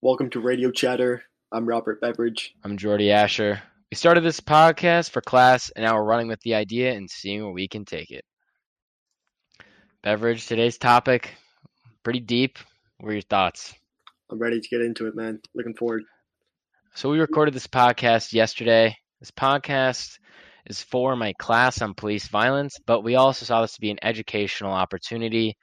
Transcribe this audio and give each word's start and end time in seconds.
Welcome 0.00 0.30
to 0.30 0.40
Radio 0.40 0.70
Chatter. 0.70 1.24
I'm 1.50 1.66
Robert 1.66 2.00
Beveridge. 2.00 2.54
I'm 2.62 2.78
Geordi 2.78 3.10
Asher. 3.10 3.60
We 3.90 3.96
started 3.96 4.22
this 4.22 4.38
podcast 4.38 5.10
for 5.10 5.20
class, 5.20 5.70
and 5.70 5.84
now 5.84 5.96
we're 5.96 6.04
running 6.04 6.28
with 6.28 6.40
the 6.42 6.54
idea 6.54 6.92
and 6.92 7.10
seeing 7.10 7.42
where 7.42 7.52
we 7.52 7.66
can 7.66 7.84
take 7.84 8.12
it. 8.12 8.24
Beveridge, 10.04 10.46
today's 10.46 10.78
topic, 10.78 11.34
pretty 12.04 12.20
deep. 12.20 12.58
What 12.98 13.10
are 13.10 13.14
your 13.14 13.22
thoughts? 13.22 13.74
I'm 14.30 14.38
ready 14.38 14.60
to 14.60 14.68
get 14.68 14.80
into 14.80 15.08
it, 15.08 15.16
man. 15.16 15.40
Looking 15.56 15.74
forward. 15.74 16.04
So, 16.94 17.10
we 17.10 17.18
recorded 17.18 17.52
this 17.52 17.66
podcast 17.66 18.32
yesterday. 18.32 18.96
This 19.18 19.32
podcast 19.32 20.20
is 20.66 20.80
for 20.80 21.16
my 21.16 21.32
class 21.32 21.82
on 21.82 21.94
police 21.94 22.28
violence, 22.28 22.78
but 22.86 23.02
we 23.02 23.16
also 23.16 23.44
saw 23.44 23.62
this 23.62 23.74
to 23.74 23.80
be 23.80 23.90
an 23.90 23.98
educational 24.02 24.72
opportunity 24.72 25.56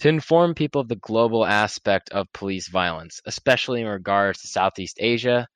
to 0.00 0.08
inform 0.08 0.54
people 0.54 0.80
of 0.80 0.88
the 0.88 0.96
global 0.96 1.44
aspect 1.44 2.10
of 2.10 2.32
police 2.32 2.68
violence, 2.68 3.20
especially 3.26 3.80
in 3.80 3.86
regards 3.86 4.40
to 4.40 4.48
Southeast 4.48 4.98
Asia, 5.00 5.48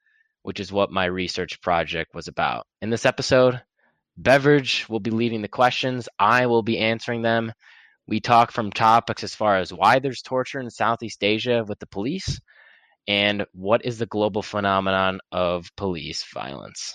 which 0.43 0.59
is 0.59 0.73
what 0.73 0.91
my 0.91 1.05
research 1.05 1.61
project 1.61 2.15
was 2.15 2.29
about. 2.29 2.67
In 2.81 2.91
this 2.91 3.07
episode, 3.07 3.63
Beveridge 4.17 4.89
will 4.89 5.01
be 5.01 5.11
leading 5.11 5.43
the 5.43 5.49
questions, 5.49 6.09
I 6.19 6.47
will 6.47 6.63
be 6.63 6.79
answering 6.79 7.23
them. 7.23 7.53
We 8.07 8.21
talk 8.21 8.51
from 8.51 8.73
topics 8.73 9.23
as 9.23 9.35
far 9.35 9.59
as 9.59 9.73
why 9.73 10.01
there's 10.01 10.23
torture 10.23 10.59
in 10.59 10.69
Southeast 10.71 11.23
Asia 11.23 11.65
with 11.67 11.79
the 11.79 11.87
police 11.87 12.41
and 13.07 13.47
what 13.53 13.85
is 13.85 13.99
the 13.99 14.07
global 14.07 14.43
phenomenon 14.43 15.21
of 15.31 15.71
police 15.77 16.25
violence. 16.35 16.95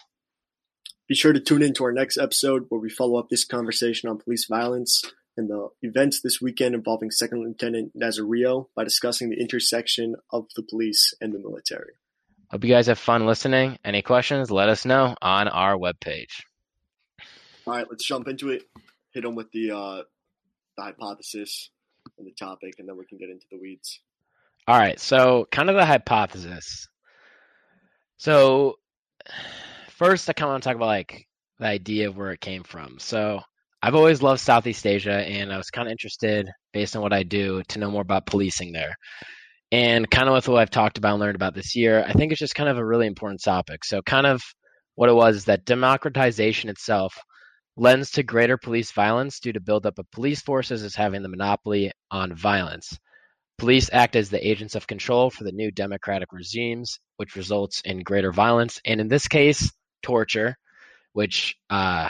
Be 1.08 1.16
sure 1.16 1.32
to 1.32 1.40
tune 1.40 1.62
in 1.62 1.74
to 1.76 1.86
our 1.86 1.94
next 1.94 2.18
episode 2.18 2.66
where 2.68 2.82
we 2.82 2.90
follow 2.90 3.18
up 3.18 3.30
this 3.30 3.46
conversation 3.46 4.10
on 4.10 4.18
police 4.18 4.46
violence 4.46 5.02
and 5.38 5.50
the 5.50 5.70
events 5.82 6.22
this 6.22 6.42
weekend 6.42 6.76
involving 6.76 7.12
Second 7.12 7.44
Lieutenant 7.44 7.98
Nazario 7.98 8.68
by 8.76 8.84
discussing 8.84 9.30
the 9.30 9.40
intersection 9.40 10.16
of 10.32 10.48
the 10.56 10.64
police 10.64 11.14
and 11.22 11.34
the 11.34 11.40
military. 11.40 11.94
Hope 12.50 12.64
you 12.64 12.74
guys 12.74 12.88
have 12.88 13.00
fun 13.00 13.26
listening. 13.26 13.78
Any 13.84 14.02
questions, 14.02 14.50
let 14.50 14.70
us 14.70 14.86
know 14.86 15.16
on 15.22 15.48
our 15.48 15.78
webpage. 15.78 16.42
All 17.66 17.74
right, 17.74 17.86
let's 17.90 18.06
jump 18.06 18.28
into 18.28 18.50
it. 18.50 18.64
Hit 19.14 19.24
them 19.24 19.36
with 19.36 19.52
the, 19.52 19.72
uh, 19.72 20.04
the 20.78 20.84
hypothesis 20.84 21.70
and 22.18 22.26
the 22.26 22.32
topic, 22.32 22.76
and 22.80 22.88
then 22.88 22.98
we 22.98 23.06
can 23.06 23.18
get 23.18 23.30
into 23.30 23.46
the 23.52 23.58
weeds. 23.58 24.00
All 24.68 24.78
right, 24.78 25.00
so 25.00 25.48
kind 25.52 25.70
of 25.70 25.76
the 25.76 25.86
hypothesis. 25.86 26.88
So, 28.18 28.80
first, 29.90 30.30
I 30.30 30.34
kind 30.34 30.48
of 30.50 30.54
want 30.54 30.64
to 30.64 30.70
talk 30.70 30.76
about 30.76 30.86
like 30.88 31.28
the 31.60 31.68
idea 31.68 32.08
of 32.08 32.18
where 32.18 32.32
it 32.32 32.42
came 32.42 32.64
from. 32.64 33.00
So, 33.00 33.42
I've 33.82 33.96
always 33.96 34.22
loved 34.22 34.42
Southeast 34.42 34.86
Asia, 34.86 35.14
and 35.14 35.54
I 35.54 35.58
was 35.58 35.70
kind 35.70 35.88
of 35.88 35.92
interested, 35.92 36.50
based 36.74 36.96
on 36.96 37.02
what 37.02 37.14
I 37.14 37.24
do, 37.24 37.62
to 37.70 37.80
know 37.80 37.92
more 37.92 38.02
about 38.02 38.26
policing 38.26 38.72
there. 38.72 38.96
And 39.72 40.10
kind 40.10 40.28
of 40.28 40.34
with 40.34 40.48
what 40.48 40.60
I've 40.60 40.70
talked 40.72 40.98
about 40.98 41.14
and 41.14 41.20
learned 41.20 41.36
about 41.36 41.54
this 41.54 41.76
year, 41.76 42.04
I 42.08 42.14
think 42.14 42.32
it's 42.32 42.40
just 42.40 42.56
kind 42.56 42.70
of 42.70 42.78
a 42.78 42.86
really 42.86 43.06
important 43.06 43.42
topic. 43.44 43.84
So, 43.86 44.02
kind 44.02 44.26
of 44.26 44.42
what 44.96 45.10
it 45.10 45.14
was 45.16 45.38
is 45.38 45.46
that 45.46 45.66
democratization 45.66 46.70
itself 46.70 47.16
lends 47.76 48.12
to 48.12 48.24
greater 48.24 48.58
police 48.58 48.92
violence 48.92 49.40
due 49.40 49.54
to 49.54 49.60
buildup 49.60 50.00
of 50.00 50.10
police 50.12 50.42
forces 50.42 50.84
as 50.84 50.96
having 50.96 51.22
the 51.22 51.30
monopoly 51.30 51.92
on 52.10 52.34
violence. 52.36 52.98
Police 53.60 53.90
act 53.94 54.16
as 54.16 54.30
the 54.30 54.48
agents 54.48 54.76
of 54.76 54.88
control 54.88 55.30
for 55.30 55.44
the 55.44 55.52
new 55.52 55.72
democratic 55.72 56.32
regimes, 56.32 57.00
which 57.18 57.36
results 57.36 57.82
in 57.82 58.02
greater 58.02 58.32
violence, 58.32 58.80
and 58.86 59.00
in 59.00 59.08
this 59.08 59.28
case, 59.28 59.72
torture, 60.02 60.56
which 61.14 61.56
uh, 61.70 62.10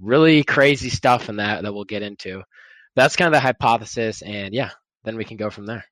really 0.00 0.44
crazy 0.44 0.90
stuff 0.90 1.28
in 1.28 1.36
that 1.36 1.62
that 1.62 1.74
we'll 1.74 1.84
get 1.84 2.02
into. 2.02 2.42
That's 2.96 3.16
kind 3.16 3.26
of 3.26 3.32
the 3.34 3.40
hypothesis, 3.40 4.22
and 4.22 4.54
yeah, 4.54 4.70
then 5.04 5.16
we 5.16 5.24
can 5.24 5.36
go 5.36 5.50
from 5.50 5.66
there. 5.66 5.84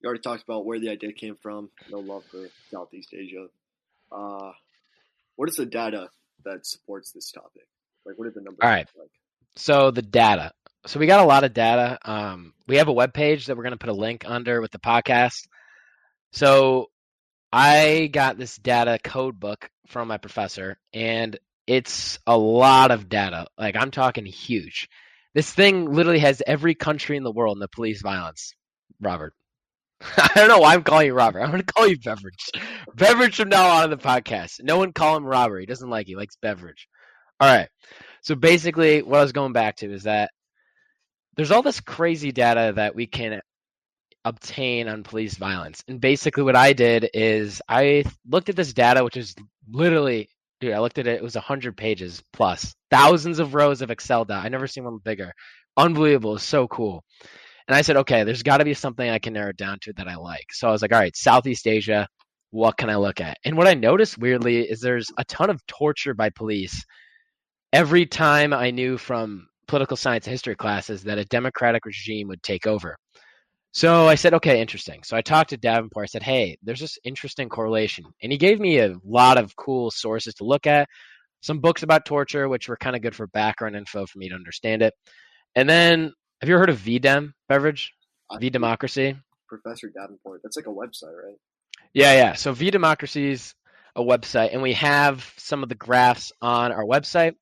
You 0.00 0.06
already 0.06 0.22
talked 0.22 0.42
about 0.42 0.64
where 0.64 0.78
the 0.78 0.88
idea 0.88 1.12
came 1.12 1.36
from. 1.36 1.70
No 1.90 1.98
love 1.98 2.24
for 2.30 2.48
Southeast 2.70 3.12
Asia. 3.12 3.46
Uh, 4.10 4.52
what 5.36 5.48
is 5.48 5.56
the 5.56 5.66
data 5.66 6.08
that 6.44 6.66
supports 6.66 7.12
this 7.12 7.30
topic? 7.30 7.66
Like, 8.06 8.18
what 8.18 8.26
are 8.26 8.30
the 8.30 8.40
numbers? 8.40 8.60
All 8.62 8.70
right. 8.70 8.88
Like? 8.98 9.10
So 9.56 9.90
the 9.90 10.02
data. 10.02 10.52
So 10.86 10.98
we 10.98 11.06
got 11.06 11.20
a 11.20 11.26
lot 11.26 11.44
of 11.44 11.52
data. 11.52 11.98
Um, 12.02 12.54
we 12.66 12.76
have 12.76 12.88
a 12.88 12.92
web 12.92 13.12
page 13.12 13.46
that 13.46 13.56
we're 13.56 13.62
going 13.62 13.72
to 13.72 13.78
put 13.78 13.90
a 13.90 13.94
link 13.94 14.24
under 14.26 14.62
with 14.62 14.70
the 14.70 14.78
podcast. 14.78 15.46
So 16.32 16.90
I 17.52 18.08
got 18.10 18.38
this 18.38 18.56
data 18.56 18.98
code 19.02 19.38
book 19.38 19.68
from 19.88 20.08
my 20.08 20.16
professor, 20.16 20.78
and 20.94 21.38
it's 21.66 22.18
a 22.26 22.36
lot 22.36 22.90
of 22.90 23.08
data. 23.08 23.46
Like 23.58 23.76
I'm 23.76 23.90
talking 23.90 24.26
huge. 24.26 24.88
This 25.34 25.52
thing 25.52 25.92
literally 25.92 26.18
has 26.20 26.42
every 26.46 26.74
country 26.74 27.16
in 27.16 27.22
the 27.22 27.30
world 27.30 27.56
in 27.56 27.60
the 27.60 27.68
police 27.68 28.02
violence. 28.02 28.54
Robert. 29.00 29.34
I 30.16 30.30
don't 30.34 30.48
know 30.48 30.58
why 30.58 30.74
I'm 30.74 30.82
calling 30.82 31.06
you 31.06 31.14
Robert. 31.14 31.40
I'm 31.40 31.50
going 31.50 31.62
to 31.62 31.72
call 31.72 31.86
you 31.86 31.98
Beverage. 31.98 32.50
Beverage 32.94 33.36
from 33.36 33.50
now 33.50 33.68
on 33.68 33.84
in 33.84 33.90
the 33.90 33.96
podcast. 33.96 34.62
No 34.62 34.78
one 34.78 34.92
call 34.92 35.16
him 35.16 35.24
Robert. 35.24 35.60
He 35.60 35.66
doesn't 35.66 35.90
like. 35.90 36.06
He 36.06 36.16
likes 36.16 36.36
Beverage. 36.40 36.88
All 37.38 37.54
right. 37.54 37.68
So 38.22 38.34
basically, 38.34 39.02
what 39.02 39.20
I 39.20 39.22
was 39.22 39.32
going 39.32 39.52
back 39.52 39.76
to 39.76 39.92
is 39.92 40.04
that 40.04 40.30
there's 41.36 41.50
all 41.50 41.62
this 41.62 41.80
crazy 41.80 42.32
data 42.32 42.72
that 42.76 42.94
we 42.94 43.06
can 43.06 43.40
obtain 44.24 44.88
on 44.88 45.02
police 45.02 45.36
violence. 45.36 45.82
And 45.88 46.00
basically, 46.00 46.42
what 46.42 46.56
I 46.56 46.72
did 46.72 47.08
is 47.14 47.62
I 47.68 48.04
looked 48.28 48.48
at 48.48 48.56
this 48.56 48.72
data, 48.72 49.04
which 49.04 49.16
is 49.16 49.34
literally, 49.70 50.28
dude, 50.60 50.72
I 50.72 50.80
looked 50.80 50.98
at 50.98 51.06
it, 51.06 51.16
it 51.16 51.22
was 51.22 51.34
100 51.34 51.76
pages 51.76 52.22
plus, 52.32 52.74
thousands 52.90 53.38
of 53.38 53.54
rows 53.54 53.82
of 53.82 53.90
Excel 53.90 54.24
data. 54.24 54.44
I 54.44 54.48
never 54.48 54.66
seen 54.66 54.84
one 54.84 54.98
bigger. 55.02 55.32
Unbelievable. 55.76 56.36
It's 56.36 56.44
so 56.44 56.68
cool. 56.68 57.02
And 57.68 57.76
I 57.76 57.82
said, 57.82 57.96
okay, 57.98 58.24
there's 58.24 58.42
got 58.42 58.58
to 58.58 58.64
be 58.64 58.74
something 58.74 59.08
I 59.08 59.18
can 59.18 59.32
narrow 59.32 59.52
down 59.52 59.78
to 59.82 59.92
that 59.94 60.08
I 60.08 60.16
like. 60.16 60.46
So 60.52 60.68
I 60.68 60.72
was 60.72 60.82
like, 60.82 60.92
all 60.92 60.98
right, 60.98 61.16
Southeast 61.16 61.66
Asia, 61.66 62.08
what 62.50 62.76
can 62.76 62.90
I 62.90 62.96
look 62.96 63.20
at? 63.20 63.38
And 63.44 63.56
what 63.56 63.68
I 63.68 63.74
noticed 63.74 64.18
weirdly 64.18 64.62
is 64.62 64.80
there's 64.80 65.10
a 65.16 65.24
ton 65.24 65.50
of 65.50 65.64
torture 65.66 66.14
by 66.14 66.30
police. 66.30 66.84
Every 67.72 68.06
time 68.06 68.52
I 68.52 68.72
knew 68.72 68.98
from 68.98 69.46
political 69.68 69.96
science 69.96 70.26
history 70.26 70.56
classes 70.56 71.04
that 71.04 71.18
a 71.18 71.24
democratic 71.26 71.86
regime 71.86 72.26
would 72.26 72.42
take 72.42 72.66
over. 72.66 72.96
So 73.72 74.08
I 74.08 74.16
said, 74.16 74.34
okay, 74.34 74.60
interesting. 74.60 75.02
So 75.04 75.16
I 75.16 75.22
talked 75.22 75.50
to 75.50 75.56
Davenport. 75.56 76.04
I 76.04 76.06
said, 76.06 76.22
hey, 76.22 76.58
there's 76.62 76.80
this 76.80 76.98
interesting 77.04 77.48
correlation. 77.48 78.04
And 78.22 78.32
he 78.32 78.38
gave 78.38 78.58
me 78.58 78.78
a 78.78 78.96
lot 79.04 79.38
of 79.38 79.54
cool 79.54 79.90
sources 79.90 80.34
to 80.34 80.44
look 80.44 80.66
at, 80.66 80.88
some 81.42 81.60
books 81.60 81.82
about 81.82 82.04
torture, 82.04 82.48
which 82.48 82.68
were 82.68 82.76
kind 82.76 82.94
of 82.94 83.02
good 83.02 83.16
for 83.16 83.26
background 83.26 83.74
info 83.74 84.06
for 84.06 84.18
me 84.18 84.28
to 84.28 84.34
understand 84.34 84.82
it. 84.82 84.94
And 85.54 85.68
then, 85.68 86.12
have 86.40 86.48
you 86.48 86.54
ever 86.54 86.60
heard 86.60 86.70
of 86.70 86.78
VDEM, 86.78 87.32
beverage? 87.48 87.92
V 88.38 88.50
Democracy? 88.50 89.16
Professor 89.48 89.88
Davenport. 89.88 90.40
That's 90.42 90.56
like 90.56 90.66
a 90.66 90.70
website, 90.70 91.16
right? 91.16 91.36
Yeah, 91.92 92.14
yeah. 92.14 92.34
So 92.34 92.52
V 92.52 92.70
Democracy 92.70 93.32
is 93.32 93.54
a 93.96 94.02
website, 94.02 94.52
and 94.52 94.62
we 94.62 94.74
have 94.74 95.32
some 95.38 95.62
of 95.62 95.68
the 95.68 95.74
graphs 95.74 96.32
on 96.40 96.72
our 96.72 96.84
website. 96.84 97.34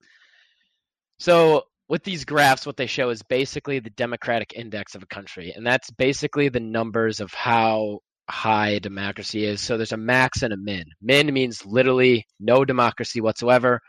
So 1.19 1.65
with 1.89 2.05
these 2.05 2.25
graphs, 2.25 2.67
what 2.67 2.77
they 2.77 2.87
show 2.87 3.11
is 3.11 3.23
basically 3.23 3.79
the 3.79 3.91
democratic 3.91 4.53
index 4.55 4.95
of 4.95 5.03
a 5.03 5.07
country, 5.07 5.53
and 5.57 5.67
that's 5.67 5.91
basically 5.91 6.49
the 6.49 6.61
numbers 6.61 7.21
of 7.21 7.33
how 7.33 8.01
high 8.31 8.79
democracy 8.79 9.45
is. 9.45 9.61
So 9.61 9.77
there's 9.77 9.93
a 9.93 9.97
max 9.97 10.43
and 10.43 10.53
a 10.53 10.57
min. 10.57 10.85
Min 11.01 11.33
means 11.33 11.65
literally 11.65 12.27
no 12.39 12.65
democracy 12.65 13.21
whatsoever, 13.21 13.81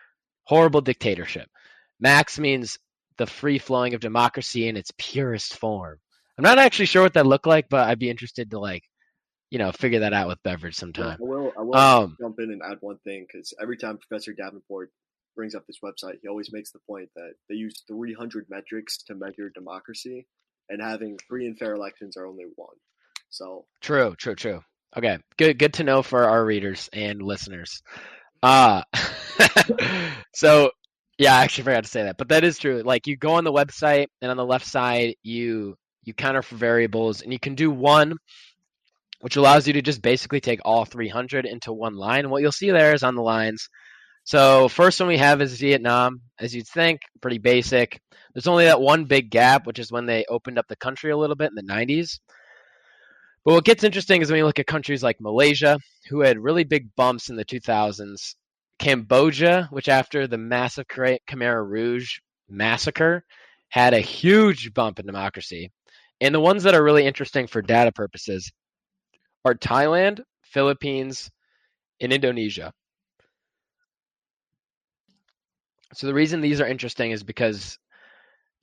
horrible 0.45 0.81
dictatorship. 0.81 1.47
Max 1.99 2.39
means 2.39 2.77
the 3.17 3.27
free 3.27 3.59
flowing 3.59 3.93
of 3.93 3.99
democracy 3.99 4.69
in 4.69 4.77
its 4.77 4.91
purest 4.97 5.57
form. 5.57 5.97
I'm 6.37 6.43
not 6.43 6.57
actually 6.57 6.85
sure 6.85 7.03
what 7.03 7.15
that 7.15 7.27
looked 7.27 7.47
like, 7.47 7.67
but 7.69 7.89
I'd 7.89 7.99
be 7.99 8.09
interested 8.09 8.51
to 8.51 8.59
like, 8.59 8.83
you 9.49 9.59
know, 9.59 9.73
figure 9.73 9.99
that 9.99 10.13
out 10.13 10.29
with 10.29 10.41
Beverage 10.43 10.75
sometime. 10.75 11.17
Yeah, 11.19 11.25
I 11.25 11.29
will. 11.29 11.53
I 11.57 11.61
will 11.61 11.75
Um, 11.75 12.15
jump 12.17 12.39
in 12.39 12.51
and 12.51 12.61
add 12.63 12.77
one 12.79 12.97
thing 13.03 13.25
because 13.27 13.53
every 13.61 13.75
time 13.75 13.97
Professor 13.97 14.31
Davenport 14.31 14.89
brings 15.39 15.55
up 15.55 15.65
this 15.67 15.79
website, 15.81 16.15
he 16.21 16.27
always 16.27 16.51
makes 16.51 16.73
the 16.73 16.79
point 16.85 17.07
that 17.15 17.31
they 17.47 17.55
use 17.55 17.81
300 17.87 18.47
metrics 18.49 18.97
to 19.03 19.15
measure 19.15 19.49
democracy, 19.55 20.27
and 20.67 20.81
having 20.81 21.17
free 21.29 21.47
and 21.47 21.57
fair 21.57 21.75
elections 21.75 22.17
are 22.17 22.27
only 22.27 22.43
one. 22.57 22.75
So 23.29 23.65
True, 23.79 24.15
true, 24.17 24.35
true. 24.35 24.59
Okay, 24.97 25.17
good, 25.37 25.57
good 25.57 25.75
to 25.75 25.85
know 25.85 26.03
for 26.03 26.25
our 26.25 26.43
readers 26.43 26.89
and 26.91 27.21
listeners. 27.21 27.81
Uh 28.43 28.81
so 30.35 30.71
yeah, 31.17 31.37
I 31.37 31.43
actually 31.43 31.63
forgot 31.63 31.85
to 31.85 31.89
say 31.89 32.03
that, 32.03 32.17
but 32.17 32.27
that 32.29 32.43
is 32.43 32.57
true. 32.57 32.81
Like 32.83 33.07
you 33.07 33.15
go 33.15 33.35
on 33.35 33.45
the 33.45 33.53
website, 33.53 34.07
and 34.21 34.29
on 34.29 34.35
the 34.35 34.45
left 34.45 34.65
side, 34.65 35.15
you 35.23 35.77
you 36.03 36.13
counter 36.13 36.41
for 36.41 36.57
variables, 36.57 37.21
and 37.21 37.31
you 37.31 37.39
can 37.39 37.55
do 37.55 37.71
one, 37.71 38.15
which 39.21 39.37
allows 39.37 39.67
you 39.67 39.73
to 39.73 39.81
just 39.81 40.01
basically 40.01 40.41
take 40.41 40.59
all 40.65 40.83
300 40.83 41.45
into 41.45 41.71
one 41.71 41.95
line. 41.95 42.19
And 42.19 42.29
what 42.29 42.41
you'll 42.41 42.51
see 42.51 42.71
there 42.71 42.93
is 42.93 43.03
on 43.03 43.15
the 43.15 43.21
lines. 43.21 43.69
So 44.29 44.67
first 44.67 44.99
one 44.99 45.09
we 45.09 45.17
have 45.17 45.41
is 45.41 45.59
Vietnam, 45.59 46.21
as 46.37 46.53
you'd 46.53 46.67
think, 46.67 47.01
pretty 47.19 47.39
basic. 47.39 47.99
There's 48.31 48.45
only 48.45 48.65
that 48.65 48.79
one 48.79 49.05
big 49.05 49.31
gap, 49.31 49.65
which 49.65 49.79
is 49.79 49.91
when 49.91 50.05
they 50.05 50.23
opened 50.29 50.59
up 50.59 50.67
the 50.67 50.75
country 50.75 51.09
a 51.09 51.17
little 51.17 51.35
bit 51.35 51.49
in 51.49 51.55
the 51.55 51.73
90s. 51.73 52.19
But 53.43 53.55
what 53.55 53.65
gets 53.65 53.83
interesting 53.83 54.21
is 54.21 54.29
when 54.29 54.37
you 54.37 54.45
look 54.45 54.59
at 54.59 54.67
countries 54.67 55.01
like 55.01 55.19
Malaysia, 55.19 55.79
who 56.09 56.19
had 56.21 56.37
really 56.37 56.63
big 56.63 56.95
bumps 56.95 57.31
in 57.31 57.37
the 57.37 57.43
2000s, 57.43 58.35
Cambodia, 58.77 59.67
which 59.71 59.89
after 59.89 60.27
the 60.27 60.37
massive 60.37 60.85
Khmer 60.87 61.67
Rouge 61.67 62.19
massacre 62.47 63.25
had 63.69 63.95
a 63.95 63.99
huge 63.99 64.75
bump 64.75 64.99
in 64.99 65.07
democracy, 65.07 65.71
And 66.21 66.35
the 66.35 66.39
ones 66.39 66.61
that 66.65 66.75
are 66.75 66.83
really 66.83 67.07
interesting 67.07 67.47
for 67.47 67.63
data 67.63 67.91
purposes 67.91 68.51
are 69.43 69.55
Thailand, 69.55 70.21
Philippines, 70.43 71.31
and 71.99 72.13
Indonesia. 72.13 72.73
So 75.93 76.07
the 76.07 76.13
reason 76.13 76.41
these 76.41 76.61
are 76.61 76.67
interesting 76.67 77.11
is 77.11 77.23
because 77.23 77.77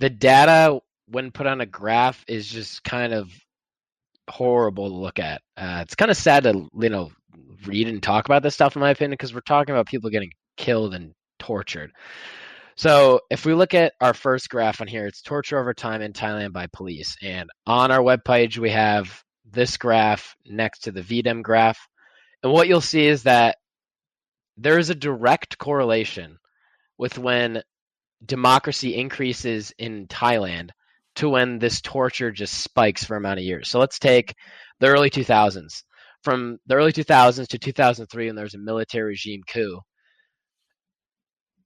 the 0.00 0.10
data 0.10 0.80
when 1.08 1.30
put 1.30 1.46
on 1.46 1.60
a 1.60 1.66
graph 1.66 2.24
is 2.28 2.48
just 2.48 2.82
kind 2.84 3.12
of 3.12 3.32
horrible 4.28 4.88
to 4.88 4.94
look 4.94 5.18
at. 5.18 5.40
Uh, 5.56 5.80
it's 5.82 5.94
kind 5.94 6.10
of 6.10 6.16
sad 6.16 6.44
to 6.44 6.68
you 6.74 6.88
know 6.88 7.10
read 7.64 7.88
and 7.88 8.02
talk 8.02 8.26
about 8.26 8.42
this 8.42 8.54
stuff 8.54 8.76
in 8.76 8.80
my 8.80 8.90
opinion 8.90 9.12
because 9.12 9.34
we're 9.34 9.40
talking 9.40 9.74
about 9.74 9.86
people 9.86 10.10
getting 10.10 10.30
killed 10.56 10.94
and 10.94 11.12
tortured. 11.38 11.92
So 12.76 13.20
if 13.30 13.46
we 13.46 13.54
look 13.54 13.72
at 13.72 13.94
our 14.00 14.12
first 14.12 14.50
graph 14.50 14.80
on 14.80 14.86
here, 14.86 15.06
it's 15.06 15.22
torture 15.22 15.58
over 15.58 15.72
time 15.72 16.02
in 16.02 16.12
Thailand 16.12 16.52
by 16.52 16.66
police. 16.66 17.16
And 17.22 17.48
on 17.66 17.90
our 17.90 18.00
webpage, 18.00 18.58
we 18.58 18.70
have 18.70 19.22
this 19.50 19.78
graph 19.78 20.36
next 20.44 20.80
to 20.80 20.92
the 20.92 21.00
VDEM 21.00 21.42
graph. 21.42 21.78
And 22.42 22.52
what 22.52 22.68
you'll 22.68 22.82
see 22.82 23.06
is 23.06 23.22
that 23.22 23.56
there 24.58 24.78
is 24.78 24.90
a 24.90 24.94
direct 24.94 25.56
correlation 25.56 26.36
with 26.98 27.18
when 27.18 27.62
democracy 28.24 28.96
increases 28.96 29.72
in 29.78 30.06
Thailand 30.06 30.70
to 31.16 31.28
when 31.28 31.58
this 31.58 31.80
torture 31.80 32.30
just 32.30 32.54
spikes 32.54 33.04
for 33.04 33.16
amount 33.16 33.38
of 33.38 33.44
years. 33.44 33.68
So 33.68 33.78
let's 33.78 33.98
take 33.98 34.34
the 34.80 34.88
early 34.88 35.10
2000s. 35.10 35.82
From 36.22 36.58
the 36.66 36.74
early 36.74 36.92
2000s 36.92 37.48
to 37.48 37.58
2003, 37.58 38.26
when 38.26 38.34
there 38.34 38.42
was 38.42 38.54
a 38.54 38.58
military 38.58 39.10
regime 39.10 39.42
coup, 39.48 39.80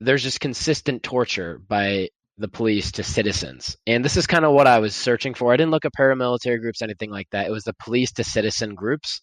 there's 0.00 0.22
just 0.22 0.40
consistent 0.40 1.02
torture 1.02 1.60
by 1.66 2.08
the 2.38 2.48
police 2.48 2.92
to 2.92 3.02
citizens. 3.02 3.76
And 3.86 4.04
this 4.04 4.16
is 4.16 4.26
kind 4.26 4.44
of 4.44 4.52
what 4.52 4.66
I 4.66 4.78
was 4.78 4.94
searching 4.94 5.34
for. 5.34 5.52
I 5.52 5.56
didn't 5.56 5.72
look 5.72 5.84
at 5.84 5.92
paramilitary 5.98 6.60
groups, 6.60 6.82
anything 6.82 7.10
like 7.10 7.28
that. 7.32 7.46
It 7.46 7.50
was 7.50 7.64
the 7.64 7.74
police 7.74 8.12
to 8.12 8.24
citizen 8.24 8.74
groups. 8.74 9.20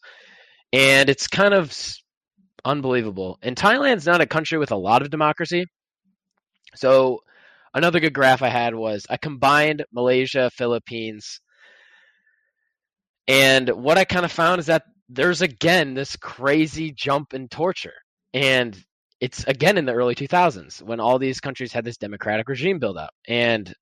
And 0.71 1.09
it's 1.09 1.27
kind 1.27 1.53
of 1.53 1.75
unbelievable. 2.63 3.39
And 3.41 3.55
Thailand's 3.55 4.05
not 4.05 4.21
a 4.21 4.27
country 4.27 4.57
with 4.57 4.71
a 4.71 4.75
lot 4.75 5.01
of 5.01 5.09
democracy. 5.09 5.65
So 6.77 7.21
another 7.73 7.99
good 7.99 8.13
graph 8.13 8.41
I 8.41 8.49
had 8.49 8.75
was 8.75 9.05
I 9.09 9.17
combined 9.17 9.85
Malaysia, 9.91 10.49
Philippines, 10.51 11.41
and 13.27 13.69
what 13.69 13.97
I 13.97 14.05
kind 14.05 14.25
of 14.25 14.31
found 14.31 14.59
is 14.59 14.67
that 14.67 14.83
there's 15.09 15.41
again 15.41 15.93
this 15.93 16.15
crazy 16.15 16.91
jump 16.91 17.33
in 17.33 17.47
torture. 17.47 17.93
And 18.33 18.77
it's 19.19 19.43
again 19.45 19.77
in 19.77 19.85
the 19.85 19.93
early 19.93 20.15
2000s 20.15 20.81
when 20.81 20.99
all 20.99 21.19
these 21.19 21.39
countries 21.39 21.73
had 21.73 21.85
this 21.85 21.97
democratic 21.97 22.47
regime 22.47 22.79
build 22.79 22.97
up 22.97 23.09
and 23.27 23.73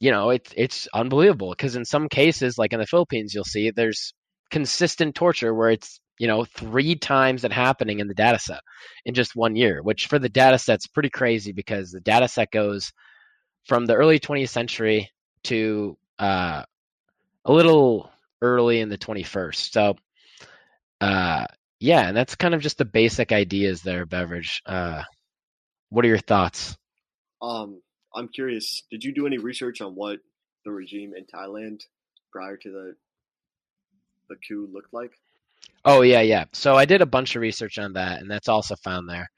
you 0.00 0.10
know 0.10 0.30
it's 0.30 0.52
it's 0.56 0.88
unbelievable 0.92 1.50
because 1.50 1.76
in 1.76 1.84
some 1.84 2.08
cases 2.08 2.58
like 2.58 2.72
in 2.72 2.80
the 2.80 2.86
Philippines 2.86 3.32
you'll 3.32 3.44
see 3.44 3.70
there's 3.70 4.12
consistent 4.50 5.14
torture 5.14 5.54
where 5.54 5.70
it's 5.70 5.98
you 6.18 6.26
know 6.26 6.44
three 6.44 6.94
times 6.94 7.42
that 7.42 7.52
happening 7.52 8.00
in 8.00 8.08
the 8.08 8.14
data 8.14 8.38
set 8.38 8.60
in 9.04 9.14
just 9.14 9.36
one 9.36 9.56
year 9.56 9.82
which 9.82 10.06
for 10.06 10.18
the 10.18 10.28
data 10.28 10.58
set's 10.58 10.86
pretty 10.86 11.10
crazy 11.10 11.52
because 11.52 11.90
the 11.90 12.00
data 12.00 12.28
set 12.28 12.50
goes 12.50 12.92
from 13.64 13.86
the 13.86 13.94
early 13.94 14.18
20th 14.18 14.48
century 14.48 15.10
to 15.42 15.96
uh, 16.18 16.62
a 17.44 17.52
little 17.52 18.10
early 18.40 18.80
in 18.80 18.88
the 18.88 18.98
21st 18.98 19.72
so 19.72 19.96
uh, 21.00 21.46
yeah, 21.80 22.08
and 22.08 22.16
that's 22.16 22.36
kind 22.36 22.54
of 22.54 22.62
just 22.62 22.78
the 22.78 22.84
basic 22.84 23.32
ideas 23.32 23.82
there, 23.82 24.06
beverage. 24.06 24.62
Uh, 24.64 25.02
what 25.90 26.04
are 26.04 26.08
your 26.08 26.18
thoughts? 26.18 26.76
Um, 27.42 27.82
I'm 28.14 28.28
curious. 28.28 28.82
Did 28.90 29.04
you 29.04 29.12
do 29.12 29.26
any 29.26 29.38
research 29.38 29.80
on 29.80 29.94
what 29.94 30.20
the 30.64 30.72
regime 30.72 31.12
in 31.14 31.26
Thailand 31.26 31.82
prior 32.32 32.56
to 32.56 32.70
the 32.70 32.96
the 34.28 34.36
coup 34.48 34.68
looked 34.72 34.92
like? 34.92 35.12
Oh 35.86 36.02
yeah, 36.02 36.20
yeah. 36.20 36.44
So 36.52 36.76
I 36.76 36.84
did 36.84 37.00
a 37.00 37.06
bunch 37.06 37.36
of 37.36 37.42
research 37.42 37.78
on 37.78 37.94
that, 37.94 38.20
and 38.20 38.30
that's 38.30 38.48
also 38.48 38.76
found 38.76 39.08
there. 39.08 39.30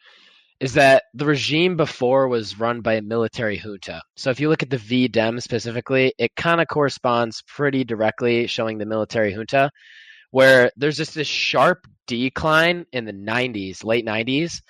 Is 0.60 0.74
that 0.74 1.04
the 1.14 1.26
regime 1.26 1.76
before 1.76 2.26
was 2.28 2.58
run 2.58 2.80
by 2.80 2.94
a 2.94 3.02
military 3.02 3.56
junta? 3.56 4.02
So 4.16 4.30
if 4.30 4.40
you 4.40 4.48
look 4.48 4.62
at 4.64 4.70
the 4.70 4.78
VDEM 4.78 5.40
specifically, 5.42 6.14
it 6.18 6.34
kind 6.36 6.60
of 6.60 6.66
corresponds 6.68 7.42
pretty 7.46 7.84
directly 7.84 8.46
showing 8.48 8.78
the 8.78 8.86
military 8.86 9.32
junta 9.32 9.70
where 10.30 10.70
there's 10.76 10.96
just 10.96 11.14
this 11.14 11.28
sharp 11.28 11.86
decline 12.06 12.86
in 12.92 13.04
the 13.04 13.12
90s, 13.12 13.84
late 13.84 14.06
90s. 14.06 14.60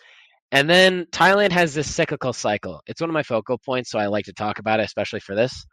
And 0.53 0.69
then 0.69 1.07
Thailand 1.13 1.53
has 1.53 1.75
this 1.75 1.95
cyclical 1.95 2.33
cycle. 2.33 2.83
It's 2.87 3.01
one 3.01 3.11
of 3.11 3.15
my 3.15 3.23
focal 3.23 3.59
points, 3.59 3.91
so 3.91 3.99
I 3.99 4.07
like 4.07 4.27
to 4.27 4.33
talk 4.33 4.59
about 4.59 4.81
it, 4.81 4.85
especially 4.87 5.21
for 5.21 5.35
this. 5.35 5.67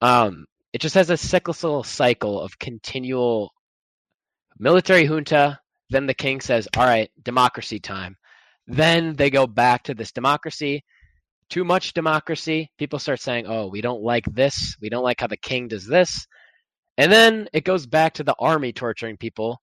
Um, 0.00 0.46
it 0.72 0.80
just 0.80 0.94
has 0.96 1.10
a 1.10 1.16
cyclical 1.16 1.82
cycle 1.84 2.40
of 2.40 2.58
continual 2.58 3.52
military 4.58 5.06
junta. 5.06 5.58
Then 5.90 6.06
the 6.06 6.14
king 6.14 6.40
says, 6.40 6.68
All 6.76 6.84
right, 6.84 7.10
democracy 7.22 7.78
time. 7.78 8.16
Then 8.66 9.14
they 9.14 9.30
go 9.30 9.46
back 9.46 9.84
to 9.84 9.94
this 9.94 10.12
democracy. 10.12 10.82
Too 11.48 11.64
much 11.64 11.94
democracy. 11.94 12.70
People 12.78 12.98
start 12.98 13.20
saying, 13.20 13.46
Oh, 13.46 13.68
we 13.68 13.80
don't 13.80 14.02
like 14.02 14.24
this. 14.26 14.76
We 14.80 14.88
don't 14.88 15.04
like 15.04 15.20
how 15.20 15.28
the 15.28 15.36
king 15.36 15.68
does 15.68 15.86
this. 15.86 16.26
And 16.98 17.12
then 17.12 17.48
it 17.52 17.64
goes 17.64 17.86
back 17.86 18.14
to 18.14 18.24
the 18.24 18.34
army 18.38 18.72
torturing 18.72 19.16
people. 19.16 19.60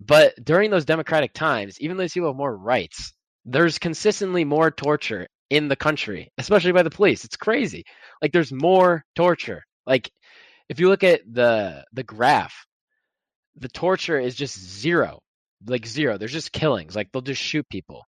But 0.00 0.34
during 0.42 0.70
those 0.70 0.84
democratic 0.84 1.34
times, 1.34 1.80
even 1.80 1.96
though 1.96 2.04
these 2.04 2.14
people 2.14 2.30
have 2.30 2.36
more 2.36 2.56
rights, 2.56 3.12
there's 3.44 3.78
consistently 3.78 4.44
more 4.44 4.70
torture 4.70 5.26
in 5.50 5.68
the 5.68 5.76
country, 5.76 6.30
especially 6.38 6.72
by 6.72 6.82
the 6.82 6.90
police. 6.90 7.24
It's 7.24 7.36
crazy. 7.36 7.84
Like 8.22 8.32
there's 8.32 8.52
more 8.52 9.04
torture. 9.16 9.62
Like 9.86 10.10
if 10.68 10.80
you 10.80 10.88
look 10.88 11.04
at 11.04 11.22
the 11.30 11.84
the 11.92 12.02
graph, 12.02 12.66
the 13.60 13.68
torture 13.68 14.18
is 14.18 14.34
just 14.34 14.58
zero. 14.58 15.20
Like 15.66 15.86
zero. 15.86 16.18
There's 16.18 16.32
just 16.32 16.52
killings. 16.52 16.94
Like 16.94 17.10
they'll 17.12 17.22
just 17.22 17.42
shoot 17.42 17.68
people. 17.68 18.04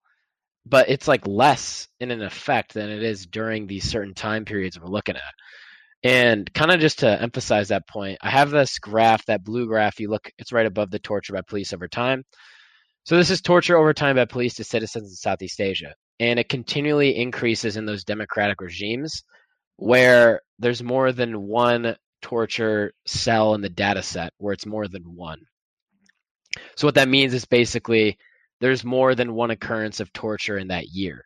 But 0.67 0.88
it's 0.88 1.08
like 1.08 1.26
less 1.26 1.88
in 1.99 2.11
an 2.11 2.23
effect 2.23 2.75
than 2.75 2.91
it 2.91 3.02
is 3.02 3.26
during 3.26 3.67
these 3.67 3.91
certain 3.91 4.14
time 4.14 4.44
periods 4.44 4.79
we're 4.79 4.87
looking 4.87 5.17
at. 5.17 5.35
And 6.02 6.52
kind 6.55 6.70
of 6.70 6.81
just 6.81 7.00
to 7.00 7.20
emphasize 7.20 7.69
that 7.69 7.88
point, 7.88 8.19
I 8.23 8.31
have 8.31 8.50
this 8.50 8.79
graph, 8.79 9.25
that 9.26 9.44
blue 9.44 9.67
graph. 9.67 10.00
You 10.00 10.08
look, 10.08 10.31
it's 10.38 10.52
right 10.52 10.67
above 10.67 10.91
the 10.91 10.99
torture 10.99 11.32
by 11.32 11.43
police 11.43 11.73
over 11.73 11.88
time. 11.88 12.25
So 13.05 13.17
this 13.17 13.31
is 13.31 13.41
torture 13.41 13.76
over 13.76 13.93
time 13.93 14.17
by 14.17 14.26
police 14.26 14.55
to 14.55 14.64
citizens 14.64 15.11
in 15.11 15.17
Southeast 15.17 15.61
Asia. 15.61 15.94
And 16.19 16.38
it 16.38 16.49
continually 16.49 17.17
increases 17.17 17.76
in 17.76 17.87
those 17.87 18.05
democratic 18.05 18.61
regimes 18.61 19.25
where 19.76 20.43
there's 20.58 20.82
more 20.82 21.12
than 21.12 21.47
one 21.47 21.97
torture 22.23 22.93
cell 23.07 23.55
in 23.55 23.61
the 23.61 23.69
data 23.69 24.03
set, 24.03 24.33
where 24.39 24.53
it's 24.53 24.67
more 24.67 24.89
than 24.89 25.03
one. 25.03 25.41
So 26.77 26.87
what 26.87 26.97
that 26.97 27.09
means 27.09 27.35
is 27.35 27.45
basically 27.45 28.19
there's 28.61 28.85
more 28.85 29.15
than 29.15 29.35
one 29.35 29.50
occurrence 29.50 30.00
of 30.00 30.12
torture 30.12 30.59
in 30.59 30.69
that 30.69 30.89
year. 30.89 31.25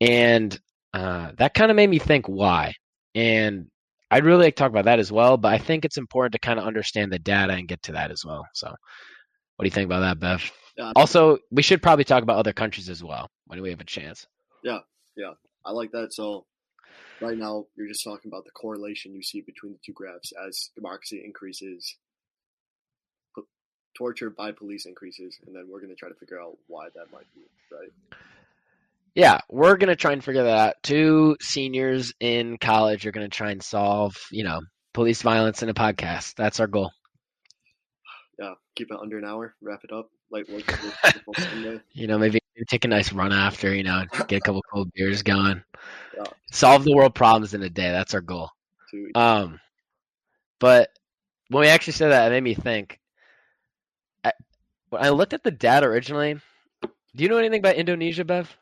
And 0.00 0.58
uh, 0.94 1.32
that 1.38 1.54
kind 1.54 1.70
of 1.70 1.76
made 1.76 1.90
me 1.90 1.98
think 1.98 2.26
why. 2.26 2.74
And 3.14 3.66
I'd 4.10 4.24
really 4.24 4.44
like 4.44 4.56
to 4.56 4.60
talk 4.60 4.70
about 4.70 4.84
that 4.84 4.98
as 4.98 5.10
well, 5.10 5.36
but 5.36 5.52
I 5.54 5.58
think 5.58 5.84
it's 5.84 5.96
important 5.96 6.32
to 6.32 6.38
kind 6.38 6.58
of 6.58 6.66
understand 6.66 7.12
the 7.12 7.18
data 7.18 7.54
and 7.54 7.66
get 7.66 7.82
to 7.84 7.92
that 7.92 8.10
as 8.10 8.24
well. 8.24 8.46
So, 8.52 8.68
what 8.68 9.64
do 9.64 9.66
you 9.66 9.70
think 9.70 9.86
about 9.86 10.00
that, 10.00 10.20
Bev? 10.20 10.52
Yeah, 10.76 10.92
also, 10.96 11.38
we 11.50 11.62
should 11.62 11.82
probably 11.82 12.04
talk 12.04 12.22
about 12.22 12.36
other 12.36 12.52
countries 12.52 12.88
as 12.88 13.02
well 13.02 13.28
when 13.46 13.62
we 13.62 13.70
have 13.70 13.80
a 13.80 13.84
chance. 13.84 14.26
Yeah, 14.62 14.80
yeah, 15.16 15.32
I 15.64 15.72
like 15.72 15.92
that. 15.92 16.12
So, 16.12 16.44
right 17.22 17.38
now, 17.38 17.66
you're 17.76 17.88
just 17.88 18.04
talking 18.04 18.30
about 18.30 18.44
the 18.44 18.50
correlation 18.50 19.14
you 19.14 19.22
see 19.22 19.40
between 19.40 19.72
the 19.72 19.78
two 19.84 19.92
graphs 19.92 20.32
as 20.46 20.70
democracy 20.74 21.22
increases, 21.24 21.96
torture 23.96 24.30
by 24.30 24.52
police 24.52 24.86
increases, 24.86 25.38
and 25.46 25.54
then 25.54 25.68
we're 25.70 25.80
going 25.80 25.90
to 25.90 25.96
try 25.96 26.08
to 26.08 26.14
figure 26.14 26.40
out 26.40 26.56
why 26.66 26.88
that 26.94 27.12
might 27.12 27.26
be, 27.34 27.42
right? 27.70 27.90
yeah, 29.14 29.40
we're 29.50 29.76
gonna 29.76 29.96
try 29.96 30.12
and 30.12 30.24
figure 30.24 30.44
that 30.44 30.68
out. 30.68 30.74
Two 30.82 31.36
seniors 31.40 32.14
in 32.20 32.56
college 32.58 33.06
are 33.06 33.12
gonna 33.12 33.28
try 33.28 33.50
and 33.50 33.62
solve, 33.62 34.16
you 34.30 34.44
know, 34.44 34.60
police 34.94 35.22
violence 35.22 35.62
in 35.62 35.68
a 35.68 35.74
podcast. 35.74 36.34
That's 36.34 36.60
our 36.60 36.66
goal. 36.66 36.92
Yeah, 38.38 38.54
keep 38.74 38.90
it 38.90 38.98
under 39.00 39.18
an 39.18 39.24
hour. 39.24 39.54
Wrap 39.60 39.84
it 39.84 39.92
up. 39.92 40.10
Light 40.30 40.48
work. 40.50 40.64
you 41.92 42.06
know, 42.06 42.18
maybe 42.18 42.40
take 42.68 42.84
a 42.84 42.88
nice 42.88 43.12
run 43.12 43.32
after. 43.32 43.74
You 43.74 43.82
know, 43.82 44.04
get 44.28 44.38
a 44.38 44.40
couple 44.40 44.62
cold 44.72 44.90
beers 44.94 45.22
going. 45.22 45.62
Yeah. 46.14 46.24
Solve 46.50 46.84
the 46.84 46.94
world 46.94 47.14
problems 47.14 47.54
in 47.54 47.62
a 47.62 47.70
day. 47.70 47.90
That's 47.90 48.12
our 48.12 48.20
goal. 48.20 48.50
Um, 49.14 49.60
but 50.60 50.90
when 51.48 51.62
we 51.62 51.68
actually 51.68 51.94
said 51.94 52.10
that, 52.10 52.26
it 52.26 52.34
made 52.34 52.42
me 52.44 52.54
think. 52.54 53.00
I, 54.22 54.32
when 54.90 55.02
I 55.02 55.08
looked 55.08 55.32
at 55.32 55.42
the 55.42 55.50
data 55.50 55.86
originally, 55.86 56.34
do 57.16 57.22
you 57.22 57.30
know 57.30 57.38
anything 57.38 57.60
about 57.60 57.76
Indonesia, 57.76 58.24
Bev? 58.24 58.54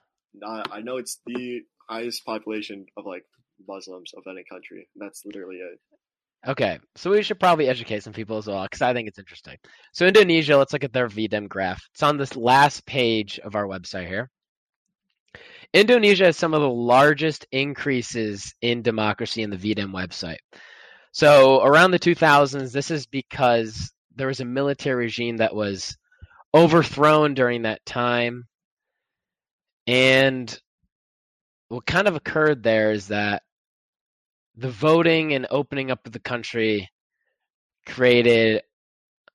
I 0.47 0.81
know 0.81 0.99
it's 0.99 1.21
the 1.27 1.62
highest 1.89 2.25
population 2.25 2.87
of 2.97 3.05
like 3.05 3.25
Muslims 3.67 4.12
of 4.17 4.23
any 4.31 4.45
country. 4.45 4.89
That's 4.97 5.25
literally 5.25 5.57
it. 5.57 5.81
Okay, 6.47 6.78
so 6.97 7.11
we 7.11 7.23
should 7.23 7.38
probably 7.38 7.68
educate 7.68 8.02
some 8.02 8.14
people 8.14 8.38
as 8.38 8.47
well 8.47 8.62
because 8.62 8.80
I 8.80 8.94
think 8.94 9.09
it's 9.09 9.18
interesting. 9.18 9.56
So 9.92 10.06
Indonesia, 10.06 10.56
let's 10.56 10.73
look 10.73 10.85
at 10.85 10.92
their 10.92 11.09
VDEM 11.09 11.49
graph. 11.49 11.82
It's 11.92 12.02
on 12.02 12.16
this 12.16 12.35
last 12.35 12.87
page 12.87 13.38
of 13.40 13.54
our 13.54 13.66
website 13.66 14.06
here. 14.06 14.30
Indonesia 15.75 16.25
has 16.25 16.38
some 16.38 16.54
of 16.54 16.62
the 16.62 16.68
largest 16.68 17.47
increases 17.52 18.54
in 18.62 18.80
democracy 18.82 19.42
in 19.42 19.50
the 19.50 19.56
VDEM 19.56 19.92
website. 19.92 20.38
So 21.12 21.62
around 21.62 21.90
the 21.90 21.99
2000s, 21.99 22.73
this 22.73 22.90
is 22.90 23.06
because 23.06 23.92
there 24.16 24.28
was 24.28 24.40
a 24.40 24.44
military 24.44 25.04
regime 25.04 25.37
that 25.38 25.54
was 25.54 25.97
overthrown 26.54 27.35
during 27.35 27.62
that 27.62 27.85
time. 27.85 28.47
And 29.87 30.59
what 31.68 31.87
kind 31.87 32.09
of 32.09 32.16
occurred 32.16 32.62
there 32.62 32.92
is 32.92 33.09
that 33.09 33.42
the 34.61 34.71
voting 34.71 35.33
and 35.33 35.47
opening 35.50 35.90
up 35.90 36.07
of 36.07 36.12
the 36.12 36.21
country 36.21 36.88
created 37.87 38.62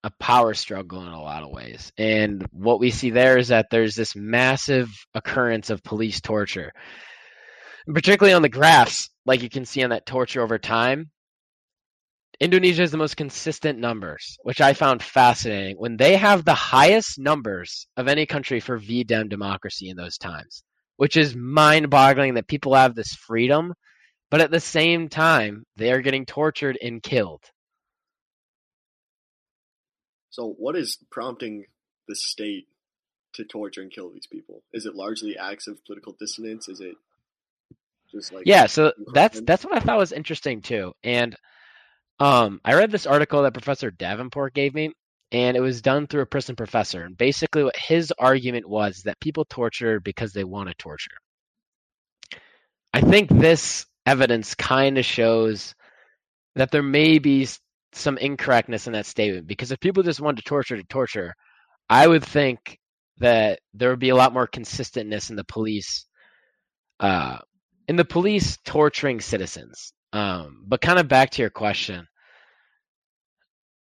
a 0.04 0.12
power 0.20 0.54
struggle 0.54 1.02
in 1.02 1.12
a 1.12 1.22
lot 1.22 1.42
of 1.42 1.50
ways. 1.50 1.92
And 1.98 2.46
what 2.52 2.80
we 2.80 2.92
see 2.92 3.10
there 3.10 3.40
is 3.40 3.48
that 3.48 3.68
there's 3.72 3.96
this 3.96 4.16
massive 4.16 4.90
occurrence 5.16 5.72
of 5.72 5.84
police 5.84 6.22
torture. 6.22 6.72
Particularly 7.92 8.36
on 8.36 8.44
the 8.44 8.50
graphs, 8.50 9.10
like 9.26 9.42
you 9.42 9.50
can 9.50 9.66
see 9.66 9.84
on 9.84 9.90
that 9.90 10.06
torture 10.06 10.42
over 10.42 10.60
time, 10.60 11.10
Indonesia 12.40 12.84
has 12.84 12.92
the 12.92 12.98
most 12.98 13.18
consistent 13.18 13.80
numbers, 13.80 14.38
which 14.44 14.62
I 14.62 14.74
found 14.74 15.02
fascinating. 15.02 15.78
When 15.78 15.98
they 15.98 16.18
have 16.18 16.46
the 16.46 16.54
highest 16.54 17.18
numbers 17.18 17.88
of 17.98 18.08
any 18.08 18.28
country 18.28 18.60
for 18.60 18.80
VDEM 18.80 19.30
democracy 19.30 19.90
in 19.90 19.98
those 19.98 20.20
times, 20.20 20.64
which 20.98 21.18
is 21.18 21.36
mind 21.36 21.90
boggling 21.90 22.36
that 22.36 22.48
people 22.48 22.76
have 22.76 22.94
this 22.94 23.16
freedom, 23.16 23.74
but 24.32 24.42
at 24.42 24.52
the 24.52 24.60
same 24.60 25.10
time, 25.10 25.64
they 25.78 25.92
are 25.92 26.02
getting 26.02 26.26
tortured 26.26 26.78
and 26.82 27.02
killed. 27.02 27.44
So, 30.30 30.54
what 30.58 30.76
is 30.76 30.98
prompting 31.12 31.66
the 32.08 32.16
state 32.16 32.68
to 33.36 33.46
torture 33.46 33.82
and 33.82 33.92
kill 33.92 34.12
these 34.12 34.28
people? 34.28 34.64
Is 34.74 34.86
it 34.86 34.96
largely 34.96 35.38
acts 35.38 35.68
of 35.68 35.84
political 35.86 36.16
dissonance? 36.20 36.68
Is 36.68 36.80
it 36.82 36.96
just 38.12 38.34
like 38.34 38.44
yeah? 38.46 38.66
So 38.66 38.94
that's 39.14 39.40
that's 39.42 39.64
what 39.64 39.76
I 39.76 39.80
thought 39.80 39.98
was 39.98 40.12
interesting 40.12 40.62
too. 40.62 40.94
And 41.04 41.36
um, 42.20 42.62
I 42.64 42.74
read 42.76 42.92
this 42.92 43.06
article 43.06 43.44
that 43.44 43.54
Professor 43.54 43.92
Davenport 43.92 44.54
gave 44.54 44.74
me, 44.74 44.92
and 45.32 45.58
it 45.58 45.62
was 45.62 45.82
done 45.82 46.08
through 46.08 46.22
a 46.22 46.26
prison 46.26 46.56
professor. 46.56 47.04
And 47.04 47.18
basically, 47.18 47.64
what 47.64 47.78
his 47.78 48.14
argument 48.18 48.68
was 48.68 49.04
that 49.04 49.20
people 49.20 49.46
torture 49.46 50.00
because 50.00 50.34
they 50.34 50.44
want 50.44 50.70
to 50.70 50.76
torture. 50.76 51.18
I 52.94 53.02
think 53.02 53.30
this 53.30 53.86
evidence 54.06 54.56
kind 54.56 54.98
of 54.98 55.06
shows 55.06 55.76
that 56.56 56.72
there 56.72 56.84
may 56.84 57.20
be 57.20 57.48
some 57.94 58.18
incorrectness 58.18 58.88
in 58.88 58.94
that 58.94 59.06
statement 59.06 59.48
because 59.48 59.72
if 59.72 59.80
people 59.80 60.04
just 60.04 60.20
wanted 60.20 60.38
to 60.38 60.44
torture 60.44 60.78
to 60.78 60.84
torture, 60.84 61.34
I 61.90 62.08
would 62.08 62.24
think 62.24 62.80
that 63.20 63.60
there 63.74 63.90
would 63.90 64.00
be 64.00 64.10
a 64.10 64.16
lot 64.16 64.34
more 64.34 64.48
consistentness 64.48 65.30
in 65.30 65.36
the 65.36 65.46
police, 65.46 66.06
uh, 67.00 67.38
in 67.88 67.96
the 67.96 68.06
police 68.06 68.58
torturing 68.66 69.22
citizens. 69.22 69.94
Um, 70.12 70.64
but 70.66 70.82
kind 70.82 71.00
of 71.00 71.08
back 71.08 71.32
to 71.32 71.42
your 71.42 71.50
question, 71.50 72.08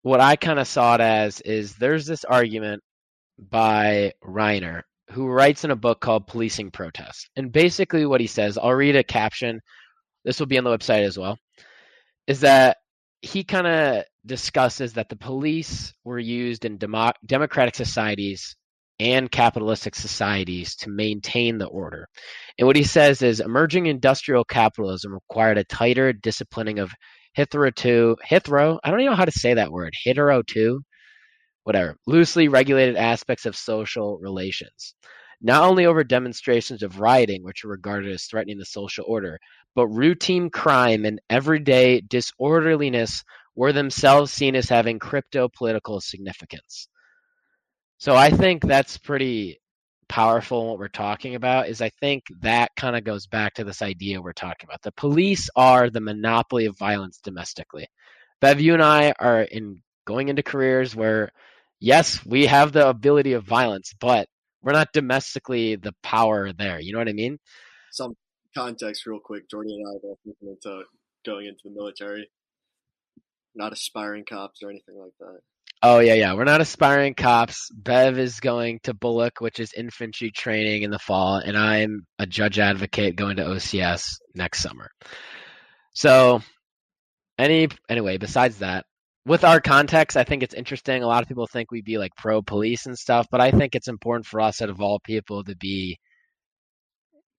what 0.01 0.19
I 0.19 0.35
kind 0.35 0.59
of 0.59 0.67
saw 0.67 0.95
it 0.95 1.01
as 1.01 1.41
is 1.41 1.75
there's 1.75 2.05
this 2.05 2.25
argument 2.25 2.81
by 3.37 4.13
Reiner 4.23 4.81
who 5.11 5.27
writes 5.27 5.63
in 5.63 5.71
a 5.71 5.75
book 5.75 5.99
called 5.99 6.27
Policing 6.27 6.71
Protest. 6.71 7.29
And 7.35 7.51
basically, 7.51 8.05
what 8.05 8.21
he 8.21 8.27
says, 8.27 8.57
I'll 8.57 8.73
read 8.73 8.95
a 8.95 9.03
caption, 9.03 9.59
this 10.23 10.39
will 10.39 10.47
be 10.47 10.57
on 10.57 10.63
the 10.63 10.69
website 10.69 11.03
as 11.03 11.17
well, 11.17 11.37
is 12.27 12.41
that 12.41 12.77
he 13.21 13.43
kind 13.43 13.67
of 13.67 14.03
discusses 14.25 14.93
that 14.93 15.09
the 15.09 15.15
police 15.15 15.93
were 16.03 16.19
used 16.19 16.65
in 16.65 16.77
demo- 16.77 17.13
democratic 17.25 17.75
societies 17.75 18.55
and 18.99 19.31
capitalistic 19.31 19.95
societies 19.95 20.75
to 20.75 20.89
maintain 20.89 21.57
the 21.57 21.65
order. 21.65 22.07
And 22.59 22.67
what 22.67 22.75
he 22.75 22.83
says 22.83 23.21
is 23.23 23.39
emerging 23.39 23.87
industrial 23.87 24.43
capitalism 24.43 25.13
required 25.13 25.57
a 25.57 25.63
tighter 25.63 26.13
disciplining 26.13 26.79
of 26.79 26.91
hitherto, 27.33 28.15
to. 28.21 28.79
I 28.83 28.91
don't 28.91 28.99
even 28.99 29.11
know 29.11 29.17
how 29.17 29.25
to 29.25 29.31
say 29.31 29.55
that 29.55 29.71
word. 29.71 29.93
Hetero 30.03 30.43
to 30.49 30.81
whatever 31.63 31.95
loosely 32.07 32.47
regulated 32.47 32.95
aspects 32.95 33.45
of 33.45 33.55
social 33.55 34.17
relations. 34.19 34.95
Not 35.41 35.63
only 35.63 35.85
over 35.85 36.03
demonstrations 36.03 36.83
of 36.83 36.99
rioting, 36.99 37.43
which 37.43 37.65
are 37.65 37.69
regarded 37.69 38.11
as 38.11 38.25
threatening 38.25 38.57
the 38.57 38.65
social 38.65 39.05
order, 39.07 39.39
but 39.75 39.87
routine 39.87 40.49
crime 40.49 41.05
and 41.05 41.19
everyday 41.29 42.01
disorderliness 42.01 43.23
were 43.55 43.73
themselves 43.73 44.31
seen 44.31 44.55
as 44.55 44.69
having 44.69 44.99
crypto 44.99 45.49
political 45.49 45.99
significance. 45.99 46.87
So 47.97 48.15
I 48.15 48.29
think 48.29 48.63
that's 48.63 48.97
pretty 48.97 49.59
powerful 50.09 50.67
what 50.67 50.77
we're 50.77 50.89
talking 50.89 51.35
about 51.35 51.69
is 51.69 51.81
I 51.81 51.89
think 52.01 52.23
that 52.41 52.71
kind 52.75 52.97
of 52.97 53.03
goes 53.03 53.27
back 53.27 53.53
to 53.53 53.63
this 53.63 53.81
idea 53.81 54.21
we're 54.21 54.33
talking 54.33 54.67
about. 54.67 54.81
The 54.81 54.91
police 54.91 55.49
are 55.55 55.89
the 55.89 56.01
monopoly 56.01 56.65
of 56.65 56.77
violence 56.77 57.19
domestically. 57.23 57.87
Bev, 58.41 58.59
you 58.59 58.73
and 58.73 58.83
I 58.83 59.13
are 59.19 59.43
in 59.43 59.81
going 60.05 60.27
into 60.27 60.43
careers 60.43 60.95
where 60.95 61.31
yes, 61.79 62.25
we 62.25 62.45
have 62.47 62.71
the 62.71 62.89
ability 62.89 63.33
of 63.33 63.43
violence, 63.43 63.93
but 63.99 64.27
we're 64.63 64.73
not 64.73 64.93
domestically 64.93 65.75
the 65.75 65.93
power 66.03 66.51
there. 66.53 66.79
You 66.79 66.93
know 66.93 66.99
what 66.99 67.09
I 67.09 67.13
mean? 67.13 67.39
Some 67.91 68.15
context, 68.55 69.05
real 69.05 69.19
quick. 69.19 69.49
Jordan 69.49 69.73
and 69.73 69.87
I 69.87 69.91
are 69.91 69.99
both 70.01 70.19
looking 70.25 70.49
into 70.49 70.83
going 71.25 71.47
into 71.47 71.61
the 71.65 71.71
military. 71.71 72.29
Not 73.55 73.73
aspiring 73.73 74.23
cops 74.25 74.63
or 74.63 74.69
anything 74.69 74.97
like 74.97 75.13
that. 75.19 75.39
Oh 75.83 75.99
yeah, 75.99 76.13
yeah. 76.13 76.33
We're 76.35 76.43
not 76.43 76.61
aspiring 76.61 77.15
cops. 77.15 77.69
Bev 77.73 78.19
is 78.19 78.39
going 78.39 78.79
to 78.83 78.93
Bullock, 78.93 79.41
which 79.41 79.59
is 79.59 79.73
infantry 79.75 80.31
training 80.31 80.83
in 80.83 80.91
the 80.91 80.99
fall, 80.99 81.37
and 81.37 81.57
I'm 81.57 82.05
a 82.19 82.27
judge 82.27 82.59
advocate 82.59 83.15
going 83.15 83.37
to 83.37 83.43
OCS 83.43 84.03
next 84.35 84.61
summer. 84.61 84.91
So, 85.93 86.41
any 87.37 87.67
anyway, 87.89 88.17
besides 88.17 88.59
that, 88.59 88.85
with 89.25 89.43
our 89.43 89.61
context, 89.61 90.17
I 90.17 90.23
think 90.23 90.43
it's 90.43 90.53
interesting. 90.53 91.03
A 91.03 91.07
lot 91.07 91.21
of 91.21 91.27
people 91.27 91.47
think 91.47 91.71
we'd 91.71 91.85
be 91.85 91.97
like 91.97 92.15
pro 92.15 92.41
police 92.41 92.85
and 92.85 92.97
stuff, 92.97 93.27
but 93.29 93.41
I 93.41 93.51
think 93.51 93.75
it's 93.75 93.87
important 93.87 94.25
for 94.25 94.41
us, 94.41 94.61
out 94.61 94.69
of 94.69 94.81
all 94.81 94.99
people, 94.99 95.43
to 95.43 95.55
be 95.55 95.99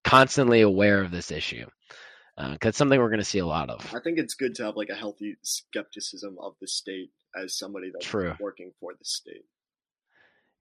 constantly 0.05 0.61
aware 0.61 1.01
of 1.01 1.11
this 1.11 1.31
issue 1.31 1.67
because 2.37 2.53
uh, 2.53 2.69
it's 2.69 2.79
something 2.79 2.99
we're 2.99 3.09
going 3.09 3.19
to 3.19 3.25
see 3.25 3.39
a 3.39 3.47
lot 3.47 3.69
of. 3.69 3.95
I 3.95 4.01
think 4.01 4.19
it's 4.19 4.35
good 4.35 4.55
to 4.57 4.65
have 4.65 4.77
like 4.77 4.89
a 4.89 4.95
healthy 4.95 5.37
skepticism 5.43 6.37
of 6.41 6.55
the 6.61 6.67
state 6.67 7.11
as 7.37 7.57
somebody 7.57 7.91
that's 7.93 8.07
True. 8.07 8.35
working 8.41 8.73
for 8.81 8.93
the 8.93 9.05
state. 9.05 9.45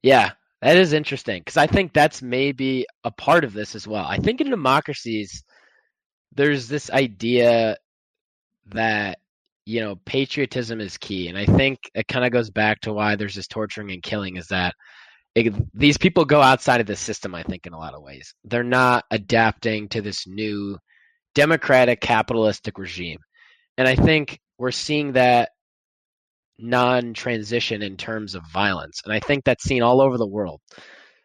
Yeah, 0.04 0.32
that 0.62 0.78
is 0.78 0.94
interesting 0.94 1.40
because 1.40 1.58
I 1.58 1.68
think 1.68 1.94
that's 1.94 2.22
maybe 2.22 2.88
a 3.04 3.12
part 3.12 3.44
of 3.44 3.54
this 3.54 3.76
as 3.76 3.88
well. 3.88 4.06
I 4.06 4.18
think 4.18 4.42
in 4.42 4.50
democracies, 4.50 5.44
there's 6.34 6.68
this 6.68 6.90
idea 6.90 7.78
that 8.68 9.20
you 9.66 9.82
know 9.82 9.96
patriotism 10.06 10.82
is 10.82 10.98
key, 10.98 11.28
and 11.28 11.38
I 11.38 11.46
think 11.46 11.80
it 11.94 12.08
kind 12.08 12.26
of 12.26 12.32
goes 12.32 12.50
back 12.50 12.82
to 12.82 12.94
why 12.94 13.16
there's 13.16 13.36
this 13.36 13.48
torturing 13.48 13.92
and 13.92 14.04
killing 14.04 14.38
is 14.38 14.48
that 14.48 14.74
it, 15.36 15.54
these 15.74 15.98
people 15.98 16.26
go 16.26 16.42
outside 16.42 16.82
of 16.82 16.88
the 16.88 16.96
system. 16.96 17.36
I 17.36 17.44
think 17.44 17.66
in 17.66 17.74
a 17.74 17.80
lot 17.80 17.94
of 17.94 18.02
ways, 18.02 18.34
they're 18.44 18.64
not 18.64 19.06
adapting 19.12 19.90
to 19.90 20.02
this 20.02 20.28
new 20.28 20.78
democratic 21.36 22.02
capitalistic 22.02 22.78
regime, 22.78 23.20
and 23.78 23.88
I 23.88 23.96
think 23.96 24.40
we're 24.58 24.72
seeing 24.72 25.14
that 25.14 25.50
non-transition 26.60 27.82
in 27.82 27.98
terms 27.98 28.36
of 28.36 28.44
violence, 28.52 29.02
and 29.04 29.14
I 29.14 29.20
think 29.20 29.44
that's 29.44 29.64
seen 29.64 29.82
all 29.82 30.02
over 30.02 30.18
the 30.18 30.28
world. 30.28 30.62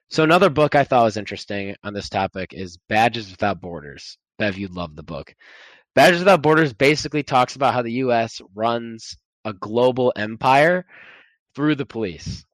So 0.08 0.22
another 0.22 0.50
book 0.50 0.74
I 0.74 0.84
thought 0.84 1.04
was 1.04 1.16
interesting 1.16 1.74
on 1.82 1.92
this 1.92 2.08
topic 2.08 2.52
is 2.52 2.78
Badges 2.88 3.30
Without 3.30 3.60
Borders. 3.60 4.16
Bev, 4.38 4.56
you'd 4.56 4.74
love 4.74 4.94
the 4.94 5.02
book. 5.02 5.34
Badges 5.96 6.20
Without 6.20 6.42
Borders 6.42 6.74
basically 6.74 7.22
talks 7.22 7.56
about 7.56 7.72
how 7.72 7.80
the 7.80 7.92
U.S. 7.92 8.42
runs 8.54 9.16
a 9.46 9.54
global 9.54 10.12
empire 10.14 10.84
through 11.54 11.74
the 11.74 11.86
police. 11.86 12.44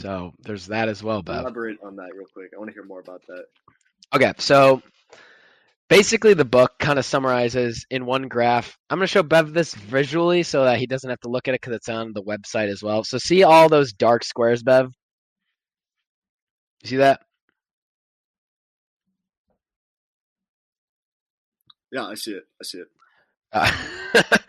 So 0.00 0.32
there's 0.40 0.66
that 0.66 0.88
as 0.88 1.00
well, 1.00 1.22
Bev. 1.22 1.42
Elaborate 1.42 1.78
on 1.84 1.94
that 1.96 2.10
real 2.12 2.26
quick. 2.34 2.50
I 2.52 2.58
want 2.58 2.70
to 2.70 2.74
hear 2.74 2.84
more 2.84 2.98
about 2.98 3.22
that. 3.28 3.44
Okay, 4.12 4.32
so 4.38 4.82
basically 5.88 6.34
the 6.34 6.44
book 6.44 6.72
kind 6.80 6.98
of 6.98 7.04
summarizes 7.04 7.86
in 7.88 8.04
one 8.04 8.26
graph. 8.26 8.76
I'm 8.90 8.98
going 8.98 9.06
to 9.06 9.12
show 9.12 9.22
Bev 9.22 9.52
this 9.52 9.74
visually 9.74 10.42
so 10.42 10.64
that 10.64 10.78
he 10.78 10.88
doesn't 10.88 11.08
have 11.08 11.20
to 11.20 11.28
look 11.28 11.46
at 11.46 11.54
it 11.54 11.60
because 11.60 11.76
it's 11.76 11.88
on 11.88 12.12
the 12.12 12.22
website 12.22 12.68
as 12.68 12.82
well. 12.82 13.04
So 13.04 13.18
see 13.18 13.44
all 13.44 13.68
those 13.68 13.92
dark 13.92 14.24
squares, 14.24 14.64
Bev? 14.64 14.90
You 16.82 16.88
see 16.88 16.96
that? 16.96 17.20
Yeah, 21.94 22.06
I 22.06 22.14
see 22.14 22.32
it. 22.32 22.42
I 22.60 22.64
see 22.64 22.78
it. 22.78 22.88
Uh, 23.52 23.70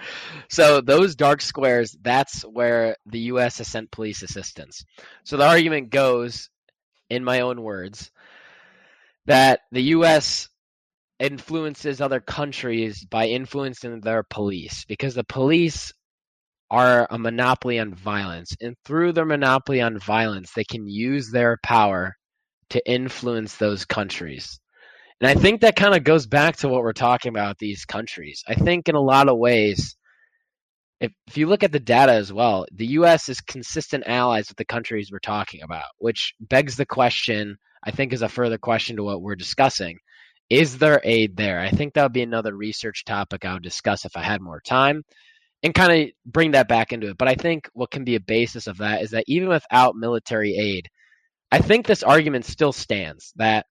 so 0.50 0.82
those 0.82 1.16
dark 1.16 1.42
squares, 1.42 1.96
that's 2.02 2.42
where 2.42 2.98
the 3.06 3.20
U.S. 3.20 3.60
has 3.60 3.68
sent 3.68 3.92
police 3.92 4.24
assistance. 4.24 4.84
So 5.24 5.38
the 5.38 5.48
argument 5.48 5.92
goes, 5.92 6.50
in 7.12 7.24
my 7.24 7.42
own 7.42 7.62
words, 7.62 8.10
that 9.28 9.60
the 9.72 9.84
U.S 9.84 10.50
influences 11.20 12.02
other 12.02 12.20
countries 12.20 13.06
by 13.06 13.28
influencing 13.28 14.02
their 14.02 14.24
police 14.24 14.86
because 14.86 15.16
the 15.16 15.24
police 15.24 15.94
are 16.70 17.08
a 17.10 17.18
monopoly 17.18 17.80
on 17.80 17.94
violence 17.94 18.56
and 18.60 18.76
through 18.84 19.14
their 19.14 19.26
monopoly 19.26 19.82
on 19.82 19.98
violence 19.98 20.52
they 20.54 20.64
can 20.64 20.88
use 20.88 21.32
their 21.32 21.58
power 21.64 22.16
to 22.70 22.92
influence 22.92 23.56
those 23.56 23.86
countries 23.86 24.60
And 25.22 25.30
I 25.30 25.40
think 25.42 25.62
that 25.62 25.76
kind 25.76 25.96
of 25.96 26.04
goes 26.04 26.28
back 26.28 26.58
to 26.58 26.68
what 26.68 26.82
we're 26.82 26.94
talking 26.94 27.30
about 27.30 27.58
these 27.58 27.86
countries. 27.86 28.44
I 28.48 28.56
think 28.56 28.90
in 28.90 28.96
a 28.96 29.02
lot 29.02 29.30
of 29.30 29.38
ways, 29.38 29.96
if, 31.00 31.12
if 31.28 31.38
you 31.38 31.48
look 31.48 31.64
at 31.64 31.72
the 31.72 31.80
data 31.80 32.14
as 32.14 32.34
well, 32.34 32.66
the 32.74 32.88
U.S. 32.88 33.30
is 33.30 33.40
consistent 33.42 34.04
allies 34.08 34.50
with 34.50 34.58
the 34.58 34.66
countries 34.66 35.12
we're 35.12 35.20
talking 35.20 35.62
about, 35.62 35.86
which 36.00 36.34
begs 36.40 36.76
the 36.76 36.86
question, 36.86 37.58
I 37.84 37.92
think 37.92 38.12
is 38.12 38.22
a 38.22 38.30
further 38.30 38.58
question 38.58 38.98
to 38.98 39.04
what 39.04 39.22
we're 39.22 39.36
discussing. 39.36 40.00
Is 40.50 40.78
there 40.78 41.02
aid 41.04 41.38
there? 41.38 41.60
I 41.60 41.70
think 41.70 41.94
that 41.94 42.04
would 42.04 42.14
be 42.14 42.22
another 42.22 42.56
research 42.56 43.06
topic 43.06 43.46
I 43.46 43.54
would 43.54 43.64
discuss 43.64 44.06
if 44.06 44.16
I 44.16 44.22
had 44.22 44.42
more 44.42 44.62
time 44.62 45.04
and 45.64 45.74
kind 45.74 46.04
of 46.04 46.32
bring 46.32 46.52
that 46.52 46.68
back 46.68 46.94
into 46.94 47.10
it. 47.10 47.18
But 47.18 47.28
I 47.28 47.36
think 47.36 47.70
what 47.74 47.90
can 47.90 48.04
be 48.04 48.16
a 48.16 48.20
basis 48.20 48.68
of 48.68 48.78
that 48.78 49.02
is 49.02 49.12
that 49.12 49.24
even 49.28 49.50
without 49.50 49.96
military 49.96 50.56
aid, 50.56 50.88
I 51.52 51.60
think 51.60 51.88
this 51.88 52.04
argument 52.04 52.46
still 52.46 52.74
stands 52.74 53.34
that 53.38 53.66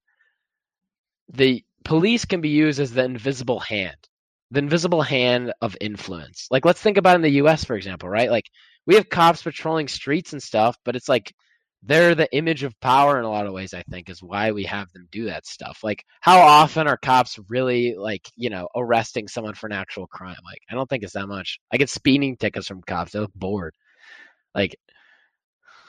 the 1.33 1.65
police 1.85 2.25
can 2.25 2.41
be 2.41 2.51
used 2.51 2.81
as 2.81 2.93
the 2.93 3.05
invisible 3.05 3.61
hand, 3.61 3.97
the 4.51 4.59
invisible 4.61 5.03
hand 5.03 5.53
of 5.61 5.77
influence. 5.81 6.49
Like, 6.51 6.65
let's 6.65 6.81
think 6.81 6.97
about 6.97 7.17
in 7.17 7.23
the 7.23 7.43
US, 7.43 7.65
for 7.65 7.77
example, 7.77 8.09
right? 8.09 8.31
Like, 8.31 8.47
we 8.87 8.95
have 8.97 9.09
cops 9.09 9.43
patrolling 9.43 9.89
streets 9.89 10.33
and 10.33 10.43
stuff, 10.43 10.77
but 10.85 10.97
it's 10.97 11.09
like 11.09 11.33
they're 11.83 12.15
the 12.15 12.35
image 12.35 12.63
of 12.63 12.79
power 12.81 13.19
in 13.19 13.25
a 13.25 13.31
lot 13.31 13.47
of 13.47 13.53
ways, 13.53 13.75
I 13.75 13.83
think, 13.83 14.09
is 14.09 14.23
why 14.23 14.53
we 14.53 14.65
have 14.65 14.91
them 14.93 15.07
do 15.11 15.27
that 15.27 15.47
stuff. 15.47 15.81
Like, 15.83 16.05
how 16.21 16.39
often 16.39 16.87
are 16.89 16.97
cops 16.97 17.39
really, 17.49 17.95
like, 17.95 18.23
you 18.37 18.49
know, 18.49 18.69
arresting 18.75 19.29
someone 19.29 19.55
for 19.55 19.67
an 19.67 19.73
actual 19.73 20.07
crime? 20.07 20.37
Like, 20.45 20.61
I 20.71 20.75
don't 20.75 20.89
think 20.89 21.03
it's 21.03 21.13
that 21.13 21.27
much. 21.27 21.59
I 21.71 21.77
get 21.77 21.91
speeding 21.91 22.37
tickets 22.37 22.67
from 22.69 22.81
cops. 22.83 23.13
They 23.13 23.19
look 23.19 23.35
bored. 23.35 23.75
Like, 24.55 24.77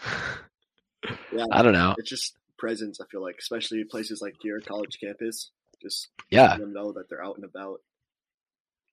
Yeah, 1.32 1.46
I 1.52 1.62
don't 1.62 1.74
know. 1.74 1.94
it's 2.00 2.10
just 2.10 2.36
presence. 2.58 3.00
I 3.02 3.06
feel 3.12 3.22
like, 3.22 3.36
especially 3.40 3.84
places 3.84 4.22
like 4.22 4.36
your 4.44 4.60
college 4.62 4.98
campus, 5.00 5.52
just 5.82 6.10
Yeah. 6.30 6.58
them 6.58 6.74
know 6.74 6.94
that 6.94 7.10
they're 7.10 7.24
out 7.24 7.36
and 7.36 7.46
about. 7.46 7.80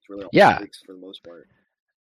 It's 0.00 0.08
really 0.10 0.24
all 0.24 0.30
Yeah. 0.32 0.58
for 0.58 0.92
the 0.94 0.98
most 1.00 1.22
part. 1.24 1.48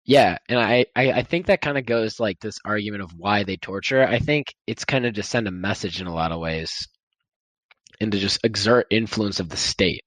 Yeah, 0.04 0.38
and 0.48 0.58
I, 0.58 0.86
I, 0.96 1.12
I 1.12 1.22
think 1.22 1.46
that 1.46 1.60
kind 1.60 1.76
of 1.76 1.84
goes 1.84 2.18
like 2.18 2.40
this 2.40 2.58
argument 2.64 3.02
of 3.02 3.10
why 3.14 3.42
they 3.44 3.56
torture. 3.58 4.02
I 4.06 4.18
think 4.20 4.54
it's 4.66 4.86
kind 4.86 5.04
of 5.04 5.14
to 5.14 5.22
send 5.22 5.46
a 5.46 5.50
message 5.52 6.00
in 6.00 6.06
a 6.06 6.14
lot 6.14 6.32
of 6.32 6.40
ways, 6.40 6.88
and 8.00 8.12
to 8.12 8.18
just 8.18 8.40
exert 8.44 8.86
influence 8.90 9.38
of 9.40 9.50
the 9.50 9.56
state. 9.56 10.00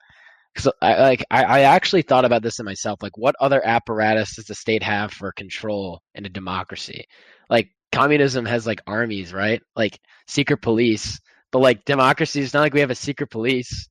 Because 0.54 0.74
I 0.82 1.00
like 1.02 1.26
I, 1.30 1.44
I 1.44 1.60
actually 1.62 2.02
thought 2.02 2.26
about 2.26 2.42
this 2.42 2.60
in 2.60 2.66
myself. 2.66 3.04
Like, 3.04 3.16
what 3.18 3.36
other 3.40 3.62
apparatus 3.64 4.36
does 4.38 4.46
the 4.46 4.56
state 4.56 4.82
have 4.84 5.12
for 5.14 5.32
control 5.34 6.02
in 6.16 6.26
a 6.26 6.30
democracy? 6.30 7.06
Like 7.50 7.70
communism 7.92 8.46
has 8.46 8.66
like 8.66 8.82
armies, 8.88 9.34
right? 9.34 9.62
Like 9.76 10.00
secret 10.28 10.62
police. 10.62 11.20
But 11.52 11.60
like 11.60 11.86
democracy, 11.86 12.42
it's 12.42 12.54
not 12.54 12.62
like 12.62 12.74
we 12.74 12.80
have 12.80 12.92
a 12.92 12.96
secret 12.96 13.30
police. 13.30 13.90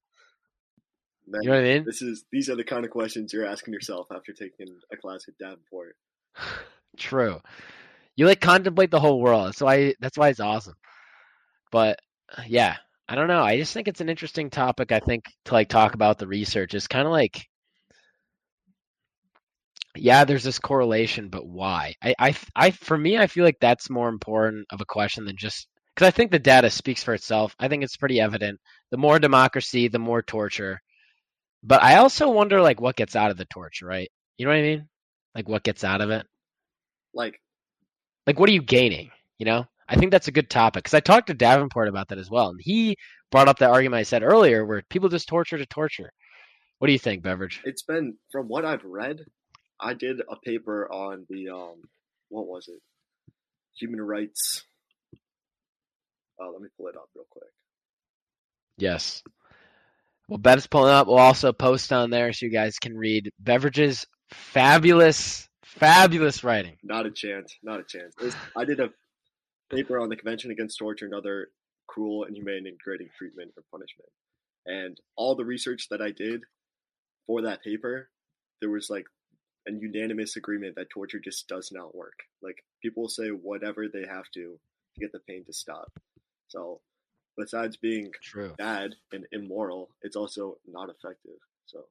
Man, 1.27 1.43
You 1.43 1.51
know 1.51 1.57
what 1.57 1.65
I 1.65 1.75
mean? 1.75 1.85
this 1.85 2.03
is 2.03 2.25
these 2.33 2.49
are 2.51 2.57
the 2.57 2.65
kind 2.65 2.85
of 2.85 2.91
questions 2.91 3.33
you're 3.33 3.47
asking 3.47 3.75
yourself 3.75 4.09
after 4.11 4.33
taking 4.33 4.69
a 4.93 4.97
class 4.97 5.27
at 5.29 5.39
Davenport. 5.39 5.97
True. 6.97 7.41
You 8.17 8.27
like 8.27 8.41
contemplate 8.41 8.91
the 8.91 9.01
whole 9.01 9.21
world. 9.21 9.47
That's 9.47 9.61
why 9.61 9.95
that's 10.01 10.19
why 10.19 10.31
it's 10.31 10.41
awesome. 10.41 10.75
But 11.71 11.99
yeah, 12.47 12.77
I 13.09 13.15
don't 13.15 13.29
know. 13.29 13.43
I 13.43 13.59
just 13.59 13.73
think 13.75 13.89
it's 13.89 14.01
an 14.01 14.09
interesting 14.09 14.51
topic. 14.51 14.93
I 14.93 15.01
think 15.01 15.25
to 15.47 15.55
like 15.55 15.69
talk 15.69 15.95
about 15.95 16.19
the 16.19 16.27
research 16.27 16.75
is 16.75 16.89
kind 16.89 17.07
of 17.07 17.13
like 17.13 17.47
yeah, 19.97 20.25
there's 20.25 20.45
this 20.45 20.59
correlation, 20.59 21.29
but 21.29 21.47
why? 21.47 21.95
I, 22.03 22.15
I, 22.19 22.37
I, 22.55 22.71
for 22.71 22.97
me, 22.97 23.19
I 23.19 23.27
feel 23.27 23.45
like 23.45 23.59
that's 23.61 23.91
more 23.91 24.09
important 24.09 24.67
of 24.71 24.81
a 24.81 24.85
question 24.85 25.25
than 25.25 25.37
just 25.37 25.67
because 26.01 26.15
I 26.15 26.17
think 26.17 26.31
the 26.31 26.39
data 26.39 26.71
speaks 26.71 27.03
for 27.03 27.15
itself. 27.15 27.55
I 27.59 27.69
think 27.69 27.85
it's 27.85 27.97
pretty 27.97 28.21
evident. 28.21 28.61
The 28.91 28.97
more 28.97 29.19
democracy, 29.19 29.89
the 29.89 29.99
more 29.99 30.23
torture. 30.23 30.81
But 31.63 31.83
I 31.83 31.97
also 31.97 32.31
wonder, 32.31 32.63
like, 32.63 32.81
what 32.81 32.97
gets 32.97 33.17
out 33.17 33.31
of 33.31 33.37
the 33.37 33.45
torture, 33.45 33.87
right? 33.87 34.11
You 34.39 34.47
know 34.47 34.53
what 34.53 34.59
I 34.59 34.63
mean? 34.63 34.89
Like, 35.35 35.49
what 35.49 35.63
gets 35.63 35.85
out 35.85 36.01
of 36.01 36.11
it? 36.11 36.27
Like, 37.13 37.41
like 38.27 38.39
what 38.39 38.49
are 38.49 38.53
you 38.53 38.63
gaining 38.63 39.11
you 39.39 39.47
know 39.47 39.65
i 39.89 39.97
think 39.97 40.13
that's 40.13 40.29
a 40.29 40.33
good 40.33 40.51
topic 40.51 40.85
because 40.85 40.95
i 40.95 41.01
talked 41.01 41.27
to 41.29 41.35
davenport 41.35 41.89
about 41.89 42.09
that 42.09 42.19
as 42.19 42.31
well 42.31 42.51
and 42.51 42.61
he 42.63 42.97
brought 43.31 43.49
up 43.49 43.59
that 43.59 43.71
argument 43.71 44.01
i 44.01 44.05
said 44.05 44.23
earlier 44.23 44.65
where 44.65 44.83
people 44.91 45.09
just 45.09 45.29
torture 45.29 45.59
to 45.59 45.67
torture 45.67 46.13
what 46.79 46.87
do 46.87 46.93
you 46.93 46.99
think 46.99 47.23
beverage 47.23 47.61
it's 47.65 47.83
been 47.83 48.17
from 48.31 48.49
what 48.49 48.65
I've 48.65 48.85
read. 48.85 49.21
I 49.81 49.95
did 49.95 50.21
a 50.21 50.37
paper 50.45 50.91
on 50.93 51.27
the 51.29 51.51
um, 51.51 51.83
what 52.29 52.47
was 52.47 52.69
it? 52.69 52.81
Human 53.79 54.01
rights. 54.01 54.65
Uh, 56.41 56.51
let 56.51 56.61
me 56.63 56.69
pull 56.77 56.87
it 56.89 56.97
up 56.97 57.09
real 57.15 57.27
quick. 57.31 57.51
yes 58.79 59.23
well 60.29 60.39
bev's 60.39 60.67
pulling 60.67 60.93
up 60.93 61.07
we'll 61.07 61.19
also 61.19 61.53
post 61.53 61.93
on 61.93 62.11
there 62.11 62.33
so 62.33 62.47
you 62.47 62.53
guys 62.53 62.79
can 62.79 62.97
read 62.97 63.31
beverage's 63.39 64.07
fabulous 64.33 65.49
fabulous 65.65 66.43
writing 66.45 66.77
Not 66.83 67.07
a 67.07 67.11
chance. 67.11 67.55
Not 67.63 67.81
a 67.81 67.85
chance. 67.85 68.15
I 68.57 68.65
did 68.65 68.81
a 68.81 68.91
paper 69.71 69.99
on 70.01 70.09
the 70.09 70.17
Convention 70.17 70.51
Against 70.51 70.79
Torture 70.79 71.05
and 71.05 71.15
Other 71.15 71.49
Cruel, 71.87 72.25
Inhumane, 72.25 72.67
and 72.67 72.77
Degrading 72.79 73.09
Treatment 73.17 73.53
or 73.57 73.63
Punishment. 73.71 74.11
And 74.67 74.97
all 75.17 75.37
the 75.37 75.45
research 75.45 75.87
that 75.91 76.01
I 76.03 76.11
did 76.11 76.43
for 77.27 77.43
that 77.43 77.63
paper, 77.63 78.11
there 78.61 78.71
was 78.71 78.91
like 78.91 79.07
a 79.69 79.73
unanimous 79.73 80.35
agreement 80.37 80.75
that 80.77 80.91
torture 80.91 81.21
just 81.21 81.47
does 81.49 81.71
not 81.73 81.95
work. 81.95 82.19
Like 82.43 82.57
people 82.83 83.05
will 83.05 83.09
say 83.09 83.29
whatever 83.29 83.87
they 83.89 84.07
have 84.09 84.29
to 84.35 84.59
to 84.95 85.01
get 85.01 85.13
the 85.13 85.21
pain 85.21 85.45
to 85.47 85.53
stop. 85.53 85.93
So, 86.51 86.81
besides 87.39 87.77
being 87.77 88.11
true 88.23 88.55
bad 88.59 88.95
and 89.13 89.27
immoral, 89.33 89.91
it's 90.03 90.17
also 90.17 90.59
not 90.67 90.91
effective. 90.91 91.39
So, 91.67 91.85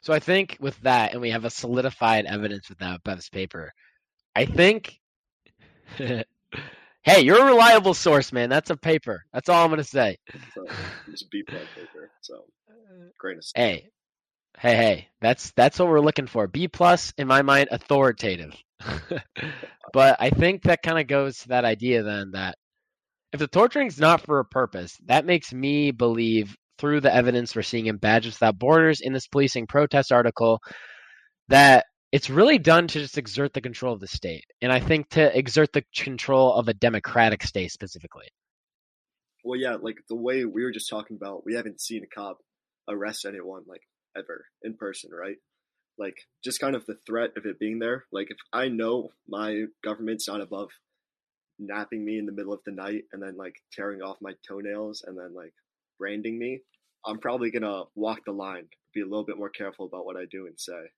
So 0.00 0.12
I 0.12 0.20
think 0.20 0.56
with 0.60 0.80
that, 0.82 1.12
and 1.12 1.20
we 1.20 1.30
have 1.30 1.44
a 1.44 1.50
solidified 1.50 2.24
evidence 2.26 2.68
with 2.68 2.78
that 2.78 3.02
Bev's 3.02 3.28
paper, 3.28 3.72
I 4.34 4.46
think. 4.46 4.98
hey, 5.96 7.20
you're 7.20 7.42
a 7.42 7.44
reliable 7.44 7.94
source, 7.94 8.32
man. 8.32 8.48
That's 8.48 8.70
a 8.70 8.76
paper. 8.76 9.24
That's 9.32 9.48
all 9.48 9.64
I'm 9.64 9.70
gonna 9.70 9.84
say. 9.84 10.18
so 10.54 10.66
just 11.10 11.30
B 11.30 11.42
plus 11.42 11.66
paper. 11.74 12.10
So, 12.22 12.44
great. 13.18 13.38
Hey, 13.56 13.90
hey, 14.58 14.76
hey. 14.76 15.08
That's 15.20 15.50
that's 15.56 15.80
what 15.80 15.88
we're 15.88 16.00
looking 16.00 16.28
for. 16.28 16.46
B 16.46 16.68
plus, 16.68 17.12
in 17.18 17.26
my 17.26 17.42
mind, 17.42 17.70
authoritative. 17.72 18.54
but 19.92 20.16
I 20.20 20.30
think 20.30 20.62
that 20.62 20.82
kind 20.82 21.00
of 21.00 21.08
goes 21.08 21.38
to 21.38 21.48
that 21.48 21.64
idea 21.64 22.02
then 22.04 22.32
that 22.32 22.56
if 23.34 23.40
the 23.40 23.48
torturing's 23.48 23.98
not 23.98 24.20
for 24.20 24.38
a 24.38 24.44
purpose, 24.44 24.96
that 25.06 25.26
makes 25.26 25.52
me 25.52 25.90
believe 25.90 26.56
through 26.78 27.00
the 27.00 27.12
evidence 27.12 27.54
we're 27.54 27.62
seeing 27.62 27.86
in 27.86 27.96
Badges 27.96 28.34
Without 28.36 28.60
Borders 28.60 29.00
in 29.00 29.12
this 29.12 29.26
policing 29.26 29.66
protest 29.66 30.12
article 30.12 30.60
that 31.48 31.84
it's 32.12 32.30
really 32.30 32.58
done 32.58 32.86
to 32.86 33.00
just 33.00 33.18
exert 33.18 33.52
the 33.52 33.60
control 33.60 33.92
of 33.92 33.98
the 33.98 34.06
state. 34.06 34.44
And 34.62 34.70
I 34.70 34.78
think 34.78 35.08
to 35.10 35.36
exert 35.36 35.72
the 35.72 35.82
control 35.96 36.54
of 36.54 36.68
a 36.68 36.74
democratic 36.74 37.42
state 37.42 37.72
specifically. 37.72 38.28
Well, 39.42 39.58
yeah, 39.58 39.78
like 39.82 39.96
the 40.08 40.14
way 40.14 40.44
we 40.44 40.62
were 40.62 40.70
just 40.70 40.88
talking 40.88 41.16
about, 41.20 41.44
we 41.44 41.56
haven't 41.56 41.80
seen 41.80 42.04
a 42.04 42.14
cop 42.14 42.38
arrest 42.88 43.24
anyone 43.26 43.64
like 43.66 43.82
ever 44.16 44.46
in 44.62 44.74
person, 44.74 45.10
right? 45.12 45.38
Like 45.98 46.14
just 46.44 46.60
kind 46.60 46.76
of 46.76 46.86
the 46.86 46.98
threat 47.04 47.30
of 47.36 47.46
it 47.46 47.58
being 47.58 47.80
there. 47.80 48.04
Like 48.12 48.28
if 48.30 48.38
I 48.52 48.68
know 48.68 49.08
my 49.26 49.64
government's 49.82 50.28
not 50.28 50.40
above 50.40 50.68
napping 51.58 52.04
me 52.04 52.18
in 52.18 52.26
the 52.26 52.32
middle 52.32 52.52
of 52.52 52.60
the 52.64 52.72
night 52.72 53.04
and 53.12 53.22
then 53.22 53.36
like 53.36 53.54
tearing 53.72 54.02
off 54.02 54.16
my 54.20 54.32
toenails 54.46 55.04
and 55.06 55.16
then 55.16 55.34
like 55.34 55.52
branding 55.98 56.38
me, 56.38 56.60
I'm 57.06 57.18
probably 57.18 57.50
gonna 57.50 57.84
walk 57.94 58.20
the 58.24 58.32
line, 58.32 58.66
be 58.92 59.00
a 59.00 59.04
little 59.04 59.24
bit 59.24 59.38
more 59.38 59.50
careful 59.50 59.86
about 59.86 60.06
what 60.06 60.16
I 60.16 60.24
do 60.30 60.46
and 60.46 60.58
say. 60.58 60.90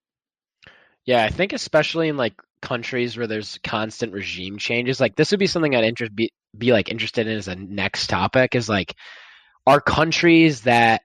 Yeah, 1.05 1.25
I 1.25 1.29
think 1.29 1.53
especially 1.53 2.09
in 2.09 2.17
like 2.17 2.35
countries 2.61 3.17
where 3.17 3.27
there's 3.27 3.59
constant 3.63 4.13
regime 4.13 4.59
changes, 4.59 5.01
like 5.01 5.15
this 5.17 5.31
would 5.31 5.41
be 5.41 5.47
something 5.47 5.75
I'd 5.75 6.17
be, 6.17 6.33
be 6.57 6.73
like 6.73 6.91
interested 6.91 7.27
in 7.27 7.37
as 7.37 7.49
a 7.49 7.55
next 7.55 8.09
topic 8.09 8.55
is 8.55 8.69
like 8.69 8.95
are 9.67 9.81
countries 9.81 10.63
that 10.63 11.03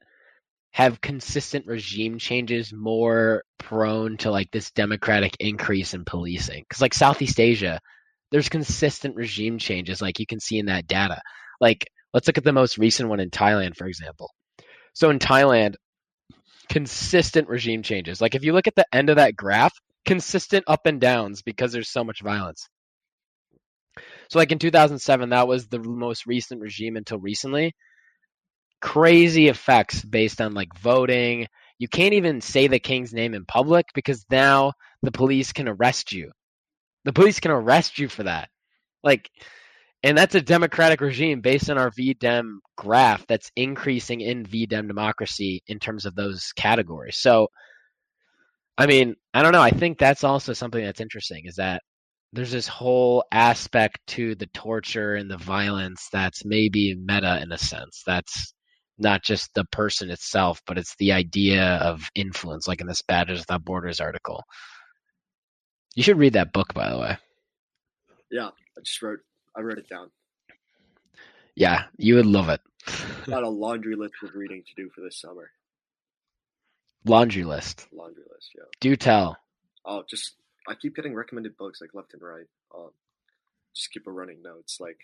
have 0.72 1.02
consistent 1.02 1.68
regime 1.68 2.18
changes 2.18 2.72
more 2.72 3.44
prone 3.58 4.18
to 4.18 4.32
like 4.32 4.50
this 4.52 4.72
democratic 4.72 5.36
increase 5.40 5.94
in 5.94 6.06
policing? 6.06 6.66
Cuz 6.70 6.82
like 6.82 6.94
Southeast 6.94 7.40
Asia, 7.40 7.80
there's 8.32 8.50
consistent 8.50 9.16
regime 9.16 9.58
changes 9.58 10.02
like 10.02 10.20
you 10.20 10.26
can 10.26 10.40
see 10.40 10.58
in 10.58 10.68
that 10.68 10.88
data. 10.88 11.22
Like 11.60 11.86
let's 12.14 12.28
look 12.28 12.38
at 12.38 12.44
the 12.44 12.54
most 12.54 12.78
recent 12.78 13.10
one 13.10 13.20
in 13.20 13.30
Thailand 13.30 13.76
for 13.76 13.88
example. 13.88 14.32
So 14.94 15.10
in 15.10 15.20
Thailand, 15.20 15.76
consistent 16.70 17.48
regime 17.48 17.84
changes. 17.84 18.22
Like 18.22 18.36
if 18.36 18.44
you 18.44 18.54
look 18.54 18.68
at 18.68 18.76
the 18.76 18.86
end 18.94 19.10
of 19.10 19.18
that 19.18 19.36
graph, 19.36 19.74
consistent 20.06 20.64
up 20.68 20.86
and 20.86 21.00
downs 21.00 21.42
because 21.42 21.72
there's 21.72 21.92
so 21.92 22.04
much 22.04 22.22
violence. 22.22 22.68
So 24.30 24.40
like 24.40 24.52
in 24.52 24.60
2007, 24.60 25.30
that 25.30 25.48
was 25.48 25.68
the 25.68 25.80
most 25.80 26.26
recent 26.26 26.62
regime 26.62 26.96
until 26.96 27.20
recently. 27.20 27.74
Crazy 28.82 29.50
effects 29.50 30.04
based 30.04 30.42
on 30.42 30.54
like 30.54 30.70
voting. 30.80 31.48
You 31.78 31.88
can't 31.88 32.14
even 32.14 32.42
say 32.42 32.68
the 32.68 32.80
king's 32.80 33.14
name 33.14 33.34
in 33.34 33.46
public 33.46 33.88
because 33.94 34.26
now 34.32 34.74
the 35.02 35.12
police 35.12 35.52
can 35.52 35.68
arrest 35.68 36.14
you. 36.14 36.32
The 37.06 37.14
police 37.14 37.40
can 37.40 37.52
arrest 37.52 38.00
you 38.00 38.08
for 38.08 38.24
that. 38.24 38.50
Like 39.04 39.30
And 40.04 40.18
that's 40.18 40.36
a 40.36 40.42
democratic 40.42 41.02
regime 41.02 41.42
based 41.42 41.70
on 41.70 41.78
our 41.78 41.92
VDem 41.92 42.58
graph 42.78 43.26
that's 43.28 43.52
increasing 43.56 44.22
in 44.22 44.46
VDem 44.46 44.88
democracy 44.88 45.62
in 45.68 45.80
terms 45.80 46.06
of 46.06 46.16
those 46.16 46.52
categories. 46.56 47.18
So, 47.20 47.48
I 48.78 48.88
mean, 48.88 49.16
I 49.34 49.44
don't 49.44 49.52
know. 49.52 49.62
I 49.62 49.72
think 49.72 49.98
that's 50.00 50.24
also 50.24 50.54
something 50.54 50.84
that's 50.84 51.02
interesting 51.02 51.44
is 51.46 51.56
that 51.58 51.82
there's 52.34 52.52
this 52.52 52.68
whole 52.68 53.26
aspect 53.32 54.00
to 54.08 54.36
the 54.36 54.48
torture 54.48 55.16
and 55.16 55.30
the 55.30 55.38
violence 55.38 56.08
that's 56.12 56.46
maybe 56.46 56.96
meta 56.96 57.42
in 57.42 57.52
a 57.52 57.58
sense. 57.58 58.04
That's 58.06 58.54
not 58.98 59.24
just 59.24 59.54
the 59.54 59.66
person 59.66 60.10
itself, 60.10 60.62
but 60.66 60.78
it's 60.78 60.96
the 60.98 61.12
idea 61.12 61.76
of 61.78 62.10
influence, 62.16 62.68
like 62.68 62.82
in 62.82 62.88
this 62.88 63.02
Badges 63.02 63.40
Without 63.42 63.66
Borders 63.66 64.00
article. 64.00 64.44
You 65.96 66.04
should 66.04 66.18
read 66.18 66.34
that 66.34 66.54
book, 66.54 66.74
by 66.74 66.90
the 66.90 66.98
way. 66.98 67.18
Yeah, 68.30 68.48
I 68.78 68.82
just 68.82 69.02
wrote. 69.02 69.20
I 69.56 69.62
wrote 69.62 69.78
it 69.78 69.90
down. 69.90 70.10
Yeah, 71.56 71.84
you 71.98 72.16
would 72.16 72.26
love 72.26 72.50
it. 72.50 72.62
Got 73.26 73.44
a 73.44 73.50
laundry 73.50 73.96
list 73.96 74.14
of 74.24 74.34
reading 74.34 74.64
to 74.64 74.82
do 74.82 74.90
for 74.90 75.02
this 75.02 75.20
summer. 75.20 75.52
Laundry 77.06 77.44
list. 77.44 77.88
Laundry 77.92 78.24
list, 78.32 78.52
yeah. 78.56 78.64
Do 78.80 78.96
tell. 78.96 79.38
Oh, 79.86 80.04
just 80.10 80.36
I 80.68 80.76
keep 80.76 80.96
getting 80.96 81.16
recommended 81.16 81.58
books 81.58 81.82
like 81.82 81.94
left 81.94 82.14
and 82.14 82.22
right. 82.22 82.46
Um, 82.76 82.92
just 83.76 83.92
keep 83.92 84.08
a 84.08 84.12
running 84.12 84.42
notes 84.42 84.78
like 84.80 85.00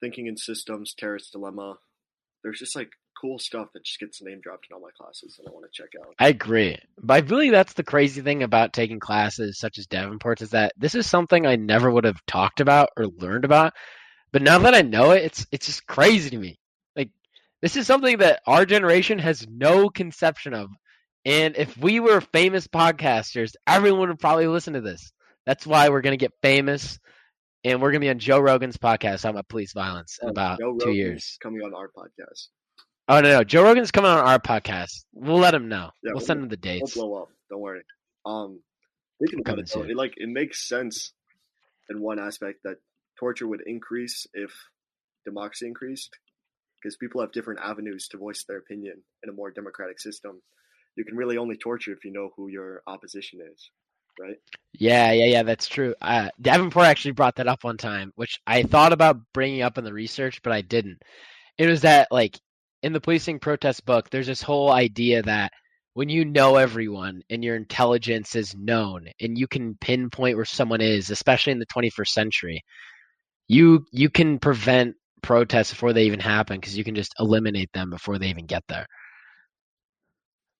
Thinking 0.00 0.26
in 0.26 0.36
Systems, 0.36 0.94
Terrorist 0.94 1.32
Dilemma. 1.32 1.78
There's 2.42 2.58
just 2.58 2.76
like 2.76 2.90
cool 3.20 3.38
stuff 3.38 3.68
that 3.72 3.84
just 3.84 4.00
gets 4.00 4.22
name 4.22 4.40
dropped 4.40 4.66
in 4.70 4.74
all 4.74 4.80
my 4.80 4.90
classes 4.96 5.36
and 5.38 5.48
I 5.48 5.50
want 5.50 5.64
to 5.64 5.70
check 5.72 5.90
out. 6.00 6.14
I 6.18 6.28
agree. 6.28 6.78
But 7.06 7.14
I 7.24 7.26
really 7.26 7.50
that's 7.50 7.74
the 7.74 7.84
crazy 7.84 8.20
thing 8.20 8.42
about 8.42 8.72
taking 8.72 8.98
classes 8.98 9.58
such 9.58 9.78
as 9.78 9.86
Davenport's 9.86 10.42
is 10.42 10.50
that 10.50 10.72
this 10.76 10.94
is 10.96 11.08
something 11.08 11.46
I 11.46 11.54
never 11.56 11.90
would 11.90 12.04
have 12.04 12.24
talked 12.26 12.60
about 12.60 12.88
or 12.96 13.06
learned 13.06 13.44
about. 13.44 13.74
But 14.32 14.42
now 14.42 14.58
that 14.58 14.74
I 14.74 14.82
know 14.82 15.12
it, 15.12 15.22
it's 15.24 15.46
it's 15.52 15.66
just 15.66 15.86
crazy 15.86 16.30
to 16.30 16.36
me. 16.38 16.58
Like 16.96 17.10
this 17.62 17.76
is 17.76 17.86
something 17.86 18.18
that 18.18 18.40
our 18.46 18.66
generation 18.66 19.18
has 19.20 19.46
no 19.48 19.88
conception 19.88 20.52
of. 20.52 20.68
And 21.24 21.56
if 21.56 21.76
we 21.78 22.00
were 22.00 22.20
famous 22.20 22.66
podcasters, 22.66 23.52
everyone 23.66 24.08
would 24.08 24.18
probably 24.18 24.46
listen 24.48 24.74
to 24.74 24.80
this. 24.80 25.12
That's 25.44 25.66
why 25.66 25.88
we're 25.88 26.00
gonna 26.00 26.16
get 26.16 26.32
famous 26.42 26.98
and 27.64 27.80
we're 27.80 27.92
gonna 27.92 28.00
be 28.00 28.10
on 28.10 28.18
Joe 28.18 28.40
Rogan's 28.40 28.76
podcast 28.76 29.22
talking 29.22 29.36
about 29.36 29.48
police 29.48 29.72
violence 29.72 30.18
in 30.20 30.28
Oh, 30.28 30.32
about 30.32 30.58
Joe 30.58 30.72
two 30.76 30.86
Rogan's 30.86 30.96
years. 30.96 31.38
coming 31.40 31.60
on 31.62 31.72
our 31.72 31.88
podcast. 31.88 32.48
Oh 33.08 33.20
no, 33.20 33.30
no, 33.30 33.44
Joe 33.44 33.62
Rogan's 33.62 33.90
coming 33.92 34.10
on 34.10 34.18
our 34.18 34.38
podcast. 34.38 35.04
We'll 35.12 35.38
let 35.38 35.54
him 35.54 35.68
know. 35.68 35.90
Yeah, 36.02 36.10
we'll 36.10 36.14
we'll- 36.14 36.26
send 36.26 36.42
him 36.42 36.48
the 36.48 36.56
dates. 36.56 36.96
We'll 36.96 37.08
blow 37.08 37.22
up. 37.22 37.28
Don't 37.50 37.60
worry. 37.60 37.82
Um, 38.24 38.60
thinking 39.20 39.40
about 39.40 39.60
it, 39.60 39.70
though, 39.72 39.82
it 39.82 39.96
like 39.96 40.14
it 40.16 40.28
makes 40.28 40.68
sense 40.68 41.12
in 41.88 42.00
one 42.00 42.18
aspect 42.18 42.60
that 42.64 42.78
torture 43.18 43.46
would 43.46 43.62
increase 43.64 44.26
if 44.34 44.50
democracy 45.24 45.66
increased, 45.66 46.10
because 46.82 46.96
people 46.96 47.20
have 47.20 47.30
different 47.32 47.60
avenues 47.62 48.08
to 48.08 48.18
voice 48.18 48.44
their 48.48 48.58
opinion 48.58 49.02
in 49.22 49.30
a 49.30 49.32
more 49.32 49.50
democratic 49.52 50.00
system. 50.00 50.42
You 50.96 51.04
can 51.04 51.16
really 51.16 51.36
only 51.36 51.56
torture 51.56 51.92
if 51.92 52.04
you 52.04 52.12
know 52.12 52.30
who 52.36 52.48
your 52.48 52.82
opposition 52.86 53.40
is, 53.52 53.70
right? 54.18 54.36
Yeah, 54.72 55.12
yeah, 55.12 55.26
yeah, 55.26 55.42
that's 55.44 55.68
true. 55.68 55.94
Uh, 56.00 56.30
Davenport 56.40 56.86
actually 56.86 57.12
brought 57.12 57.36
that 57.36 57.46
up 57.48 57.62
one 57.62 57.76
time, 57.76 58.12
which 58.16 58.40
I 58.46 58.64
thought 58.64 58.92
about 58.92 59.20
bringing 59.32 59.62
up 59.62 59.78
in 59.78 59.84
the 59.84 59.92
research, 59.92 60.42
but 60.42 60.52
I 60.52 60.62
didn't. 60.62 61.02
It 61.58 61.66
was 61.68 61.82
that, 61.82 62.08
like, 62.10 62.38
in 62.86 62.92
the 62.92 63.00
policing 63.00 63.40
protest 63.40 63.84
book, 63.84 64.10
there's 64.10 64.28
this 64.28 64.40
whole 64.42 64.70
idea 64.70 65.20
that 65.20 65.50
when 65.94 66.08
you 66.08 66.24
know 66.24 66.54
everyone 66.54 67.22
and 67.28 67.42
your 67.42 67.56
intelligence 67.56 68.36
is 68.36 68.54
known 68.54 69.08
and 69.20 69.36
you 69.36 69.48
can 69.48 69.76
pinpoint 69.80 70.36
where 70.36 70.44
someone 70.44 70.80
is, 70.80 71.10
especially 71.10 71.50
in 71.52 71.58
the 71.58 71.66
21st 71.66 72.06
century, 72.06 72.62
you 73.48 73.84
you 73.90 74.08
can 74.08 74.38
prevent 74.38 74.94
protests 75.20 75.70
before 75.70 75.94
they 75.94 76.04
even 76.04 76.20
happen 76.20 76.60
because 76.60 76.78
you 76.78 76.84
can 76.84 76.94
just 76.94 77.12
eliminate 77.18 77.72
them 77.72 77.90
before 77.90 78.20
they 78.20 78.28
even 78.28 78.46
get 78.46 78.62
there. 78.68 78.86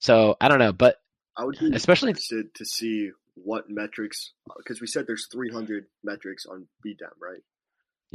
So 0.01 0.37
I 0.41 0.49
don't 0.49 0.59
know, 0.59 0.73
but 0.73 0.97
I 1.37 1.45
would 1.45 1.57
be 1.61 1.71
Especially- 1.75 2.11
interested 2.11 2.53
to 2.57 2.65
see 2.65 3.11
what 3.35 3.71
metrics, 3.71 4.33
because 4.57 4.81
we 4.81 4.89
said 4.89 5.07
there's 5.07 5.29
300 5.31 5.87
metrics 6.03 6.45
on 6.45 6.67
VDEM, 6.85 7.13
right? 7.21 7.43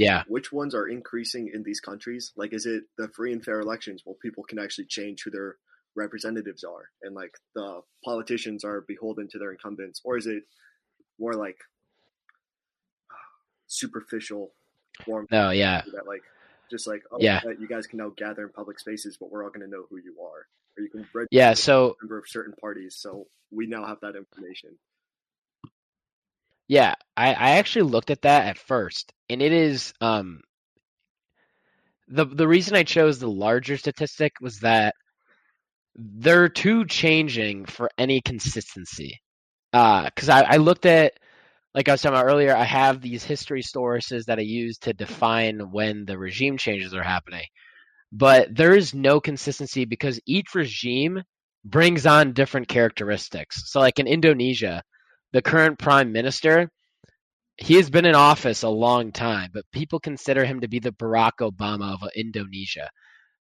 Yeah, 0.01 0.23
which 0.27 0.51
ones 0.51 0.75
are 0.75 0.87
increasing 0.87 1.49
in 1.53 1.63
these 1.63 1.79
countries? 1.79 2.31
Like, 2.35 2.53
is 2.53 2.65
it 2.65 2.83
the 2.97 3.07
free 3.09 3.31
and 3.33 3.43
fair 3.43 3.59
elections 3.59 4.01
where 4.03 4.15
people 4.21 4.43
can 4.43 4.59
actually 4.59 4.85
change 4.85 5.23
who 5.23 5.31
their 5.31 5.57
representatives 5.95 6.63
are, 6.63 6.89
and 7.01 7.15
like 7.15 7.37
the 7.55 7.81
politicians 8.03 8.63
are 8.63 8.81
beholden 8.81 9.27
to 9.29 9.39
their 9.39 9.51
incumbents, 9.51 10.01
or 10.03 10.17
is 10.17 10.27
it 10.27 10.43
more 11.19 11.33
like 11.33 11.57
superficial 13.67 14.51
form 15.05 15.27
no, 15.31 15.51
yeah, 15.51 15.81
that 15.93 16.07
like 16.07 16.23
just 16.69 16.87
like 16.87 17.03
oh 17.11 17.17
Yeah. 17.19 17.41
you 17.59 17.67
guys 17.67 17.87
can 17.87 17.99
now 17.99 18.09
gather 18.15 18.43
in 18.43 18.49
public 18.49 18.79
spaces, 18.79 19.17
but 19.19 19.29
we're 19.31 19.43
all 19.43 19.49
going 19.49 19.65
to 19.65 19.71
know 19.71 19.85
who 19.89 19.97
you 19.97 20.15
are, 20.21 20.47
or 20.77 20.83
you 20.83 20.89
can 20.89 21.01
register 21.13 21.27
yeah. 21.31 21.53
So 21.53 21.91
a 22.01 22.03
member 22.03 22.17
of 22.17 22.27
certain 22.27 22.53
parties, 22.53 22.95
so 22.97 23.27
we 23.51 23.67
now 23.67 23.85
have 23.85 23.99
that 24.01 24.15
information. 24.15 24.77
Yeah, 26.71 26.95
I, 27.17 27.33
I 27.33 27.49
actually 27.57 27.91
looked 27.91 28.11
at 28.11 28.21
that 28.21 28.47
at 28.47 28.57
first, 28.57 29.11
and 29.29 29.41
it 29.41 29.51
is 29.51 29.93
um 29.99 30.41
the 32.07 32.25
the 32.25 32.47
reason 32.47 32.75
I 32.75 32.83
chose 32.83 33.17
the 33.19 33.29
larger 33.29 33.77
statistic 33.77 34.33
was 34.41 34.59
that 34.59 34.93
they're 35.95 36.49
too 36.49 36.85
changing 36.85 37.65
for 37.65 37.89
any 37.97 38.21
consistency. 38.21 39.19
Uh, 39.73 40.05
because 40.05 40.29
I, 40.29 40.43
I 40.43 40.57
looked 40.57 40.85
at 40.85 41.13
like 41.75 41.89
I 41.89 41.93
was 41.93 42.01
talking 42.01 42.17
about 42.17 42.27
earlier, 42.27 42.55
I 42.55 42.63
have 42.65 43.01
these 43.01 43.23
history 43.23 43.61
sources 43.63 44.25
that 44.25 44.39
I 44.39 44.43
use 44.43 44.77
to 44.79 44.93
define 44.93 45.71
when 45.71 46.05
the 46.05 46.17
regime 46.17 46.57
changes 46.57 46.93
are 46.95 47.03
happening. 47.03 47.45
But 48.11 48.55
there 48.55 48.75
is 48.75 48.93
no 48.95 49.21
consistency 49.21 49.85
because 49.85 50.19
each 50.27 50.55
regime 50.55 51.23
brings 51.65 52.05
on 52.07 52.33
different 52.33 52.67
characteristics. 52.69 53.71
So 53.71 53.79
like 53.81 53.99
in 53.99 54.07
Indonesia, 54.07 54.83
the 55.33 55.41
current 55.41 55.79
prime 55.79 56.11
minister, 56.11 56.69
he 57.57 57.75
has 57.75 57.89
been 57.89 58.05
in 58.05 58.15
office 58.15 58.63
a 58.63 58.69
long 58.69 59.11
time, 59.11 59.51
but 59.53 59.65
people 59.71 59.99
consider 59.99 60.45
him 60.45 60.61
to 60.61 60.67
be 60.67 60.79
the 60.79 60.91
Barack 60.91 61.33
Obama 61.41 61.93
of 61.93 62.09
Indonesia. 62.15 62.89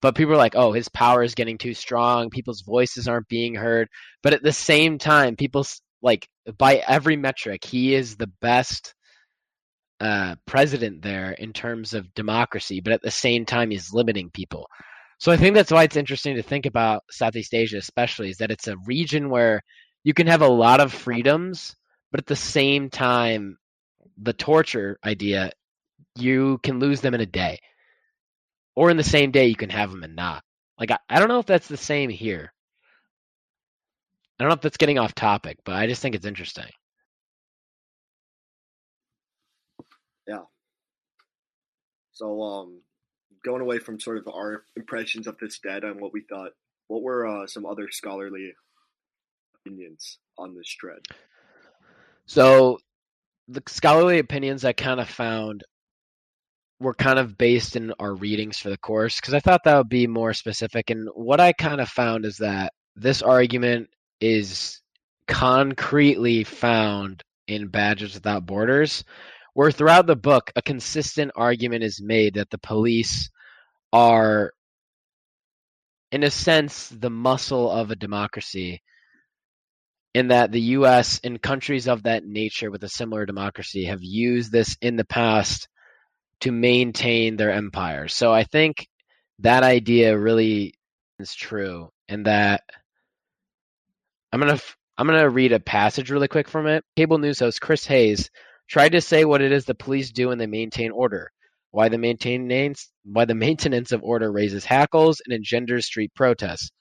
But 0.02 0.16
people 0.16 0.34
are 0.34 0.38
like, 0.38 0.56
oh, 0.56 0.72
his 0.72 0.90
power 0.90 1.24
is 1.24 1.36
getting 1.36 1.58
too 1.58 1.74
strong. 1.74 2.30
People's 2.30 2.62
voices 2.62 3.08
aren't 3.08 3.28
being 3.28 3.56
heard. 3.56 3.88
But 4.22 4.34
at 4.34 4.44
the 4.44 4.52
same 4.52 4.98
time, 4.98 5.36
people 5.36 5.66
like 6.02 6.28
by 6.58 6.78
every 6.88 7.18
metric, 7.18 7.66
he 7.66 7.96
is 7.96 8.16
the 8.16 8.32
best 8.42 8.94
uh, 10.00 10.36
president 10.46 11.02
there 11.02 11.32
in 11.32 11.54
terms 11.54 11.94
of 11.94 12.14
democracy. 12.14 12.82
But 12.82 12.94
at 12.94 13.02
the 13.02 13.12
same 13.12 13.46
time, 13.46 13.72
he's 13.72 13.94
limiting 13.94 14.30
people. 14.32 14.68
So 15.18 15.32
I 15.32 15.38
think 15.38 15.56
that's 15.56 15.72
why 15.72 15.84
it's 15.84 15.96
interesting 15.96 16.36
to 16.36 16.44
think 16.44 16.66
about 16.66 17.04
Southeast 17.10 17.54
Asia, 17.54 17.78
especially, 17.78 18.30
is 18.30 18.38
that 18.38 18.52
it's 18.52 18.68
a 18.68 18.78
region 18.86 19.30
where 19.30 19.62
you 20.06 20.14
can 20.14 20.28
have 20.28 20.44
a 20.44 20.48
lot 20.48 20.80
of 20.80 20.94
freedoms, 20.94 21.76
but 22.12 22.20
at 22.22 22.28
the 22.28 22.36
same 22.36 22.90
time, 22.90 23.58
the 24.22 24.34
torture 24.34 25.00
idea, 25.04 25.52
you 26.16 26.60
can 26.62 26.80
lose 26.80 27.02
them 27.02 27.16
in 27.16 27.22
a 27.22 27.26
day. 27.26 27.60
Or 28.76 28.92
in 28.92 28.98
the 28.98 29.04
same 29.04 29.32
day, 29.32 29.48
you 29.48 29.56
can 29.56 29.72
have 29.72 29.90
them 29.90 30.04
and 30.04 30.16
not. 30.16 30.44
Like, 30.80 30.92
I, 30.92 31.00
I 31.10 31.18
don't 31.18 31.28
know 31.28 31.40
if 31.40 31.48
that's 31.48 31.68
the 31.68 31.76
same 31.76 32.12
here. 32.12 32.54
I 34.40 34.44
don't 34.44 34.50
know 34.50 34.56
if 34.56 34.62
that's 34.62 34.78
getting 34.78 35.00
off 35.00 35.16
topic, 35.16 35.58
but 35.66 35.74
I 35.74 35.88
just 35.88 36.04
think 36.04 36.14
it's 36.14 36.26
interesting. 36.26 36.70
Yeah. 40.28 40.44
So, 42.12 42.44
um, 42.44 42.82
going 43.44 43.62
away 43.62 43.80
from 43.80 44.00
sort 44.00 44.20
of 44.20 44.28
our 44.28 44.66
impressions 44.76 45.26
of 45.26 45.40
this 45.40 45.58
data 45.58 45.90
and 45.90 46.00
what 46.00 46.14
we 46.14 46.22
thought, 46.22 46.52
what 46.88 47.02
were 47.02 47.26
uh, 47.26 47.48
some 47.48 47.66
other 47.66 47.90
scholarly 47.90 48.54
opinions 49.66 50.20
on 50.38 50.56
this 50.56 50.76
thread? 50.80 51.00
So, 52.26 52.80
the 53.48 53.62
scholarly 53.68 54.20
opinions 54.20 54.66
I 54.66 54.74
kind 54.74 55.00
of 55.00 55.10
found 55.10 55.64
were 56.80 56.94
kind 56.94 57.20
of 57.20 57.38
based 57.38 57.76
in 57.76 57.94
our 58.00 58.14
readings 58.14 58.58
for 58.58 58.70
the 58.70 58.78
course 58.78 59.20
because 59.20 59.34
I 59.34 59.40
thought 59.40 59.64
that 59.66 59.78
would 59.78 59.90
be 59.90 60.08
more 60.08 60.34
specific. 60.34 60.90
And 60.90 61.08
what 61.14 61.40
I 61.40 61.54
kind 61.54 61.80
of 61.80 61.88
found 61.90 62.26
is 62.26 62.38
that 62.38 62.74
this 62.96 63.22
argument 63.22 63.90
is 64.20 64.82
concretely 65.28 66.44
found 66.44 67.24
in 67.48 67.68
Badges 67.68 68.16
Without 68.16 68.46
Borders, 68.46 69.04
where 69.54 69.72
throughout 69.72 70.08
the 70.08 70.16
book, 70.16 70.52
a 70.56 70.62
consistent 70.62 71.32
argument 71.36 71.84
is 71.84 72.02
made 72.02 72.34
that 72.36 72.50
the 72.50 72.58
police 72.58 73.30
are, 73.94 74.52
in 76.12 76.24
a 76.24 76.32
sense, 76.32 76.90
the 76.90 77.10
muscle 77.10 77.72
of 77.72 77.92
a 77.92 77.96
democracy 77.96 78.82
in 80.16 80.30
that 80.30 80.50
the 80.50 80.62
US 80.62 81.20
and 81.26 81.42
countries 81.42 81.90
of 81.90 82.04
that 82.04 82.24
nature 82.24 82.72
with 82.72 82.82
a 82.86 82.90
similar 82.90 83.26
democracy 83.26 83.84
have 83.84 84.00
used 84.02 84.50
this 84.50 84.78
in 84.82 84.96
the 84.96 85.04
past 85.04 85.68
to 86.40 86.54
maintain 86.54 87.36
their 87.36 87.52
empires. 87.52 88.14
So 88.14 88.32
I 88.32 88.46
think 88.46 88.88
that 89.40 89.64
idea 89.64 90.18
really 90.18 90.74
is 91.20 91.36
true 91.36 91.90
and 92.08 92.28
that 92.28 92.62
I'm 94.32 94.40
going 94.40 94.58
to 94.58 94.64
I'm 94.98 95.06
going 95.06 95.20
to 95.20 95.30
read 95.30 95.52
a 95.52 95.60
passage 95.60 96.10
really 96.10 96.30
quick 96.30 96.48
from 96.48 96.66
it. 96.66 96.86
Cable 96.96 97.18
news 97.18 97.40
host 97.40 97.60
Chris 97.60 97.86
Hayes 97.88 98.30
tried 98.70 98.94
to 98.94 99.02
say 99.02 99.26
what 99.26 99.42
it 99.42 99.52
is 99.52 99.66
the 99.66 99.76
police 99.76 100.14
do 100.14 100.30
when 100.30 100.38
they 100.38 100.48
maintain 100.48 100.92
order, 100.92 101.30
why 101.72 101.90
the 101.90 101.98
maintenance 101.98 102.90
why 103.04 103.26
the 103.26 103.36
maintenance 103.46 103.92
of 103.92 104.02
order 104.02 104.32
raises 104.32 104.64
hackles 104.64 105.22
and 105.26 105.34
engenders 105.34 105.88
street 105.88 106.14
protests. 106.16 106.72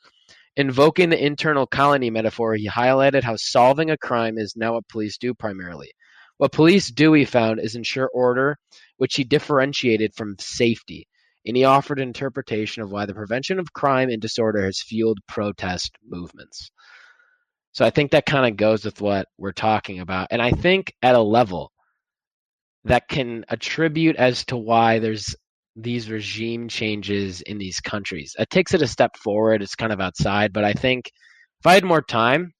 Invoking 0.56 1.10
the 1.10 1.24
internal 1.24 1.66
colony 1.66 2.10
metaphor, 2.10 2.54
he 2.54 2.68
highlighted 2.68 3.24
how 3.24 3.34
solving 3.36 3.90
a 3.90 3.98
crime 3.98 4.38
is 4.38 4.54
now 4.56 4.74
what 4.74 4.88
police 4.88 5.18
do 5.18 5.34
primarily. 5.34 5.90
What 6.36 6.52
police 6.52 6.90
do, 6.90 7.12
he 7.12 7.24
found, 7.24 7.60
is 7.60 7.74
ensure 7.74 8.08
order, 8.12 8.56
which 8.96 9.16
he 9.16 9.24
differentiated 9.24 10.14
from 10.14 10.36
safety, 10.38 11.06
and 11.46 11.56
he 11.56 11.64
offered 11.64 11.98
an 11.98 12.08
interpretation 12.08 12.82
of 12.82 12.90
why 12.90 13.06
the 13.06 13.14
prevention 13.14 13.58
of 13.58 13.72
crime 13.72 14.08
and 14.08 14.22
disorder 14.22 14.64
has 14.64 14.80
fueled 14.80 15.18
protest 15.26 15.96
movements. 16.04 16.70
So 17.72 17.84
I 17.84 17.90
think 17.90 18.12
that 18.12 18.26
kind 18.26 18.46
of 18.46 18.56
goes 18.56 18.84
with 18.84 19.00
what 19.00 19.26
we're 19.36 19.52
talking 19.52 19.98
about. 19.98 20.28
And 20.30 20.40
I 20.40 20.52
think 20.52 20.92
at 21.02 21.16
a 21.16 21.20
level 21.20 21.72
that 22.84 23.08
can 23.08 23.44
attribute 23.48 24.16
as 24.16 24.44
to 24.46 24.56
why 24.56 25.00
there's 25.00 25.34
these 25.76 26.10
regime 26.10 26.68
changes 26.68 27.40
in 27.42 27.58
these 27.58 27.80
countries. 27.80 28.34
It 28.38 28.50
takes 28.50 28.74
it 28.74 28.82
a 28.82 28.86
step 28.86 29.16
forward. 29.16 29.62
It's 29.62 29.74
kind 29.74 29.92
of 29.92 30.00
outside, 30.00 30.52
but 30.52 30.64
I 30.64 30.72
think 30.72 31.10
if 31.60 31.66
I 31.66 31.74
had 31.74 31.84
more 31.84 32.02
time, 32.02 32.52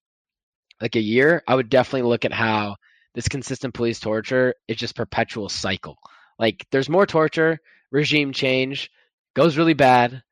like 0.80 0.96
a 0.96 1.00
year, 1.00 1.42
I 1.46 1.54
would 1.54 1.68
definitely 1.68 2.08
look 2.08 2.24
at 2.24 2.32
how 2.32 2.76
this 3.14 3.28
consistent 3.28 3.74
police 3.74 4.00
torture 4.00 4.54
is 4.66 4.76
just 4.76 4.96
perpetual 4.96 5.48
cycle. 5.48 5.96
Like 6.38 6.66
there's 6.72 6.88
more 6.88 7.06
torture, 7.06 7.58
regime 7.92 8.32
change, 8.32 8.90
goes 9.34 9.56
really 9.56 9.74
bad, 9.74 10.22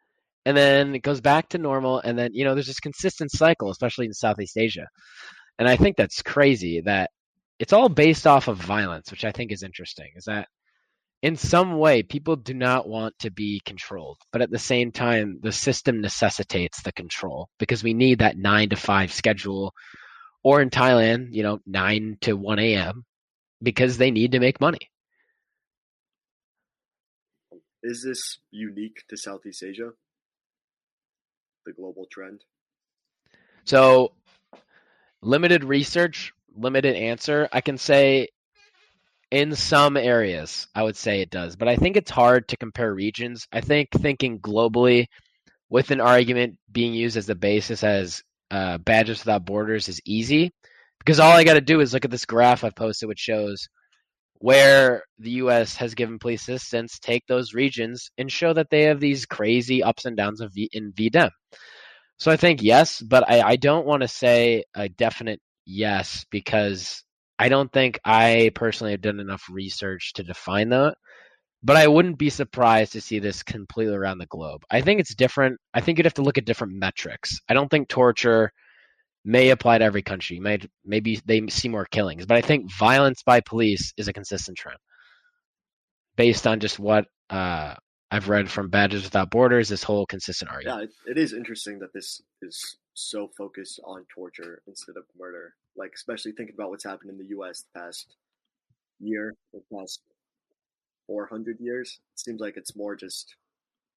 and 0.45 0.57
then 0.57 0.95
it 0.95 1.03
goes 1.03 1.21
back 1.21 1.49
to 1.51 1.59
normal, 1.59 2.01
and 2.01 2.19
then 2.19 2.31
you 2.33 2.45
know 2.45 2.55
there's 2.55 2.67
this 2.67 2.81
consistent 2.81 3.31
cycle, 3.31 3.71
especially 3.71 4.07
in 4.07 4.13
Southeast 4.13 4.57
Asia. 4.57 4.87
And 5.59 5.69
I 5.69 5.77
think 5.77 5.97
that's 5.97 6.23
crazy 6.23 6.81
that 6.81 7.11
it's 7.61 7.73
all 7.73 7.89
based 7.89 8.27
off 8.27 8.49
of 8.49 8.57
violence, 8.59 9.11
which 9.11 9.25
I 9.25 9.31
think 9.31 9.53
is 9.53 9.63
interesting. 9.63 10.11
Is 10.17 10.25
that 10.25 10.49
in 11.23 11.37
some 11.37 11.79
way 11.79 12.03
people 12.03 12.37
do 12.37 12.53
not 12.53 12.89
want 12.89 13.17
to 13.21 13.31
be 13.31 13.61
controlled 13.65 14.19
but 14.33 14.43
at 14.43 14.51
the 14.51 14.59
same 14.59 14.93
time 14.93 15.39
the 15.43 15.53
system 15.53 16.01
necessitates 16.01 16.83
the 16.83 16.93
control 16.93 17.49
because 17.59 17.83
we 17.83 17.95
need 17.95 18.19
that 18.19 18.37
9 18.37 18.71
to 18.71 18.77
5 18.77 19.13
schedule. 19.13 19.73
Or 20.45 20.61
in 20.61 20.71
thailand 20.71 21.29
you 21.33 21.45
know 21.45 21.61
9 21.67 22.19
to 22.23 22.35
1 22.35 22.59
a.m 22.59 23.05
because 23.63 23.97
they 23.97 24.11
need 24.11 24.33
to 24.33 24.41
make 24.41 24.61
money. 24.61 24.91
Is 27.85 28.03
this 28.05 28.39
unique 28.51 29.05
to 29.09 29.17
southeast 29.17 29.63
asia? 29.63 29.91
The 31.65 31.73
global 31.73 32.07
trend? 32.11 32.41
So 33.65 34.13
limited 35.21 35.63
research 35.63 36.33
limited 36.57 36.97
answer. 36.97 37.49
I 37.53 37.61
can 37.61 37.79
say 37.79 38.29
in 39.33 39.57
some 39.57 39.97
areas, 39.97 40.69
I 40.75 40.83
would 40.83 40.95
say 40.95 41.23
it 41.23 41.31
does, 41.31 41.57
but 41.57 41.67
I 41.67 41.77
think 41.77 41.97
it's 41.97 42.11
hard 42.11 42.49
to 42.49 42.57
compare 42.59 42.93
regions. 42.93 43.49
I 43.51 43.63
think 43.63 43.89
thinking 43.91 44.39
globally 44.39 45.07
with 45.71 45.91
an 45.91 46.03
argument 46.03 46.59
being 46.71 46.93
used 46.93 47.17
as 47.17 47.25
the 47.25 47.35
basis 47.35 47.83
as 47.83 48.23
uh, 48.51 48.77
Badges 48.77 49.21
Without 49.21 49.47
Borders 49.47 49.89
is 49.89 50.03
easy 50.05 50.53
because 50.99 51.19
all 51.19 51.33
I 51.33 51.45
got 51.45 51.55
to 51.55 51.63
do 51.63 51.81
is 51.81 51.95
look 51.95 52.05
at 52.05 52.11
this 52.11 52.27
graph 52.27 52.63
I've 52.63 52.77
posted, 52.77 53.09
which 53.09 53.21
shows 53.21 53.67
where 54.35 55.03
the 55.19 55.31
U.S. 55.31 55.77
has 55.77 55.95
given 55.95 56.19
police 56.19 56.43
assistance, 56.43 56.99
take 56.99 57.25
those 57.27 57.55
regions 57.55 58.11
and 58.19 58.31
show 58.31 58.53
that 58.53 58.69
they 58.69 58.83
have 58.83 59.01
these 59.01 59.25
crazy 59.25 59.83
ups 59.83 60.05
and 60.05 60.15
downs 60.15 60.43
of 60.43 60.53
v- 60.53 60.69
in 60.75 60.93
VDEM. 60.93 61.31
So 62.19 62.31
I 62.31 62.37
think 62.37 62.63
yes, 62.63 63.01
but 63.01 63.27
I, 63.31 63.41
I 63.41 63.57
don't 63.57 63.87
want 63.87 64.03
to 64.03 64.09
say 64.09 64.65
a 64.75 64.91
definite 64.91 65.41
yes 65.65 66.27
because 66.31 67.03
I 67.43 67.49
don't 67.49 67.73
think 67.73 67.99
I 68.05 68.53
personally 68.55 68.93
have 68.93 69.01
done 69.01 69.19
enough 69.19 69.49
research 69.51 70.13
to 70.13 70.23
define 70.23 70.69
that, 70.69 70.95
but 71.61 71.77
I 71.77 71.89
wouldn't 71.89 72.17
be 72.17 72.31
surprised 72.31 72.93
to 72.93 73.01
see 73.01 73.19
this 73.19 73.43
completely 73.43 73.97
around 73.97 74.19
the 74.19 74.27
globe. 74.27 74.63
I 74.71 74.81
think 74.81 75.01
it's 75.01 75.13
different. 75.13 75.59
I 75.75 75.81
think 75.81 75.99
you'd 75.99 76.07
have 76.07 76.15
to 76.15 76.23
look 76.23 76.39
at 76.39 76.45
different 76.45 76.75
metrics. 76.75 77.41
I 77.49 77.55
don't 77.55 77.69
think 77.69 77.89
torture 77.89 78.53
may 79.25 79.51
apply 79.51 79.79
to 79.79 79.85
every 79.85 80.03
country. 80.03 80.39
Maybe, 80.39 80.71
maybe 80.85 81.21
they 81.25 81.45
see 81.49 81.69
more 81.69 81.85
killings, 81.85 82.27
but 82.27 82.37
I 82.37 82.43
think 82.43 82.73
violence 82.73 83.25
by 83.25 83.41
police 83.41 83.93
is 83.97 84.07
a 84.07 84.13
consistent 84.13 84.57
trend 84.57 84.79
based 86.15 86.47
on 86.47 86.61
just 86.61 86.79
what 86.79 87.07
uh, 87.29 87.75
I've 88.09 88.29
read 88.29 88.51
from 88.51 88.71
Badges 88.71 89.03
Without 89.03 89.31
Borders. 89.31 89.69
This 89.69 89.83
whole 89.83 90.07
consistent 90.07 90.53
argument. 90.53 90.93
Yeah, 91.05 91.11
it 91.11 91.19
is 91.19 91.33
interesting 91.33 91.81
that 91.81 91.93
this 91.93 92.23
is 92.41 92.77
so 92.95 93.29
focused 93.37 93.81
on 93.85 94.05
torture 94.15 94.63
instead 94.67 94.97
of 94.97 95.05
murder. 95.19 95.55
Like 95.77 95.93
especially 95.95 96.33
thinking 96.33 96.55
about 96.55 96.71
what's 96.71 96.85
happened 96.85 97.11
in 97.11 97.19
the 97.19 97.31
U.S. 97.31 97.63
the 97.63 97.81
past 97.81 98.17
year, 99.01 99.35
the 99.53 99.63
past 99.75 100.01
400 101.07 101.59
years. 101.61 101.99
It 102.15 102.21
seems 102.21 102.41
like 102.41 102.57
it's 102.57 102.77
more 102.77 102.95
just 102.97 103.35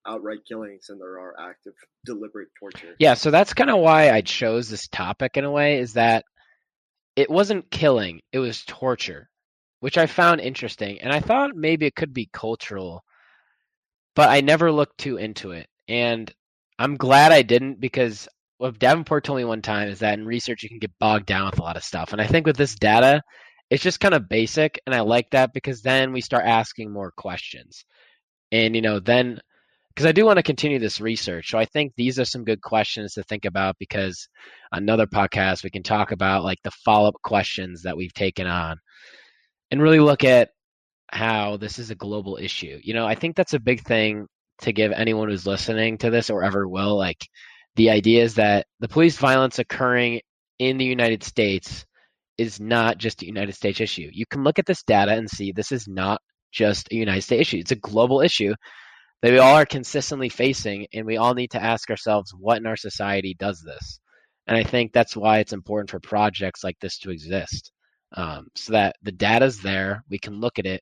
outright 0.08 0.46
killings 0.48 0.88
than 0.88 1.00
there 1.00 1.20
are 1.20 1.36
active, 1.40 1.74
deliberate 2.06 2.50
torture. 2.60 2.96
Yeah, 3.00 3.16
so 3.16 3.32
that's 3.32 3.54
kind 3.54 3.70
of 3.70 3.80
why 3.80 4.12
I 4.12 4.22
chose 4.22 4.70
this 4.70 4.88
topic 4.88 5.38
in 5.38 5.46
a 5.46 5.52
way. 5.52 5.80
Is 5.80 5.94
that 5.94 6.26
it 7.16 7.30
wasn't 7.30 7.72
killing; 7.72 8.22
it 8.32 8.40
was 8.40 8.64
torture, 8.66 9.30
which 9.80 9.98
I 9.98 10.06
found 10.06 10.42
interesting, 10.42 11.00
and 11.02 11.12
I 11.12 11.20
thought 11.20 11.56
maybe 11.56 11.86
it 11.86 11.96
could 11.96 12.14
be 12.14 12.30
cultural, 12.32 13.04
but 14.16 14.30
I 14.30 14.42
never 14.42 14.72
looked 14.72 14.98
too 14.98 15.18
into 15.18 15.52
it, 15.52 15.68
and 15.88 16.32
I'm 16.78 16.98
glad 16.98 17.32
I 17.32 17.42
didn't 17.42 17.80
because 17.80 18.28
what 18.58 18.80
Davenport 18.80 19.24
told 19.24 19.38
me 19.38 19.46
one 19.46 19.62
time 19.62 19.90
is 19.90 20.00
that 20.00 20.18
in 20.18 20.26
research 20.26 20.64
you 20.64 20.70
can 20.70 20.80
get 20.80 20.98
bogged 21.00 21.26
down 21.26 21.46
with 21.46 21.60
a 21.60 21.64
lot 21.64 21.78
of 21.78 21.84
stuff. 21.84 22.14
And 22.14 22.22
I 22.22 22.28
think 22.28 22.46
with 22.46 22.58
this 22.58 22.76
data, 22.76 23.22
it's 23.70 23.84
just 23.84 24.00
kind 24.00 24.14
of 24.14 24.30
basic. 24.30 24.80
And 24.86 24.96
I 24.96 25.02
like 25.02 25.30
that 25.32 25.54
because 25.54 25.82
then 25.82 26.14
we 26.14 26.22
start 26.22 26.46
asking 26.46 26.92
more 26.92 27.12
questions. 27.12 27.84
And, 28.52 28.76
you 28.76 28.82
know, 28.82 29.00
then 29.00 29.40
because 29.90 30.06
I 30.06 30.12
do 30.12 30.26
want 30.26 30.38
to 30.38 30.44
continue 30.44 30.78
this 30.78 31.00
research. 31.00 31.52
So 31.52 31.58
I 31.58 31.66
think 31.66 31.94
these 31.96 32.20
are 32.20 32.26
some 32.26 32.44
good 32.44 32.62
questions 32.62 33.14
to 33.14 33.24
think 33.24 33.46
about 33.46 33.78
because 33.80 34.28
another 34.72 35.08
podcast 35.08 35.64
we 35.64 35.70
can 35.70 35.84
talk 35.84 36.12
about 36.12 36.44
like 36.44 36.60
the 36.64 36.72
follow 36.72 37.08
up 37.08 37.16
questions 37.24 37.84
that 37.84 37.96
we've 37.96 38.14
taken 38.14 38.46
on 38.46 38.78
and 39.72 39.82
really 39.82 40.02
look 40.02 40.26
at 40.26 40.50
how 41.12 41.56
this 41.58 41.80
is 41.80 41.92
a 41.92 41.96
global 41.96 42.38
issue. 42.42 42.78
You 42.84 42.94
know, 42.94 43.06
I 43.06 43.16
think 43.16 43.36
that's 43.36 43.54
a 43.54 43.60
big 43.60 43.84
thing 43.84 44.28
to 44.62 44.74
give 44.74 44.92
anyone 44.92 45.30
who's 45.30 45.48
listening 45.48 45.98
to 46.00 46.10
this 46.10 46.30
or 46.30 46.44
ever 46.44 46.68
will 46.68 46.98
like 46.98 47.26
the 47.76 47.90
idea 47.90 48.24
is 48.24 48.36
that 48.36 48.66
the 48.80 48.88
police 48.88 49.18
violence 49.18 49.60
occurring 49.60 50.22
in 50.60 50.78
the 50.78 50.86
United 50.86 51.24
States 51.24 51.86
is 52.38 52.60
not 52.60 52.98
just 52.98 53.22
a 53.22 53.26
United 53.26 53.54
States 53.54 53.82
issue. 53.82 54.10
You 54.12 54.26
can 54.26 54.44
look 54.44 54.60
at 54.60 54.66
this 54.66 54.84
data 54.84 55.14
and 55.14 55.30
see 55.30 55.52
this 55.52 55.72
is 55.72 55.88
not 55.88 56.22
just 56.52 56.92
a 56.92 56.96
United 56.96 57.22
States 57.22 57.42
issue. 57.42 57.58
It's 57.58 57.72
a 57.72 57.76
global 57.76 58.22
issue 58.22 58.54
that 59.22 59.32
we 59.32 59.40
all 59.40 59.56
are 59.56 59.66
consistently 59.66 60.30
facing, 60.30 60.88
and 60.94 61.06
we 61.06 61.18
all 61.18 61.34
need 61.34 61.52
to 61.52 61.64
ask 61.64 61.90
ourselves 61.90 62.34
what 62.38 62.58
in 62.58 62.66
our 62.66 62.76
society 62.76 63.36
does 63.40 63.62
this. 63.62 64.00
And 64.48 64.56
I 64.56 64.64
think 64.64 64.94
that's 64.94 65.16
why 65.16 65.40
it's 65.40 65.54
important 65.54 65.90
for 65.90 66.00
projects 66.00 66.64
like 66.64 66.78
this 66.80 67.00
to 67.00 67.12
exist, 67.12 67.72
um, 68.16 68.48
so 68.56 68.74
that 68.74 68.96
the 69.02 69.12
data's 69.12 69.62
there, 69.62 70.04
we 70.10 70.20
can 70.20 70.40
look 70.40 70.60
at 70.60 70.66
it 70.66 70.82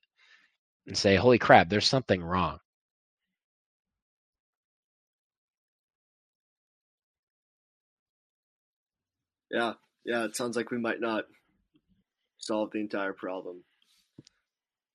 and 0.86 0.96
say, 0.96 1.16
"Holy 1.16 1.38
crap, 1.38 1.68
there's 1.68 1.86
something 1.86 2.22
wrong." 2.22 2.58
Yeah, 9.54 9.74
yeah. 10.04 10.24
It 10.24 10.34
sounds 10.34 10.56
like 10.56 10.72
we 10.72 10.78
might 10.78 11.00
not 11.00 11.24
solve 12.38 12.70
the 12.72 12.80
entire 12.80 13.12
problem 13.12 13.62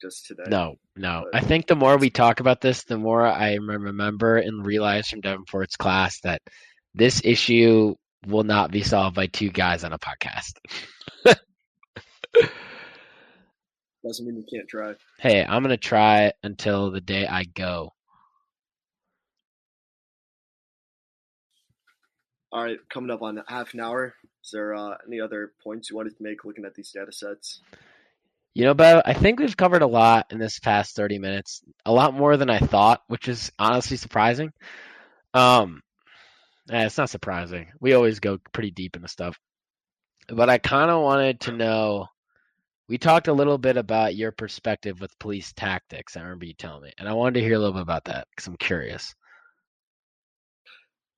just 0.01 0.25
today. 0.25 0.43
No, 0.47 0.75
no. 0.97 1.27
But, 1.31 1.41
I 1.41 1.45
think 1.45 1.67
the 1.67 1.75
more 1.75 1.97
we 1.97 2.09
talk 2.09 2.41
about 2.41 2.59
this, 2.59 2.83
the 2.83 2.97
more 2.97 3.25
I 3.25 3.53
remember 3.55 4.37
and 4.37 4.65
realize 4.65 5.07
from 5.07 5.21
Davenport's 5.21 5.77
class 5.77 6.19
that 6.21 6.41
this 6.93 7.21
issue 7.23 7.95
will 8.27 8.43
not 8.43 8.69
be 8.69 8.83
solved 8.83 9.15
by 9.15 9.27
two 9.27 9.49
guys 9.49 9.85
on 9.85 9.93
a 9.93 9.99
podcast. 9.99 10.53
Doesn't 14.05 14.25
mean 14.25 14.35
you 14.35 14.45
can't 14.51 14.67
try. 14.67 14.93
Hey, 15.19 15.43
I'm 15.43 15.61
gonna 15.61 15.77
try 15.77 16.33
until 16.43 16.91
the 16.91 17.01
day 17.01 17.25
I 17.25 17.45
go. 17.45 17.93
All 22.51 22.63
right, 22.63 22.77
coming 22.91 23.11
up 23.11 23.21
on 23.21 23.41
half 23.47 23.73
an 23.73 23.79
hour. 23.79 24.15
Is 24.43 24.51
there 24.51 24.73
uh, 24.73 24.97
any 25.07 25.19
other 25.19 25.53
points 25.63 25.89
you 25.89 25.95
wanted 25.95 26.17
to 26.17 26.23
make 26.23 26.45
looking 26.45 26.65
at 26.65 26.75
these 26.75 26.91
data 26.91 27.11
sets? 27.11 27.61
You 28.53 28.65
know, 28.65 28.73
Bev, 28.73 29.03
I 29.05 29.13
think 29.13 29.39
we've 29.39 29.55
covered 29.55 29.83
a 29.83 29.87
lot 29.87 30.27
in 30.31 30.39
this 30.39 30.59
past 30.59 30.95
30 30.95 31.19
minutes, 31.19 31.61
a 31.85 31.91
lot 31.91 32.13
more 32.13 32.35
than 32.35 32.49
I 32.49 32.59
thought, 32.59 33.01
which 33.07 33.27
is 33.27 33.51
honestly 33.59 33.97
surprising. 33.97 34.51
Um, 35.33 35.81
eh, 36.69 36.85
it's 36.85 36.97
not 36.97 37.09
surprising. 37.09 37.67
We 37.79 37.93
always 37.93 38.19
go 38.19 38.39
pretty 38.51 38.71
deep 38.71 38.95
into 38.95 39.07
stuff. 39.07 39.37
But 40.27 40.49
I 40.49 40.57
kind 40.57 40.91
of 40.91 41.03
wanted 41.03 41.41
to 41.41 41.51
know. 41.51 42.07
We 42.87 42.97
talked 42.97 43.27
a 43.27 43.33
little 43.33 43.59
bit 43.59 43.77
about 43.77 44.15
your 44.15 44.31
perspective 44.31 44.99
with 44.99 45.17
police 45.19 45.53
tactics. 45.53 46.17
I 46.17 46.21
remember 46.21 46.45
you 46.45 46.55
telling 46.55 46.83
me, 46.83 46.93
and 46.97 47.07
I 47.07 47.13
wanted 47.13 47.39
to 47.39 47.45
hear 47.45 47.53
a 47.53 47.59
little 47.59 47.73
bit 47.73 47.83
about 47.83 48.05
that 48.05 48.27
because 48.31 48.47
I'm 48.47 48.57
curious. 48.57 49.13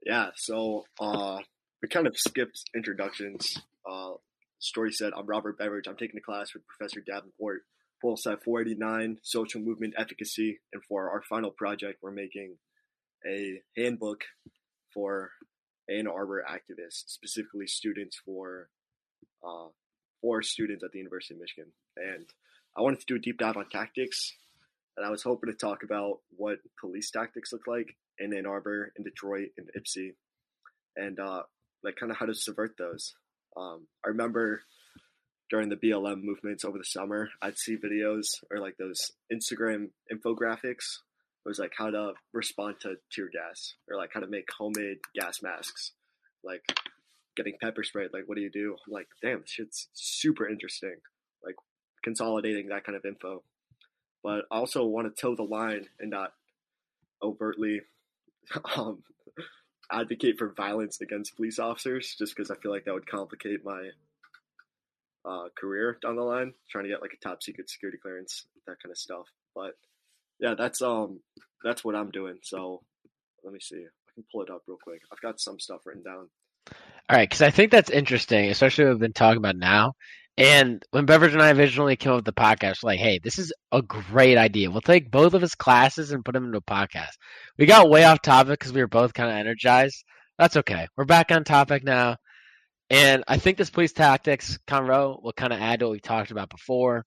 Yeah, 0.05 0.31
so 0.36 0.84
uh, 0.99 1.39
we 1.82 1.88
kind 1.88 2.08
of 2.08 2.15
skipped 2.17 2.63
introductions. 2.76 3.58
Uh, 3.89 4.12
story 4.60 4.91
said, 4.91 5.13
I'm 5.17 5.26
Robert 5.26 5.58
Beveridge. 5.58 5.88
I'm 5.88 5.98
taking 5.98 6.17
a 6.17 6.22
class 6.22 6.54
with 6.54 6.63
Professor 6.67 7.02
Davenport. 7.02 7.63
Polsat 8.04 8.41
489, 8.44 9.20
social 9.22 9.62
movement 9.62 9.94
efficacy, 9.96 10.60
and 10.74 10.84
for 10.84 11.12
our 11.12 11.22
final 11.22 11.52
project, 11.52 12.00
we're 12.02 12.10
making 12.10 12.58
a 13.28 13.62
handbook 13.78 14.22
for 14.91 15.30
Ann 15.88 16.08
Arbor 16.08 16.44
activists, 16.50 17.04
specifically 17.10 17.67
students 17.67 18.20
for 18.26 18.70
uh, 19.46 19.67
for 20.20 20.41
students 20.41 20.84
at 20.84 20.91
the 20.91 20.98
University 20.98 21.36
of 21.36 21.41
Michigan. 21.41 21.72
And 21.96 22.26
I 22.76 22.82
wanted 22.82 23.02
to 23.02 23.06
do 23.06 23.15
a 23.17 23.20
deep 23.20 23.38
dive 23.38 23.58
on 23.58 23.70
tactics, 23.70 24.34
and 24.98 25.06
I 25.06 25.12
was 25.12 25.22
hoping 25.22 25.52
to 25.52 25.56
talk 25.56 25.84
about 25.84 26.22
what 26.36 26.58
police 26.80 27.12
tactics 27.12 27.54
look 27.54 27.67
like 27.67 27.96
in 28.17 28.34
Ann 28.34 28.48
Arbor, 28.48 28.94
in 28.98 29.04
Detroit, 29.04 29.50
in 29.60 29.65
Ypsi, 29.80 30.15
and 30.96 31.20
uh, 31.20 31.44
like 31.84 31.96
kind 31.96 32.12
of 32.12 32.17
how 32.17 32.26
to 32.26 32.34
subvert 32.34 32.76
those. 32.78 33.15
Um, 33.58 33.88
I 34.06 34.10
remember 34.10 34.62
during 35.50 35.70
the 35.70 35.76
BLM 35.76 36.24
movements 36.24 36.63
over 36.63 36.78
the 36.78 36.86
summer, 36.86 37.30
I'd 37.41 37.58
see 37.58 37.76
videos 37.76 38.28
or 38.50 38.60
like 38.60 38.78
those 38.78 39.12
Instagram 39.32 39.89
infographics. 40.12 41.00
It 41.44 41.50
was 41.50 41.60
like 41.60 41.74
how 41.78 41.89
to 41.89 42.13
respond 42.34 42.76
to 42.82 42.96
tear 43.12 43.30
gas 43.32 43.74
or 43.89 43.98
like 43.98 44.12
how 44.13 44.22
to 44.22 44.28
make 44.28 44.46
homemade 44.58 45.00
gas 45.13 45.41
masks, 45.41 45.91
like 46.44 46.62
getting 47.36 47.58
pepper 47.62 47.84
sprayed. 47.84 48.12
Like, 48.13 48.24
what 48.28 48.36
do 48.36 48.41
you 48.41 48.52
do? 48.52 48.76
I'm 48.88 48.94
like, 48.94 49.08
damn, 49.22 49.44
shit's 49.46 49.89
super 49.94 50.48
interesting. 50.48 50.96
Like 51.44 51.56
consolidating 52.04 52.70
that 52.70 52.86
kind 52.86 52.96
of 52.96 53.04
info. 53.06 53.44
But 54.24 54.46
I 54.52 54.58
also 54.58 54.86
want 54.86 55.13
to 55.13 55.22
toe 55.22 55.36
the 55.36 55.44
line 55.44 55.88
and 56.00 56.12
not 56.12 56.32
overtly 57.22 57.82
um, 58.76 59.04
advocate 59.91 60.38
for 60.38 60.54
violence 60.56 61.01
against 61.01 61.36
police 61.36 61.60
officers, 61.60 62.15
just 62.17 62.36
because 62.36 62.51
I 62.51 62.56
feel 62.56 62.71
like 62.71 62.86
that 62.86 62.93
would 62.93 63.10
complicate 63.10 63.63
my 63.63 63.89
uh, 65.25 65.49
career 65.60 65.97
down 66.01 66.15
the 66.15 66.23
line, 66.23 66.54
trying 66.69 66.86
to 66.86 66.89
get 66.89 67.01
like 67.01 67.13
a 67.13 67.27
top 67.27 67.43
secret 67.43 67.69
security 67.69 67.97
clearance, 68.01 68.45
that 68.67 68.77
kind 68.82 68.91
of 68.91 68.97
stuff. 68.97 69.25
But 69.54 69.73
yeah, 70.39 70.56
that's 70.58 70.82
um 70.82 71.19
that's 71.63 71.84
what 71.84 71.95
I'm 71.95 72.12
doing. 72.12 72.38
So 72.43 72.82
let 73.43 73.54
me 73.54 73.60
see. 73.60 73.77
I 73.77 74.12
can 74.13 74.23
pull 74.32 74.41
it 74.41 74.49
up 74.49 74.63
real 74.67 74.77
quick. 74.82 75.01
I've 75.12 75.21
got 75.21 75.39
some 75.39 75.60
stuff 75.60 75.82
written 75.86 76.04
down. 76.04 76.30
All 77.10 77.17
right, 77.17 77.30
because 77.30 77.41
I 77.41 77.51
think 77.51 77.71
that's 77.71 77.89
interesting, 77.89 78.49
especially 78.49 78.86
what 78.86 78.91
we've 78.91 78.99
been 78.99 79.13
talking 79.13 79.38
about 79.38 79.58
now. 79.58 79.93
And 80.38 80.84
when 80.91 81.06
Beverage 81.06 81.34
and 81.34 81.41
I 81.41 81.52
originally 81.52 81.98
came 81.98 82.13
up 82.13 82.17
with 82.17 82.26
the 82.26 82.34
podcast, 82.34 82.84
like, 82.84 83.00
hey, 83.00 83.20
this 83.20 83.38
is 83.38 83.54
a 83.72 83.82
great 83.82 84.38
idea. 84.38 84.72
We'll 84.72 84.82
take 84.82 85.12
both 85.12 85.34
of 85.34 85.41
his 85.41 85.56
classes 85.56 86.12
and 86.12 86.24
put 86.24 86.34
them 86.34 86.46
into 86.46 86.58
a 86.58 86.62
podcast. 86.62 87.12
We 87.58 87.65
got 87.65 87.89
way 87.89 88.06
off 88.06 88.22
topic 88.22 88.60
because 88.60 88.74
we 88.74 88.82
were 88.82 88.88
both 88.88 89.13
kind 89.13 89.30
of 89.30 89.36
energized. 89.36 90.04
That's 90.38 90.58
okay. 90.58 90.88
We're 90.96 91.06
back 91.06 91.32
on 91.32 91.44
topic 91.44 91.84
now. 91.84 92.15
And 92.89 93.24
I 93.28 93.38
think 93.38 93.58
this 93.58 93.70
police 93.70 93.94
tactics 93.94 94.58
convo 94.67 95.22
will 95.22 95.34
kind 95.34 95.54
of 95.54 95.62
add 95.62 95.80
to 95.80 95.86
what 95.86 95.94
we 95.94 96.00
talked 96.00 96.32
about 96.32 96.50
before, 96.50 97.06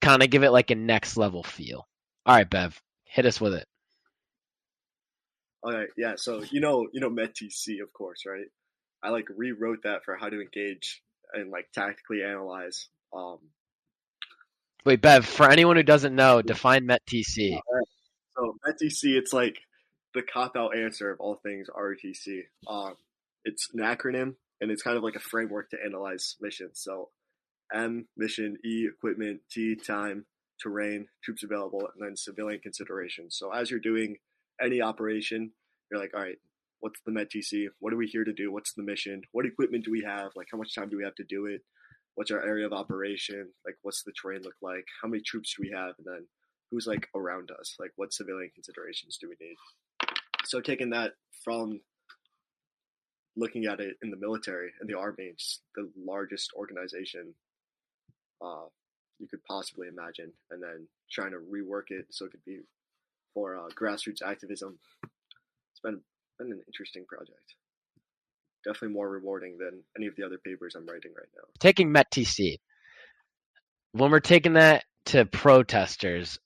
kind 0.00 0.22
of 0.22 0.30
give 0.30 0.44
it 0.44 0.50
like 0.50 0.70
a 0.70 0.74
next 0.74 1.16
level 1.16 1.42
feel. 1.42 1.86
All 2.24 2.34
right, 2.34 2.48
Bev, 2.48 2.80
hit 3.04 3.26
us 3.26 3.38
with 3.40 3.54
it. 3.54 3.66
All 5.62 5.72
right, 5.72 5.88
yeah. 5.98 6.14
So 6.16 6.42
you 6.50 6.60
know, 6.60 6.88
you 6.92 7.00
know, 7.00 7.10
METTC, 7.10 7.82
of 7.82 7.92
course, 7.92 8.20
right? 8.26 8.46
I 9.02 9.10
like 9.10 9.26
rewrote 9.34 9.82
that 9.84 10.04
for 10.04 10.16
how 10.16 10.30
to 10.30 10.40
engage 10.40 11.02
and 11.34 11.50
like 11.50 11.70
tactically 11.72 12.22
analyze. 12.22 12.88
Um, 13.12 13.38
Wait, 14.84 15.00
Bev, 15.00 15.24
for 15.24 15.50
anyone 15.50 15.76
who 15.76 15.82
doesn't 15.82 16.14
know, 16.14 16.42
define 16.42 16.86
METTC. 16.86 17.58
So 18.36 18.56
METTC, 18.66 19.16
it's 19.16 19.32
like 19.32 19.58
the 20.12 20.22
cop 20.22 20.56
out 20.56 20.76
answer 20.76 21.10
of 21.10 21.20
all 21.20 21.36
things 21.36 21.68
ROTC. 21.68 22.42
Um, 22.68 22.94
it's 23.44 23.70
an 23.72 23.80
acronym 23.80 24.34
and 24.60 24.70
it's 24.70 24.82
kind 24.82 24.96
of 24.96 25.02
like 25.02 25.16
a 25.16 25.20
framework 25.20 25.70
to 25.70 25.78
analyze 25.84 26.36
missions. 26.40 26.80
So 26.82 27.10
M 27.72 28.06
mission, 28.16 28.58
E 28.64 28.86
equipment, 28.86 29.40
T 29.50 29.74
time, 29.74 30.26
terrain, 30.62 31.08
troops 31.22 31.42
available, 31.42 31.80
and 31.80 32.06
then 32.06 32.16
civilian 32.16 32.60
considerations. 32.60 33.36
So 33.36 33.52
as 33.52 33.70
you're 33.70 33.80
doing 33.80 34.16
any 34.60 34.80
operation, 34.80 35.52
you're 35.90 36.00
like, 36.00 36.12
all 36.14 36.22
right, 36.22 36.38
what's 36.80 37.00
the 37.06 37.12
METTC? 37.12 37.66
What 37.80 37.92
are 37.92 37.96
we 37.96 38.06
here 38.06 38.24
to 38.24 38.32
do? 38.32 38.52
What's 38.52 38.74
the 38.74 38.82
mission? 38.82 39.22
What 39.32 39.46
equipment 39.46 39.84
do 39.84 39.90
we 39.90 40.04
have? 40.06 40.32
Like 40.36 40.48
how 40.50 40.58
much 40.58 40.74
time 40.74 40.88
do 40.88 40.96
we 40.96 41.04
have 41.04 41.14
to 41.16 41.24
do 41.24 41.46
it? 41.46 41.62
What's 42.14 42.30
our 42.30 42.44
area 42.44 42.66
of 42.66 42.72
operation? 42.72 43.50
Like 43.64 43.76
what's 43.82 44.02
the 44.02 44.12
terrain 44.12 44.42
look 44.42 44.56
like? 44.62 44.84
How 45.02 45.08
many 45.08 45.22
troops 45.22 45.54
do 45.56 45.62
we 45.62 45.74
have? 45.74 45.94
And 45.98 46.06
then 46.06 46.26
who's 46.70 46.86
like 46.86 47.08
around 47.14 47.50
us? 47.58 47.74
Like 47.78 47.92
what 47.96 48.12
civilian 48.12 48.50
considerations 48.54 49.18
do 49.20 49.28
we 49.28 49.36
need? 49.44 49.56
So 50.44 50.60
taking 50.60 50.90
that 50.90 51.12
from 51.44 51.80
looking 53.36 53.66
at 53.66 53.80
it 53.80 53.96
in 54.02 54.10
the 54.10 54.16
military 54.16 54.70
and 54.80 54.88
the 54.88 54.98
army, 54.98 55.24
it's 55.32 55.60
the 55.74 55.90
largest 55.96 56.52
organization 56.56 57.34
uh, 58.42 58.66
you 59.18 59.28
could 59.28 59.44
possibly 59.44 59.88
imagine, 59.88 60.32
and 60.50 60.62
then 60.62 60.88
trying 61.10 61.30
to 61.30 61.38
rework 61.38 61.84
it 61.88 62.06
so 62.10 62.26
it 62.26 62.32
could 62.32 62.44
be 62.44 62.60
for 63.32 63.56
uh, 63.56 63.68
grassroots 63.70 64.22
activism. 64.24 64.78
It's 65.02 65.80
been 65.82 66.00
been 66.38 66.52
an 66.52 66.62
interesting 66.66 67.04
project. 67.06 67.54
Definitely 68.64 68.94
more 68.94 69.08
rewarding 69.08 69.58
than 69.58 69.82
any 69.96 70.06
of 70.06 70.16
the 70.16 70.24
other 70.24 70.38
papers 70.38 70.74
I'm 70.74 70.86
writing 70.86 71.12
right 71.16 71.28
now. 71.36 71.42
Taking 71.60 71.92
METTC, 71.92 72.58
when 73.92 74.10
we're 74.10 74.20
taking 74.20 74.54
that 74.54 74.84
to 75.06 75.26
protesters, 75.26 76.38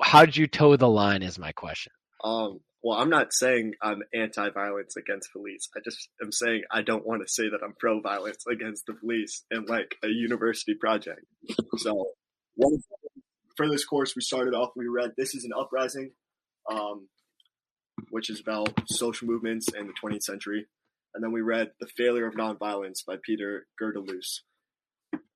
how 0.00 0.24
did 0.24 0.36
you 0.36 0.46
toe 0.46 0.76
the 0.76 0.88
line? 0.88 1.22
Is 1.22 1.38
my 1.38 1.52
question. 1.52 1.92
Um, 2.24 2.60
well, 2.82 2.98
I'm 2.98 3.10
not 3.10 3.32
saying 3.32 3.74
I'm 3.82 4.02
anti-violence 4.14 4.96
against 4.96 5.32
police. 5.32 5.68
I 5.76 5.80
just 5.84 6.08
am 6.22 6.32
saying 6.32 6.62
I 6.70 6.82
don't 6.82 7.06
want 7.06 7.20
to 7.26 7.32
say 7.32 7.48
that 7.48 7.60
I'm 7.62 7.74
pro-violence 7.78 8.44
against 8.50 8.86
the 8.86 8.94
police 8.94 9.44
in 9.50 9.66
like 9.66 9.96
a 10.04 10.08
university 10.08 10.74
project. 10.74 11.24
So, 11.78 12.12
one, 12.54 12.78
for 13.56 13.68
this 13.68 13.84
course, 13.84 14.14
we 14.14 14.22
started 14.22 14.54
off. 14.54 14.70
We 14.76 14.86
read 14.86 15.12
"This 15.16 15.34
Is 15.34 15.44
an 15.44 15.50
Uprising," 15.58 16.12
um, 16.70 17.08
which 18.10 18.30
is 18.30 18.40
about 18.40 18.72
social 18.88 19.26
movements 19.26 19.72
in 19.72 19.86
the 19.86 19.94
20th 20.02 20.22
century, 20.22 20.66
and 21.14 21.22
then 21.22 21.32
we 21.32 21.40
read 21.40 21.72
"The 21.80 21.86
Failure 21.86 22.26
of 22.26 22.34
Nonviolence" 22.34 23.04
by 23.06 23.16
Peter 23.22 23.66
Gelderloos 23.80 24.40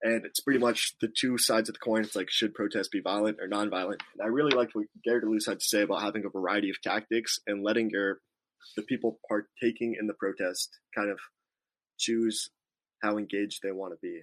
and 0.03 0.25
it's 0.25 0.41
pretty 0.41 0.59
much 0.59 0.95
the 1.01 1.09
two 1.09 1.37
sides 1.39 1.69
of 1.69 1.75
the 1.75 1.81
coin. 1.81 2.03
It's 2.03 2.17
like 2.17 2.31
should 2.31 2.55
protest 2.55 2.91
be 2.91 3.01
violent 3.01 3.39
or 3.41 3.49
nonviolent? 3.49 4.01
And 4.13 4.23
I 4.23 4.27
really 4.27 4.53
liked 4.53 4.75
what 4.75 4.87
Gelderloos 5.07 5.47
had 5.47 5.61
to 5.61 5.65
say 5.65 5.83
about 5.83 6.03
having 6.03 6.25
a 6.25 6.31
variety 6.31 6.71
of 6.71 6.81
tactics 6.83 7.39
and 7.47 7.63
letting 7.63 7.91
your 7.91 8.21
the 8.77 8.83
people 8.83 9.19
partaking 9.29 9.97
in 9.99 10.07
the 10.07 10.15
protest 10.15 10.79
kind 10.95 11.11
of 11.11 11.19
choose 11.99 12.51
how 13.03 13.17
engaged 13.17 13.61
they 13.63 13.73
want 13.73 13.93
to 13.93 13.99
be. 14.03 14.21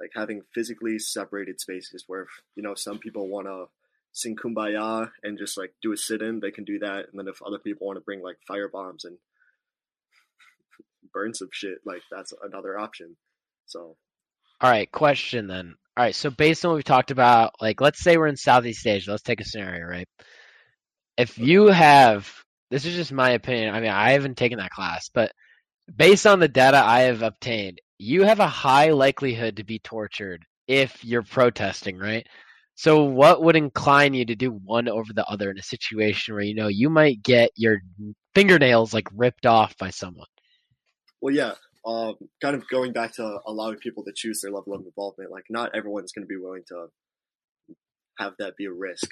Like 0.00 0.10
having 0.14 0.42
physically 0.54 0.98
separated 0.98 1.60
spaces 1.60 2.04
where 2.06 2.26
you 2.56 2.62
know 2.62 2.74
some 2.74 2.98
people 2.98 3.28
want 3.28 3.46
to 3.46 3.66
sing 4.12 4.36
kumbaya 4.36 5.10
and 5.22 5.38
just 5.38 5.56
like 5.56 5.74
do 5.82 5.92
a 5.92 5.96
sit-in, 5.96 6.40
they 6.40 6.50
can 6.50 6.64
do 6.64 6.78
that. 6.80 7.06
And 7.10 7.18
then 7.18 7.28
if 7.28 7.42
other 7.42 7.58
people 7.58 7.86
want 7.86 7.96
to 7.96 8.04
bring 8.04 8.22
like 8.22 8.36
fire 8.46 8.68
bombs 8.68 9.04
and 9.04 9.16
burn 11.12 11.34
some 11.34 11.48
shit, 11.50 11.78
like 11.84 12.02
that's 12.10 12.32
another 12.42 12.78
option. 12.78 13.16
So 13.66 13.96
all 14.62 14.70
right, 14.70 14.90
question 14.92 15.48
then. 15.48 15.74
All 15.96 16.04
right, 16.04 16.14
so 16.14 16.30
based 16.30 16.64
on 16.64 16.70
what 16.70 16.76
we've 16.76 16.84
talked 16.84 17.10
about, 17.10 17.54
like 17.60 17.80
let's 17.80 18.00
say 18.00 18.16
we're 18.16 18.28
in 18.28 18.36
Southeast 18.36 18.86
Asia. 18.86 19.10
Let's 19.10 19.22
take 19.22 19.40
a 19.40 19.44
scenario, 19.44 19.84
right? 19.86 20.08
If 21.18 21.36
you 21.36 21.66
have, 21.66 22.32
this 22.70 22.86
is 22.86 22.94
just 22.94 23.12
my 23.12 23.30
opinion. 23.30 23.74
I 23.74 23.80
mean, 23.80 23.90
I 23.90 24.12
haven't 24.12 24.38
taken 24.38 24.58
that 24.58 24.70
class, 24.70 25.10
but 25.12 25.32
based 25.94 26.26
on 26.26 26.38
the 26.38 26.48
data 26.48 26.78
I 26.78 27.00
have 27.00 27.22
obtained, 27.22 27.80
you 27.98 28.22
have 28.22 28.40
a 28.40 28.46
high 28.46 28.90
likelihood 28.90 29.56
to 29.56 29.64
be 29.64 29.80
tortured 29.80 30.44
if 30.68 31.04
you're 31.04 31.22
protesting, 31.22 31.98
right? 31.98 32.26
So, 32.74 33.04
what 33.04 33.42
would 33.42 33.56
incline 33.56 34.14
you 34.14 34.24
to 34.24 34.34
do 34.34 34.50
one 34.50 34.88
over 34.88 35.12
the 35.12 35.26
other 35.26 35.50
in 35.50 35.58
a 35.58 35.62
situation 35.62 36.34
where 36.34 36.42
you 36.42 36.54
know 36.54 36.68
you 36.68 36.88
might 36.90 37.22
get 37.22 37.50
your 37.54 37.80
fingernails 38.34 38.94
like 38.94 39.08
ripped 39.14 39.46
off 39.46 39.76
by 39.76 39.90
someone? 39.90 40.26
Well, 41.20 41.34
yeah 41.34 41.54
um, 41.84 42.14
kind 42.40 42.54
of 42.54 42.68
going 42.68 42.92
back 42.92 43.14
to 43.14 43.40
allowing 43.46 43.76
people 43.76 44.04
to 44.04 44.12
choose 44.14 44.40
their 44.40 44.52
level 44.52 44.74
of 44.74 44.84
involvement. 44.84 45.30
Like, 45.30 45.46
not 45.50 45.74
everyone's 45.74 46.12
going 46.12 46.24
to 46.24 46.28
be 46.28 46.36
willing 46.36 46.62
to 46.68 46.86
have 48.18 48.34
that 48.38 48.56
be 48.56 48.66
a 48.66 48.72
risk. 48.72 49.08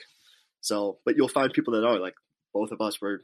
So, 0.60 0.98
but 1.04 1.16
you'll 1.16 1.28
find 1.28 1.52
people 1.52 1.74
that 1.74 1.86
are 1.86 1.98
like 1.98 2.14
both 2.52 2.70
of 2.70 2.80
us 2.80 3.00
were 3.00 3.22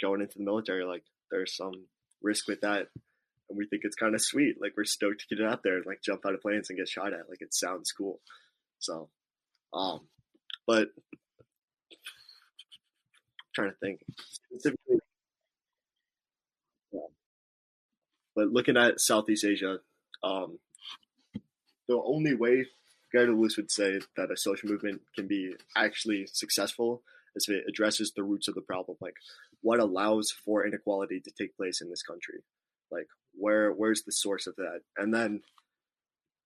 going 0.00 0.20
into 0.20 0.38
the 0.38 0.44
military. 0.44 0.84
Like, 0.84 1.04
there's 1.30 1.56
some 1.56 1.86
risk 2.22 2.48
with 2.48 2.62
that, 2.62 2.88
and 3.48 3.56
we 3.56 3.66
think 3.66 3.82
it's 3.84 3.96
kind 3.96 4.14
of 4.14 4.22
sweet. 4.22 4.56
Like, 4.60 4.72
we're 4.76 4.84
stoked 4.84 5.20
to 5.28 5.36
get 5.36 5.44
it 5.44 5.48
out 5.48 5.60
there 5.62 5.76
and 5.76 5.86
like 5.86 6.02
jump 6.02 6.22
out 6.26 6.34
of 6.34 6.40
planes 6.40 6.68
and 6.68 6.78
get 6.78 6.88
shot 6.88 7.12
at. 7.12 7.28
Like, 7.28 7.40
it 7.40 7.54
sounds 7.54 7.92
cool. 7.92 8.20
So, 8.80 9.08
um, 9.72 10.00
but 10.66 10.88
I'm 11.90 11.96
trying 13.54 13.70
to 13.70 13.76
think 13.80 14.00
specifically. 14.18 14.98
But 18.36 18.52
looking 18.52 18.76
at 18.76 19.00
Southeast 19.00 19.44
Asia, 19.44 19.80
um, 20.22 20.58
the 21.88 22.00
only 22.02 22.34
way 22.34 22.66
Gelderloos 23.14 23.56
would 23.56 23.70
say 23.70 24.00
that 24.16 24.30
a 24.30 24.36
social 24.36 24.68
movement 24.68 25.02
can 25.14 25.26
be 25.26 25.54
actually 25.76 26.26
successful 26.32 27.02
is 27.34 27.46
if 27.48 27.56
it 27.56 27.64
addresses 27.68 28.12
the 28.12 28.22
roots 28.22 28.48
of 28.48 28.54
the 28.54 28.60
problem, 28.60 28.96
like 29.00 29.16
what 29.62 29.80
allows 29.80 30.30
for 30.30 30.66
inequality 30.66 31.20
to 31.20 31.30
take 31.36 31.56
place 31.56 31.80
in 31.80 31.90
this 31.90 32.02
country, 32.02 32.40
like 32.90 33.08
where 33.34 33.72
where's 33.72 34.04
the 34.04 34.12
source 34.12 34.46
of 34.46 34.56
that, 34.56 34.80
and 34.96 35.12
then 35.12 35.42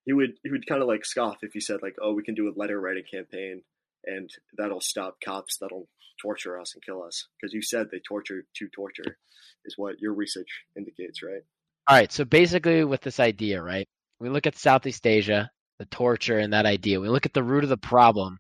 he 0.05 0.13
would 0.13 0.33
he 0.43 0.51
would 0.51 0.67
kind 0.67 0.83
of 0.83 0.89
like 0.89 1.05
scoff 1.05 1.39
if 1.43 1.55
you 1.55 1.61
said 1.61 1.83
like, 1.83 1.97
"Oh, 2.01 2.13
we 2.13 2.23
can 2.23 2.35
do 2.35 2.49
a 2.49 2.59
letter 2.59 2.81
writing 2.81 3.05
campaign, 3.11 3.63
and 4.05 4.31
that'll 4.57 4.81
stop 4.81 5.17
cops 5.25 5.59
that'll 5.61 5.89
torture 6.23 6.61
us 6.61 6.75
and 6.75 6.85
kill 6.85 7.03
us." 7.03 7.27
Because 7.41 7.55
you 7.55 7.63
said 7.63 7.87
they 7.91 8.01
torture 8.07 8.45
to 8.57 8.69
torture, 8.69 9.19
is 9.65 9.75
what 9.77 10.01
your 10.01 10.15
research 10.15 10.65
indicates, 10.77 11.23
right? 11.23 11.43
All 11.87 11.97
right. 11.97 12.13
So 12.13 12.25
basically, 12.25 12.85
with 12.85 13.01
this 13.01 13.21
idea, 13.21 13.63
right, 13.63 13.89
we 14.21 14.29
look 14.29 14.47
at 14.47 14.57
Southeast 14.57 15.07
Asia, 15.07 15.51
the 15.79 15.87
torture, 15.87 16.39
and 16.39 16.53
that 16.53 16.67
idea. 16.67 17.01
We 17.01 17.09
look 17.09 17.27
at 17.27 17.35
the 17.35 17.43
root 17.43 17.65
of 17.65 17.71
the 17.71 17.77
problem. 17.77 18.39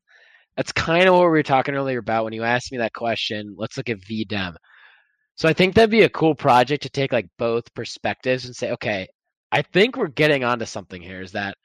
That's 0.56 0.72
kind 0.72 1.08
of 1.08 1.14
what 1.14 1.22
we 1.22 1.28
were 1.28 1.42
talking 1.42 1.74
earlier 1.74 1.98
about 1.98 2.24
when 2.24 2.32
you 2.32 2.44
asked 2.44 2.70
me 2.70 2.78
that 2.78 2.92
question. 2.92 3.56
Let's 3.58 3.76
look 3.76 3.90
at 3.90 3.98
VDEM. 3.98 4.54
So 5.36 5.48
I 5.48 5.52
think 5.52 5.74
that'd 5.74 5.90
be 5.90 6.02
a 6.02 6.08
cool 6.08 6.34
project 6.34 6.84
to 6.84 6.90
take 6.90 7.12
like 7.12 7.26
both 7.38 7.74
perspectives 7.74 8.44
and 8.44 8.54
say, 8.54 8.70
okay, 8.72 9.08
I 9.54 9.62
think 9.62 9.96
we're 9.96 10.08
getting 10.08 10.42
onto 10.42 10.64
something 10.64 11.00
here. 11.00 11.22
Is 11.22 11.32
that 11.32 11.56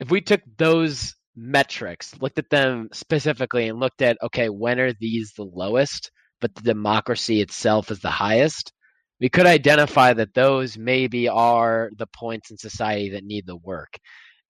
if 0.00 0.10
we 0.10 0.22
took 0.22 0.40
those 0.56 1.14
metrics, 1.36 2.18
looked 2.18 2.38
at 2.38 2.48
them 2.48 2.88
specifically, 2.92 3.68
and 3.68 3.78
looked 3.78 4.00
at, 4.00 4.16
okay, 4.22 4.48
when 4.48 4.80
are 4.80 4.94
these 4.94 5.32
the 5.36 5.44
lowest, 5.44 6.10
but 6.40 6.54
the 6.54 6.62
democracy 6.62 7.42
itself 7.42 7.90
is 7.90 8.00
the 8.00 8.10
highest, 8.10 8.72
we 9.20 9.28
could 9.28 9.46
identify 9.46 10.14
that 10.14 10.32
those 10.32 10.78
maybe 10.78 11.28
are 11.28 11.90
the 11.98 12.06
points 12.06 12.50
in 12.50 12.56
society 12.56 13.10
that 13.10 13.24
need 13.24 13.46
the 13.46 13.56
work. 13.56 13.98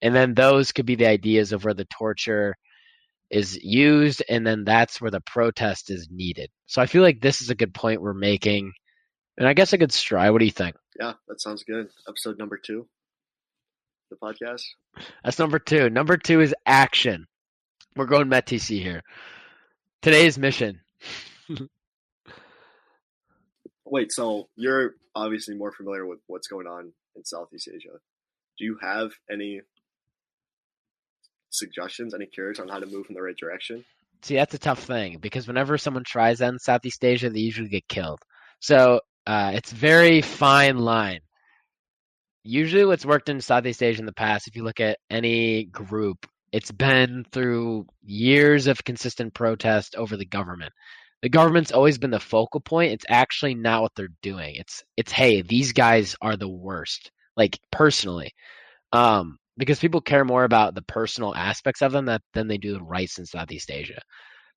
And 0.01 0.15
then 0.15 0.35
those 0.35 0.71
could 0.71 0.87
be 0.87 0.95
the 0.95 1.07
ideas 1.07 1.53
of 1.53 1.65
where 1.65 1.75
the 1.75 1.87
torture 1.87 2.55
is 3.31 3.59
used, 3.65 4.23
and 4.29 4.47
then 4.47 4.63
that's 4.65 5.01
where 5.01 5.11
the 5.11 5.23
protest 5.23 5.91
is 5.91 6.09
needed. 6.09 6.51
So 6.67 6.81
I 6.81 6.87
feel 6.87 7.03
like 7.03 7.21
this 7.21 7.43
is 7.43 7.51
a 7.51 7.57
good 7.57 7.75
point 7.75 8.01
we're 8.01 8.15
making. 8.15 8.73
And 9.39 9.49
I 9.49 9.55
guess 9.55 9.73
a 9.73 9.79
good 9.79 9.93
stride. 9.93 10.31
What 10.31 10.39
do 10.39 10.45
you 10.45 10.53
think? 10.53 10.77
Yeah, 10.99 11.15
that 11.29 11.41
sounds 11.41 11.65
good. 11.65 11.89
Episode 12.09 12.39
number 12.39 12.57
two, 12.57 12.87
the 14.11 14.17
podcast. 14.17 14.63
That's 15.25 15.39
number 15.39 15.59
two. 15.59 15.91
Number 15.91 16.17
two 16.17 16.41
is 16.41 16.55
action. 16.65 17.27
We're 17.97 18.07
going 18.07 18.29
METTC 18.29 18.81
here. 18.81 19.03
Today's 20.03 20.39
mission. 20.39 20.81
Wait, 23.85 24.13
so 24.13 24.49
you're 24.57 24.95
obviously 25.15 25.55
more 25.57 25.73
familiar 25.73 26.07
with 26.07 26.21
what's 26.27 26.49
going 26.49 26.67
on 26.67 26.93
in 27.17 27.25
Southeast 27.25 27.69
Asia. 27.73 27.99
Do 28.59 28.65
you 28.65 28.79
have 28.81 29.13
any 29.31 29.61
suggestions, 31.51 32.15
any 32.15 32.27
cures 32.27 32.59
on 32.59 32.69
how 32.69 32.79
to 32.79 32.87
move 32.87 33.07
in 33.09 33.15
the 33.15 33.23
right 33.23 33.37
direction? 33.37 33.85
See, 34.23 34.37
that's 34.37 34.55
a 34.55 34.59
tough 34.59 34.83
thing 34.83 35.19
because 35.19 35.47
whenever 35.47 35.77
someone 35.77 36.05
tries 36.05 36.39
that 36.39 36.53
in 36.53 36.59
Southeast 36.59 37.05
Asia, 37.05 37.31
they 37.31 37.41
usually 37.41 37.69
get 37.69 37.87
killed. 37.89 38.21
So 38.61 39.01
uh, 39.27 39.53
it's 39.55 39.73
very 39.73 40.23
fine 40.23 40.79
line. 40.79 41.21
Usually, 42.43 42.85
what's 42.85 43.07
worked 43.07 43.29
in 43.29 43.41
Southeast 43.41 43.83
Asia 43.83 44.01
in 44.01 44.07
the 44.07 44.13
past, 44.13 44.49
if 44.49 44.57
you 44.57 44.65
look 44.65 44.81
at 44.81 44.99
any 45.09 45.65
group, 45.65 46.27
it's 46.53 46.71
been 46.71 47.25
through 47.33 47.87
years 48.05 48.67
of 48.67 48.85
consistent 48.85 49.35
protest 49.35 49.97
over 49.97 50.17
the 50.17 50.27
government. 50.27 50.73
The 51.23 51.31
government's 51.31 51.73
always 51.73 51.97
been 51.97 52.11
the 52.11 52.21
focal 52.21 52.61
point. 52.61 52.93
It's 52.93 53.07
actually 53.09 53.55
not 53.55 53.81
what 53.81 53.93
they're 53.97 54.09
doing. 54.23 54.57
It's 54.57 54.83
it's 54.97 55.11
hey, 55.11 55.41
these 55.41 55.73
guys 55.73 56.17
are 56.21 56.37
the 56.37 56.49
worst. 56.49 57.11
Like 57.37 57.59
personally, 57.73 58.33
um, 58.93 59.39
because 59.57 59.81
people 59.81 60.01
care 60.01 60.25
more 60.25 60.45
about 60.45 60.75
the 60.75 60.83
personal 60.83 61.35
aspects 61.35 61.83
of 61.83 61.93
them 61.93 62.07
that, 62.07 62.23
than 62.35 62.47
they 62.49 62.59
do 62.59 62.75
the 62.75 62.83
rights 62.83 63.19
in 63.19 63.27
Southeast 63.27 63.71
Asia. 63.71 64.01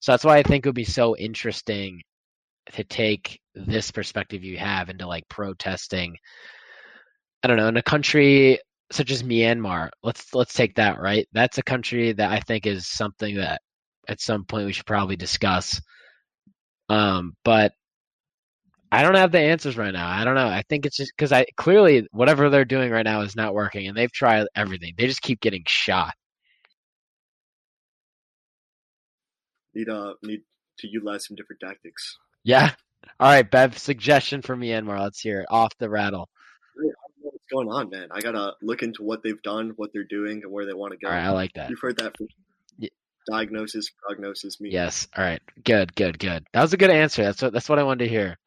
So 0.01 0.11
that's 0.11 0.23
why 0.25 0.37
I 0.37 0.43
think 0.43 0.65
it 0.65 0.69
would 0.69 0.75
be 0.75 0.83
so 0.83 1.15
interesting 1.15 2.01
to 2.73 2.83
take 2.83 3.39
this 3.55 3.91
perspective 3.91 4.43
you 4.43 4.57
have 4.57 4.89
into 4.89 5.07
like 5.07 5.27
protesting. 5.29 6.15
I 7.43 7.47
don't 7.47 7.57
know, 7.57 7.67
in 7.67 7.77
a 7.77 7.83
country 7.83 8.59
such 8.91 9.11
as 9.11 9.23
Myanmar, 9.23 9.89
let's 10.03 10.33
let's 10.33 10.53
take 10.53 10.75
that, 10.75 10.99
right? 10.99 11.27
That's 11.33 11.57
a 11.57 11.63
country 11.63 12.13
that 12.13 12.31
I 12.31 12.39
think 12.39 12.65
is 12.65 12.87
something 12.87 13.35
that 13.35 13.61
at 14.07 14.21
some 14.21 14.45
point 14.45 14.65
we 14.65 14.73
should 14.73 14.85
probably 14.85 15.17
discuss. 15.17 15.81
Um, 16.89 17.33
but 17.43 17.73
I 18.91 19.03
don't 19.03 19.15
have 19.15 19.31
the 19.33 19.39
answers 19.39 19.77
right 19.77 19.91
now. 19.93 20.07
I 20.07 20.23
don't 20.23 20.35
know. 20.35 20.47
I 20.47 20.63
think 20.69 20.85
it's 20.85 20.95
just 20.95 21.11
because 21.15 21.33
I 21.33 21.45
clearly 21.57 22.07
whatever 22.11 22.49
they're 22.49 22.65
doing 22.65 22.91
right 22.91 23.03
now 23.03 23.21
is 23.21 23.35
not 23.35 23.53
working, 23.53 23.87
and 23.87 23.97
they've 23.97 24.11
tried 24.11 24.47
everything. 24.55 24.93
They 24.97 25.07
just 25.07 25.21
keep 25.21 25.41
getting 25.41 25.63
shot. 25.67 26.13
Need 29.75 29.89
uh 29.89 30.13
need 30.23 30.41
to 30.79 30.87
utilize 30.87 31.25
some 31.27 31.35
different 31.35 31.59
tactics. 31.59 32.17
Yeah. 32.43 32.71
All 33.19 33.29
right, 33.31 33.49
Bev. 33.49 33.77
Suggestion 33.77 34.41
for 34.41 34.55
Myanmar. 34.55 34.99
Let's 34.99 35.19
hear 35.19 35.41
it. 35.41 35.47
Off 35.49 35.71
the 35.79 35.89
rattle. 35.89 36.29
I 36.77 36.81
don't 36.81 36.87
know 36.89 36.93
what's 37.31 37.45
going 37.51 37.67
on, 37.69 37.89
man. 37.89 38.09
I 38.11 38.21
gotta 38.21 38.53
look 38.61 38.83
into 38.83 39.03
what 39.03 39.23
they've 39.23 39.41
done, 39.41 39.73
what 39.75 39.89
they're 39.93 40.03
doing, 40.03 40.41
and 40.43 40.51
where 40.51 40.65
they 40.65 40.73
want 40.73 40.91
to 40.93 40.97
go. 40.97 41.07
All 41.07 41.13
right, 41.13 41.25
I 41.25 41.31
like 41.31 41.53
that. 41.53 41.69
You've 41.69 41.79
heard 41.81 41.97
that 41.97 42.15
from 42.17 42.27
Yeah. 42.77 42.89
diagnosis, 43.31 43.89
prognosis, 44.05 44.61
me. 44.61 44.69
Yes. 44.71 45.07
All 45.17 45.23
right. 45.23 45.41
Good. 45.63 45.95
Good. 45.95 46.19
Good. 46.19 46.45
That 46.53 46.61
was 46.61 46.73
a 46.73 46.77
good 46.77 46.91
answer. 46.91 47.23
That's 47.23 47.41
what 47.41 47.53
that's 47.53 47.69
what 47.69 47.79
I 47.79 47.83
wanted 47.83 48.05
to 48.05 48.09
hear. 48.09 48.37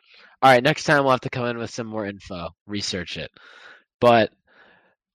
All 0.43 0.51
right. 0.51 0.63
Next 0.63 0.85
time 0.85 1.03
we'll 1.03 1.11
have 1.13 1.21
to 1.23 1.31
come 1.31 1.47
in 1.47 1.59
with 1.59 1.71
some 1.71 1.87
more 1.87 2.07
info, 2.07 2.49
research 2.67 3.17
it. 3.17 3.31
But 4.01 4.31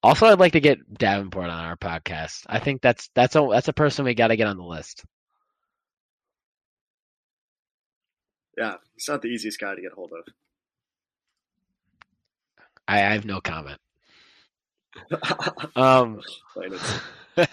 also, 0.04 0.28
I'd 0.28 0.40
like 0.40 0.52
to 0.52 0.60
get 0.60 0.78
Davenport 1.00 1.50
on 1.50 1.66
our 1.66 1.78
podcast. 1.78 2.44
I 2.48 2.60
think 2.60 2.82
that's 2.82 3.10
that's 3.16 3.36
a 3.36 3.48
that's 3.50 3.70
a 3.70 3.74
person 3.74 4.06
we 4.06 4.14
got 4.14 4.28
to 4.28 4.36
get 4.38 4.48
on 4.48 4.58
the 4.58 4.64
list. 4.64 5.04
Yeah, 8.58 8.76
he's 8.94 9.08
not 9.08 9.22
the 9.22 9.28
easiest 9.28 9.60
guy 9.60 9.76
to 9.76 9.82
get 9.82 9.92
a 9.92 9.96
hold 9.96 10.12
of. 10.12 10.34
I, 12.88 12.98
I 12.98 13.14
have 13.14 13.26
no 13.26 13.42
comment. 13.42 13.80
Um. 15.76 16.22
All 17.38 17.46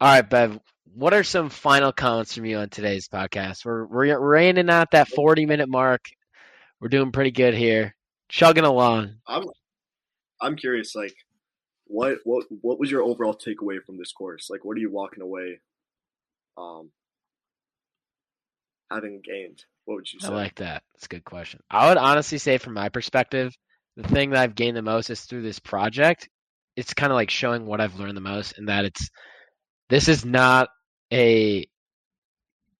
right, 0.00 0.30
Bev. 0.30 0.60
What 0.94 1.14
are 1.14 1.24
some 1.24 1.50
final 1.50 1.92
comments 1.92 2.34
from 2.34 2.44
you 2.44 2.58
on 2.58 2.68
today's 2.68 3.08
podcast? 3.08 3.64
We're 3.64 3.86
we're, 3.86 4.20
we're 4.20 4.52
that 4.62 5.08
forty 5.08 5.46
minute 5.46 5.68
mark. 5.68 6.08
We're 6.80 6.88
doing 6.88 7.10
pretty 7.10 7.32
good 7.32 7.54
here, 7.54 7.96
chugging 8.28 8.64
along. 8.64 9.16
I'm 9.26 9.44
I'm 10.40 10.56
curious, 10.56 10.94
like, 10.94 11.14
what 11.84 12.18
what 12.24 12.46
what 12.60 12.78
was 12.78 12.90
your 12.90 13.02
overall 13.02 13.34
takeaway 13.34 13.82
from 13.84 13.98
this 13.98 14.12
course? 14.12 14.48
Like, 14.48 14.64
what 14.64 14.76
are 14.76 14.80
you 14.80 14.90
walking 14.90 15.22
away, 15.22 15.60
um, 16.56 16.90
having 18.90 19.20
gained? 19.24 19.64
What 19.84 19.96
would 19.96 20.12
you 20.12 20.20
say? 20.20 20.28
I 20.28 20.30
like 20.30 20.56
that. 20.56 20.82
It's 20.94 21.06
a 21.06 21.08
good 21.08 21.24
question. 21.24 21.60
I 21.70 21.88
would 21.88 21.98
honestly 21.98 22.38
say, 22.38 22.58
from 22.58 22.74
my 22.74 22.88
perspective, 22.88 23.54
the 23.96 24.08
thing 24.08 24.30
that 24.30 24.40
I've 24.40 24.54
gained 24.54 24.76
the 24.76 24.82
most 24.82 25.10
is 25.10 25.22
through 25.22 25.42
this 25.42 25.58
project. 25.58 26.28
It's 26.76 26.94
kind 26.94 27.12
of 27.12 27.16
like 27.16 27.30
showing 27.30 27.66
what 27.66 27.80
I've 27.80 27.98
learned 27.98 28.16
the 28.16 28.22
most, 28.22 28.56
and 28.56 28.68
that 28.68 28.84
it's 28.84 29.10
this 29.88 30.08
is 30.08 30.24
not 30.24 30.68
a 31.12 31.66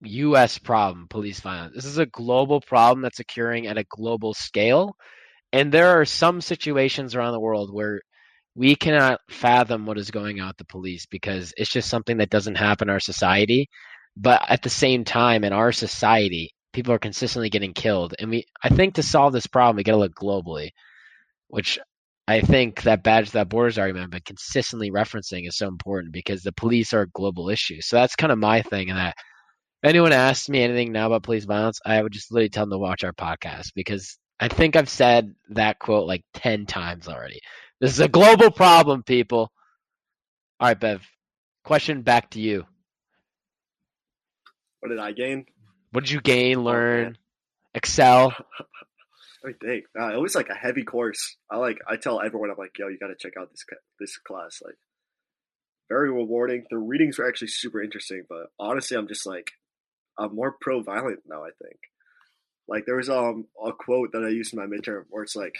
U.S. 0.03 0.59
problem, 0.59 1.09
police 1.11 1.41
violence. 1.41 1.75
This 1.75 1.85
is 1.85 1.99
a 1.99 2.07
global 2.07 2.61
problem 2.61 3.03
that's 3.03 3.21
occurring 3.21 3.67
at 3.67 3.79
a 3.79 3.85
global 3.85 4.33
scale, 4.33 4.95
and 5.53 5.73
there 5.73 6.01
are 6.01 6.05
some 6.05 6.41
situations 6.41 7.15
around 7.15 7.33
the 7.33 7.41
world 7.41 7.73
where 7.73 8.01
we 8.55 8.75
cannot 8.75 9.21
fathom 9.29 9.87
what 9.87 9.99
is 9.99 10.11
going 10.11 10.41
on 10.41 10.49
with 10.49 10.57
the 10.57 10.65
police 10.65 11.07
because 11.07 11.53
it's 11.57 11.71
just 11.71 11.89
something 11.89 12.19
that 12.19 12.31
doesn't 12.31 12.57
happen 12.57 12.89
in 12.89 12.93
our 12.93 13.01
society. 13.01 13.69
But 14.17 14.45
at 14.49 14.63
the 14.63 14.71
same 14.71 15.05
time, 15.05 15.45
in 15.45 15.53
our 15.53 15.73
society, 15.73 16.51
people 16.73 16.93
are 16.93 16.99
consistently 16.99 17.51
getting 17.51 17.73
killed, 17.73 18.15
and 18.19 18.31
we 18.31 18.45
I 18.63 18.69
think 18.69 18.95
to 18.95 19.03
solve 19.03 19.33
this 19.33 19.47
problem, 19.47 19.77
we 19.77 19.85
got 19.85 19.93
to 19.93 19.99
look 19.99 20.15
globally, 20.15 20.71
which 21.49 21.79
I 22.29 22.43
think 22.43 22.83
that 22.83 23.03
Badges 23.03 23.33
Without 23.33 23.49
Borders 23.49 23.79
argument 23.79 24.05
I've 24.05 24.11
been 24.11 24.21
consistently 24.25 24.91
referencing 24.93 25.49
is 25.49 25.57
so 25.57 25.67
important 25.67 26.13
because 26.13 26.43
the 26.43 26.53
police 26.53 26.93
are 26.93 27.03
a 27.03 27.09
global 27.09 27.49
issue. 27.49 27.81
So 27.81 27.97
that's 27.97 28.15
kind 28.15 28.31
of 28.31 28.39
my 28.39 28.63
thing. 28.63 28.89
And 28.89 28.99
that 28.99 29.17
anyone 29.83 30.13
asks 30.13 30.49
me 30.49 30.63
anything 30.63 30.93
now 30.93 31.07
about 31.07 31.25
police 31.25 31.45
violence, 31.45 31.81
I 31.85 32.01
would 32.01 32.13
just 32.13 32.31
literally 32.31 32.49
tell 32.51 32.67
them 32.67 32.71
to 32.71 32.79
watch 32.79 33.03
our 33.03 33.13
podcast 33.13 33.73
because 33.75 34.17
I 34.39 34.47
think 34.47 34.77
I've 34.77 34.89
said 34.89 35.35
that 35.51 35.81
quote 35.81 36.07
like 36.07 36.23
10 36.35 36.67
times 36.67 37.09
already. 37.09 37.41
This 37.81 37.93
is 37.93 38.01
a 38.01 38.09
global 38.09 38.51
problem, 38.51 39.03
people. 39.03 39.51
All 40.61 40.69
right, 40.69 40.79
Bev. 40.79 41.05
Question 41.65 42.03
back 42.03 42.31
to 42.31 42.41
you. 42.41 42.65
What 44.81 44.89
did 44.89 44.99
I 44.99 45.13
gain? 45.13 45.47
What 45.93 46.05
did 46.05 46.11
you 46.11 46.21
gain, 46.21 46.57
man. 46.57 46.65
learn, 46.65 47.19
excel? 47.75 48.35
I 49.45 49.49
mean, 49.49 49.57
dang, 49.61 49.83
uh, 49.99 50.15
it 50.15 50.21
was 50.21 50.35
like 50.35 50.49
a 50.51 50.55
heavy 50.55 50.85
course. 50.85 51.37
I 51.51 51.57
like 51.57 51.79
I 51.89 51.97
tell 51.97 52.21
everyone 52.21 52.51
I'm 52.51 52.57
like, 52.59 52.79
yo, 52.79 52.89
you 52.89 52.99
got 52.99 53.09
to 53.09 53.15
check 53.19 53.33
out 53.39 53.51
this 53.51 53.65
this 53.99 54.19
class. 54.19 54.61
Like, 54.65 54.77
very 55.89 56.11
rewarding. 56.11 56.65
The 56.71 56.79
readings 56.79 57.19
were 57.19 57.29
actually 57.29 57.49
super 57.49 57.83
interesting, 57.83 58.25
but 58.29 58.51
honestly, 58.59 58.97
I'm 58.97 59.09
just 59.09 59.27
like, 59.27 59.53
I'm 60.19 60.35
more 60.35 60.57
pro 60.61 60.83
violent 60.83 61.21
now. 61.27 61.43
I 61.45 61.51
think. 61.63 61.79
Like 62.69 62.87
there 62.87 62.97
was 62.97 63.11
um 63.11 63.47
a 63.63 63.73
quote 63.73 64.13
that 64.13 64.23
I 64.25 64.29
used 64.29 64.55
in 64.55 64.59
my 64.61 64.67
midterm 64.67 65.05
where 65.11 65.25
it's 65.25 65.37
like, 65.37 65.57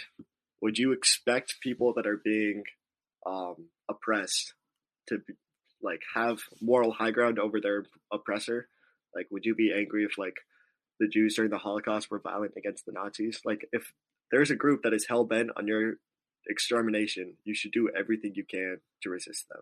would 0.61 0.77
you 0.77 0.93
expect 0.93 1.59
people 1.61 1.93
that 1.95 2.07
are 2.07 2.21
being 2.23 2.63
um 3.25 3.67
oppressed 3.89 4.53
to 5.09 5.17
be, 5.17 5.33
like 5.81 6.01
have 6.15 6.39
moral 6.61 6.93
high 6.93 7.11
ground 7.11 7.37
over 7.37 7.59
their 7.59 7.83
oppressor? 8.11 8.69
Like, 9.15 9.27
would 9.31 9.45
you 9.45 9.55
be 9.55 9.73
angry 9.75 10.03
if 10.03 10.17
like 10.17 10.35
the 10.99 11.07
Jews 11.07 11.35
during 11.35 11.51
the 11.51 11.57
Holocaust 11.57 12.09
were 12.09 12.19
violent 12.19 12.53
against 12.57 12.85
the 12.85 12.91
Nazis? 12.91 13.41
Like, 13.45 13.67
if 13.71 13.93
there's 14.31 14.51
a 14.51 14.55
group 14.55 14.83
that 14.83 14.93
is 14.93 15.07
hell 15.07 15.25
bent 15.25 15.49
on 15.57 15.67
your 15.67 15.95
extermination, 16.47 17.35
you 17.43 17.53
should 17.53 17.71
do 17.71 17.89
everything 17.97 18.33
you 18.35 18.45
can 18.49 18.77
to 19.03 19.09
resist 19.09 19.47
them. 19.49 19.61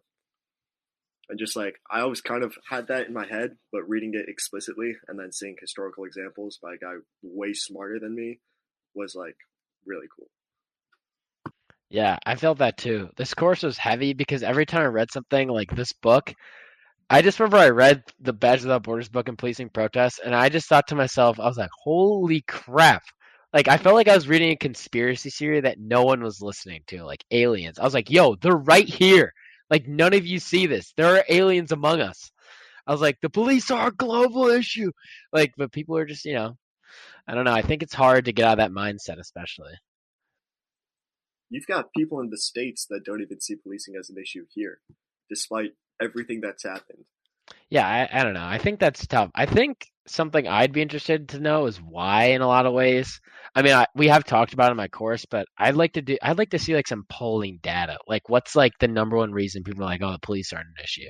And 1.29 1.37
just 1.37 1.55
like 1.55 1.75
I 1.89 2.01
always 2.01 2.21
kind 2.21 2.43
of 2.43 2.55
had 2.69 2.87
that 2.87 3.07
in 3.07 3.13
my 3.13 3.27
head, 3.27 3.57
but 3.71 3.87
reading 3.87 4.13
it 4.15 4.27
explicitly 4.27 4.95
and 5.07 5.19
then 5.19 5.31
seeing 5.31 5.55
historical 5.59 6.05
examples 6.05 6.59
by 6.61 6.73
a 6.73 6.77
guy 6.77 6.93
way 7.21 7.53
smarter 7.53 7.99
than 7.99 8.15
me 8.15 8.39
was 8.95 9.13
like 9.15 9.35
really 9.85 10.07
cool. 10.15 10.27
Yeah, 11.89 12.17
I 12.25 12.35
felt 12.35 12.59
that 12.59 12.77
too. 12.77 13.09
This 13.15 13.33
course 13.33 13.63
was 13.63 13.77
heavy 13.77 14.13
because 14.13 14.43
every 14.43 14.65
time 14.65 14.81
I 14.81 14.85
read 14.85 15.11
something 15.11 15.47
like 15.47 15.75
this 15.75 15.93
book, 15.93 16.33
I 17.09 17.21
just 17.23 17.39
remember 17.39 17.57
I 17.57 17.69
read 17.69 18.03
the 18.19 18.33
Badge 18.33 18.61
Without 18.61 18.83
Borders 18.83 19.09
book 19.09 19.27
and 19.27 19.37
policing 19.37 19.69
protests, 19.69 20.19
and 20.23 20.35
I 20.35 20.49
just 20.49 20.69
thought 20.69 20.87
to 20.89 20.95
myself, 20.95 21.39
I 21.39 21.47
was 21.47 21.57
like, 21.57 21.71
holy 21.83 22.41
crap. 22.41 23.03
Like, 23.51 23.67
I 23.67 23.77
felt 23.77 23.95
like 23.95 24.07
I 24.07 24.13
was 24.13 24.27
reading 24.27 24.51
a 24.51 24.55
conspiracy 24.55 25.31
theory 25.31 25.61
that 25.61 25.79
no 25.79 26.03
one 26.03 26.21
was 26.21 26.39
listening 26.39 26.83
to, 26.87 27.03
like 27.03 27.25
aliens. 27.31 27.79
I 27.79 27.83
was 27.83 27.95
like, 27.95 28.11
yo, 28.11 28.35
they're 28.35 28.55
right 28.55 28.87
here. 28.87 29.33
Like, 29.71 29.87
none 29.87 30.13
of 30.13 30.27
you 30.27 30.39
see 30.39 30.67
this. 30.67 30.93
There 30.97 31.15
are 31.15 31.25
aliens 31.29 31.71
among 31.71 31.99
us. 32.01 32.31
I 32.85 32.91
was 32.91 33.01
like, 33.01 33.17
the 33.21 33.29
police 33.29 33.71
are 33.71 33.87
a 33.87 33.91
global 33.91 34.47
issue. 34.47 34.91
Like, 35.33 35.53
but 35.57 35.71
people 35.71 35.97
are 35.97 36.05
just, 36.05 36.25
you 36.25 36.33
know, 36.33 36.57
I 37.27 37.33
don't 37.33 37.45
know. 37.45 37.53
I 37.53 37.63
think 37.63 37.81
it's 37.81 37.93
hard 37.93 38.25
to 38.25 38.33
get 38.33 38.45
out 38.45 38.59
of 38.59 38.63
that 38.63 38.71
mindset, 38.71 39.19
especially. 39.19 39.73
You've 41.49 41.67
got 41.67 41.93
people 41.97 42.19
in 42.19 42.29
the 42.29 42.37
States 42.37 42.85
that 42.89 43.03
don't 43.03 43.21
even 43.21 43.41
see 43.41 43.55
policing 43.55 43.95
as 43.99 44.11
an 44.11 44.17
issue 44.21 44.45
here, 44.53 44.79
despite 45.27 45.71
everything 46.01 46.41
that's 46.41 46.63
happened. 46.63 47.05
Yeah, 47.69 47.87
I, 47.87 48.19
I 48.19 48.23
don't 48.23 48.33
know. 48.33 48.45
I 48.45 48.57
think 48.57 48.79
that's 48.79 49.05
tough. 49.07 49.29
I 49.35 49.45
think 49.45 49.85
something 50.07 50.47
I'd 50.47 50.73
be 50.73 50.81
interested 50.81 51.29
to 51.29 51.39
know 51.39 51.67
is 51.67 51.77
why 51.77 52.25
in 52.25 52.41
a 52.41 52.47
lot 52.47 52.65
of 52.65 52.73
ways. 52.73 53.19
I 53.55 53.61
mean, 53.61 53.73
I, 53.73 53.85
we 53.95 54.07
have 54.07 54.23
talked 54.23 54.53
about 54.53 54.71
in 54.71 54.77
my 54.77 54.87
course, 54.87 55.25
but 55.25 55.47
I'd 55.57 55.75
like 55.75 55.93
to 55.93 56.01
do. 56.01 56.17
I'd 56.21 56.37
like 56.37 56.51
to 56.51 56.59
see 56.59 56.75
like 56.75 56.87
some 56.87 57.05
polling 57.09 57.59
data. 57.61 57.97
Like, 58.07 58.29
what's 58.29 58.55
like 58.55 58.73
the 58.79 58.87
number 58.87 59.17
one 59.17 59.31
reason 59.31 59.63
people 59.63 59.83
are 59.83 59.87
like, 59.87 60.01
"Oh, 60.03 60.11
the 60.11 60.19
police 60.19 60.53
aren't 60.53 60.67
an 60.67 60.83
issue." 60.83 61.07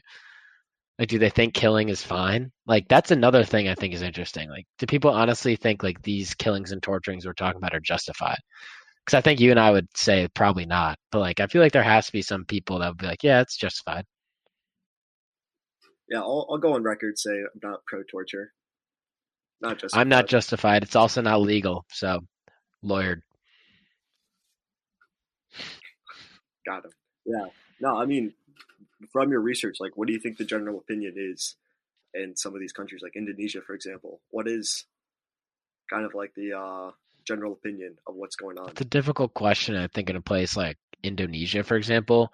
Like, 0.99 1.07
do 1.09 1.17
they 1.19 1.29
think 1.29 1.53
killing 1.53 1.89
is 1.89 2.03
fine? 2.03 2.51
Like, 2.67 2.87
that's 2.89 3.11
another 3.11 3.43
thing 3.45 3.69
I 3.69 3.75
think 3.75 3.93
is 3.93 4.01
interesting. 4.01 4.49
Like, 4.49 4.65
do 4.77 4.85
people 4.85 5.11
honestly 5.11 5.55
think 5.55 5.81
like 5.81 6.01
these 6.01 6.33
killings 6.35 6.71
and 6.73 6.83
torturings 6.83 7.25
we're 7.25 7.33
talking 7.33 7.57
about 7.57 7.73
are 7.73 7.79
justified? 7.79 8.39
Because 9.05 9.17
I 9.17 9.21
think 9.21 9.39
you 9.39 9.51
and 9.51 9.59
I 9.59 9.71
would 9.71 9.87
say 9.95 10.27
probably 10.35 10.65
not. 10.65 10.97
But 11.11 11.19
like, 11.19 11.39
I 11.39 11.47
feel 11.47 11.61
like 11.61 11.71
there 11.71 11.83
has 11.83 12.07
to 12.07 12.11
be 12.11 12.21
some 12.21 12.45
people 12.45 12.79
that 12.79 12.89
would 12.89 12.97
be 12.97 13.07
like, 13.07 13.23
"Yeah, 13.23 13.41
it's 13.41 13.57
justified." 13.57 14.05
Yeah, 16.09 16.21
I'll, 16.21 16.47
I'll 16.49 16.57
go 16.57 16.73
on 16.73 16.83
record 16.83 17.19
say 17.19 17.31
I'm 17.31 17.59
not 17.61 17.85
pro 17.85 18.03
torture. 18.03 18.51
Not 19.61 19.79
just. 19.79 19.95
I'm 19.95 20.09
not 20.09 20.27
justified. 20.27 20.83
It's 20.83 20.95
also 20.95 21.21
not 21.21 21.41
legal. 21.41 21.85
So, 21.91 22.21
lawyered. 22.83 23.21
Got 26.65 26.85
him. 26.85 26.91
Yeah. 27.25 27.45
No, 27.81 27.97
I 27.97 28.05
mean, 28.05 28.33
from 29.11 29.31
your 29.31 29.41
research, 29.41 29.77
like, 29.79 29.91
what 29.95 30.07
do 30.07 30.13
you 30.13 30.19
think 30.19 30.37
the 30.37 30.45
general 30.45 30.79
opinion 30.79 31.13
is 31.17 31.55
in 32.13 32.35
some 32.35 32.53
of 32.53 32.59
these 32.59 32.71
countries, 32.71 33.01
like 33.01 33.15
Indonesia, 33.15 33.61
for 33.61 33.73
example? 33.73 34.21
What 34.31 34.47
is 34.47 34.85
kind 35.89 36.05
of 36.05 36.13
like 36.13 36.33
the 36.35 36.53
uh, 36.57 36.91
general 37.27 37.53
opinion 37.53 37.97
of 38.07 38.15
what's 38.15 38.35
going 38.35 38.57
on? 38.57 38.69
It's 38.69 38.81
a 38.81 38.85
difficult 38.85 39.33
question. 39.33 39.75
I 39.75 39.87
think 39.87 40.09
in 40.09 40.15
a 40.15 40.21
place 40.21 40.57
like 40.57 40.77
Indonesia, 41.03 41.63
for 41.63 41.75
example, 41.75 42.33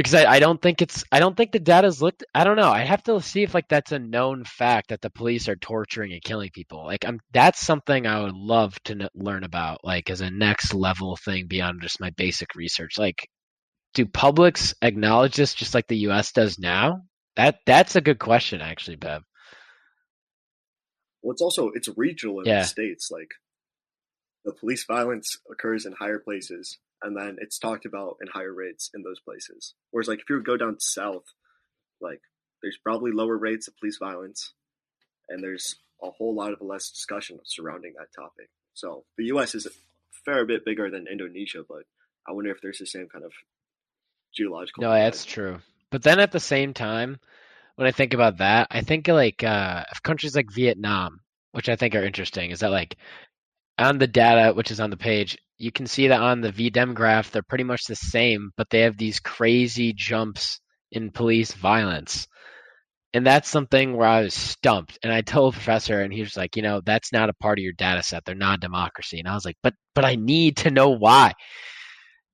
because 0.00 0.14
I, 0.14 0.24
I 0.24 0.38
don't 0.38 0.60
think 0.62 0.80
it's 0.80 1.04
I 1.12 1.20
don't 1.20 1.36
think 1.36 1.52
the 1.52 1.58
data's 1.60 2.00
looked 2.00 2.24
I 2.34 2.44
don't 2.44 2.56
know. 2.56 2.70
I 2.70 2.80
have 2.80 3.02
to 3.02 3.20
see 3.20 3.42
if 3.42 3.52
like 3.52 3.68
that's 3.68 3.92
a 3.92 3.98
known 3.98 4.44
fact 4.44 4.88
that 4.88 5.02
the 5.02 5.10
police 5.10 5.46
are 5.46 5.56
torturing 5.56 6.12
and 6.14 6.22
killing 6.22 6.48
people. 6.54 6.86
Like 6.86 7.04
I'm 7.04 7.20
that's 7.32 7.60
something 7.60 8.06
I 8.06 8.22
would 8.22 8.34
love 8.34 8.82
to 8.84 8.94
n- 8.94 9.08
learn 9.14 9.44
about 9.44 9.80
like 9.84 10.08
as 10.08 10.22
a 10.22 10.30
next 10.30 10.72
level 10.72 11.16
thing 11.16 11.48
beyond 11.48 11.82
just 11.82 12.00
my 12.00 12.08
basic 12.16 12.54
research. 12.54 12.96
Like 12.96 13.28
do 13.92 14.06
publics 14.06 14.74
acknowledge 14.80 15.36
this 15.36 15.52
just 15.52 15.74
like 15.74 15.86
the 15.86 15.98
U.S. 15.98 16.32
does 16.32 16.58
now? 16.58 17.02
That 17.36 17.56
that's 17.66 17.94
a 17.94 18.00
good 18.00 18.18
question 18.18 18.62
actually 18.62 18.96
Bev. 18.96 19.20
Well 21.22 21.32
it's 21.32 21.42
also 21.42 21.72
it's 21.74 21.90
regional 21.94 22.40
in 22.40 22.46
Yeah. 22.46 22.60
the 22.62 22.66
states 22.66 23.10
like 23.10 23.28
the 24.46 24.52
police 24.54 24.86
violence 24.88 25.28
occurs 25.52 25.84
in 25.84 25.92
higher 25.92 26.18
places 26.18 26.78
and 27.02 27.16
then 27.16 27.36
it's 27.40 27.58
talked 27.58 27.86
about 27.86 28.16
in 28.20 28.28
higher 28.28 28.52
rates 28.52 28.90
in 28.94 29.02
those 29.02 29.20
places. 29.20 29.74
Whereas 29.90 30.08
like 30.08 30.20
if 30.20 30.30
you 30.30 30.42
go 30.42 30.56
down 30.56 30.80
south 30.80 31.24
like 32.00 32.20
there's 32.62 32.78
probably 32.82 33.12
lower 33.12 33.36
rates 33.36 33.68
of 33.68 33.76
police 33.78 33.98
violence 33.98 34.52
and 35.28 35.42
there's 35.42 35.76
a 36.02 36.10
whole 36.10 36.34
lot 36.34 36.52
of 36.52 36.60
less 36.60 36.90
discussion 36.90 37.38
surrounding 37.44 37.94
that 37.98 38.12
topic. 38.14 38.48
So 38.74 39.04
the 39.18 39.24
us 39.24 39.54
is 39.54 39.66
a 39.66 39.70
fair 40.24 40.44
bit 40.44 40.64
bigger 40.64 40.90
than 40.90 41.06
indonesia 41.10 41.62
but 41.66 41.82
i 42.28 42.32
wonder 42.32 42.50
if 42.50 42.60
there's 42.62 42.78
the 42.78 42.86
same 42.86 43.08
kind 43.08 43.24
of 43.24 43.32
geological 44.34 44.82
no 44.82 44.92
that's 44.92 45.24
true. 45.24 45.58
But 45.90 46.02
then 46.02 46.20
at 46.20 46.30
the 46.30 46.40
same 46.40 46.72
time 46.72 47.18
when 47.74 47.88
I 47.88 47.92
think 47.92 48.14
about 48.14 48.38
that 48.38 48.68
I 48.70 48.82
think 48.82 49.08
like 49.08 49.42
uh 49.42 49.84
countries 50.02 50.36
like 50.36 50.52
Vietnam 50.52 51.20
which 51.52 51.68
I 51.68 51.76
think 51.76 51.94
are 51.94 52.04
interesting 52.04 52.50
is 52.50 52.60
that 52.60 52.70
like 52.70 52.96
on 53.80 53.98
the 53.98 54.06
data 54.06 54.52
which 54.54 54.70
is 54.70 54.80
on 54.80 54.90
the 54.90 54.96
page 54.96 55.36
you 55.58 55.72
can 55.72 55.86
see 55.86 56.08
that 56.08 56.20
on 56.20 56.40
the 56.40 56.52
VDEM 56.52 56.94
graph 56.94 57.30
they're 57.30 57.42
pretty 57.42 57.64
much 57.64 57.84
the 57.84 57.96
same 57.96 58.50
but 58.56 58.70
they 58.70 58.80
have 58.80 58.96
these 58.96 59.20
crazy 59.20 59.92
jumps 59.92 60.60
in 60.92 61.10
police 61.10 61.52
violence. 61.52 62.26
And 63.12 63.26
that's 63.26 63.48
something 63.48 63.96
where 63.96 64.06
I 64.06 64.22
was 64.22 64.34
stumped. 64.34 64.98
And 65.02 65.12
I 65.12 65.20
told 65.20 65.54
professor 65.54 66.00
and 66.00 66.12
he 66.12 66.20
was 66.20 66.36
like 66.36 66.56
you 66.56 66.62
know 66.62 66.80
that's 66.84 67.12
not 67.12 67.28
a 67.28 67.34
part 67.34 67.58
of 67.58 67.62
your 67.62 67.72
data 67.72 68.02
set. 68.02 68.24
They're 68.24 68.34
not 68.34 68.60
democracy. 68.60 69.18
And 69.18 69.28
I 69.28 69.34
was 69.34 69.44
like 69.44 69.56
but 69.62 69.74
but 69.94 70.04
I 70.04 70.14
need 70.14 70.58
to 70.58 70.70
know 70.70 70.90
why. 70.90 71.32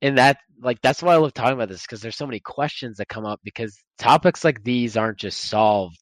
And 0.03 0.18
that 0.18 0.38
like 0.62 0.80
that's 0.82 1.03
why 1.03 1.14
I 1.14 1.16
love 1.16 1.32
talking 1.34 1.55
about 1.55 1.68
this 1.68 1.82
because 1.82 2.01
there's 2.01 2.16
so 2.16 2.26
many 2.26 2.40
questions 2.40 2.99
that 2.99 3.09
come 3.09 3.24
up 3.24 3.40
because 3.42 3.78
topics 3.99 4.44
like 4.44 4.62
these 4.62 4.97
aren't 4.97 5.18
just 5.18 5.40
solved 5.40 5.99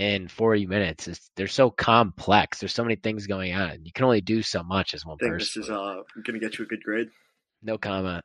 in 0.00 0.28
40 0.28 0.66
minutes. 0.66 1.08
It's, 1.08 1.30
they're 1.36 1.46
so 1.46 1.70
complex. 1.70 2.58
There's 2.58 2.72
so 2.72 2.82
many 2.82 2.96
things 2.96 3.26
going 3.26 3.54
on. 3.54 3.84
You 3.84 3.92
can 3.92 4.06
only 4.06 4.22
do 4.22 4.42
so 4.42 4.62
much 4.62 4.94
as 4.94 5.04
one 5.04 5.18
i 5.20 5.24
think 5.24 5.34
person. 5.34 5.60
this 5.60 5.68
is 5.68 5.70
uh 5.70 6.02
gonna 6.24 6.38
get 6.38 6.58
you 6.58 6.64
a 6.64 6.68
good 6.68 6.82
grade 6.82 7.10
No 7.62 7.76
comment. 7.76 8.24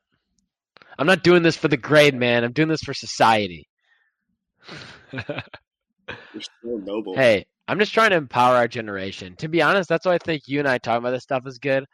I'm 0.97 1.07
not 1.07 1.23
doing 1.23 1.43
this 1.43 1.57
for 1.57 1.67
the 1.67 1.78
grade, 1.78 2.15
man. 2.15 2.45
I'm 2.45 2.53
doing 2.53 2.69
this 2.69 2.82
for 2.82 2.93
society. 2.93 3.67
you're 5.11 5.23
so 6.41 6.47
noble 6.63 7.13
hey, 7.15 7.45
I'm 7.67 7.78
just 7.78 7.93
trying 7.93 8.11
to 8.11 8.15
empower 8.15 8.55
our 8.55 8.69
generation. 8.69 9.36
To 9.38 9.49
be 9.49 9.61
honest, 9.61 9.89
that's 9.89 10.05
why 10.05 10.13
I 10.13 10.19
think 10.19 10.43
you 10.47 10.59
and 10.59 10.67
I 10.67 10.78
talking 10.78 10.99
about 10.99 11.11
this 11.11 11.23
stuff 11.23 11.45
is 11.45 11.59
good. 11.59 11.86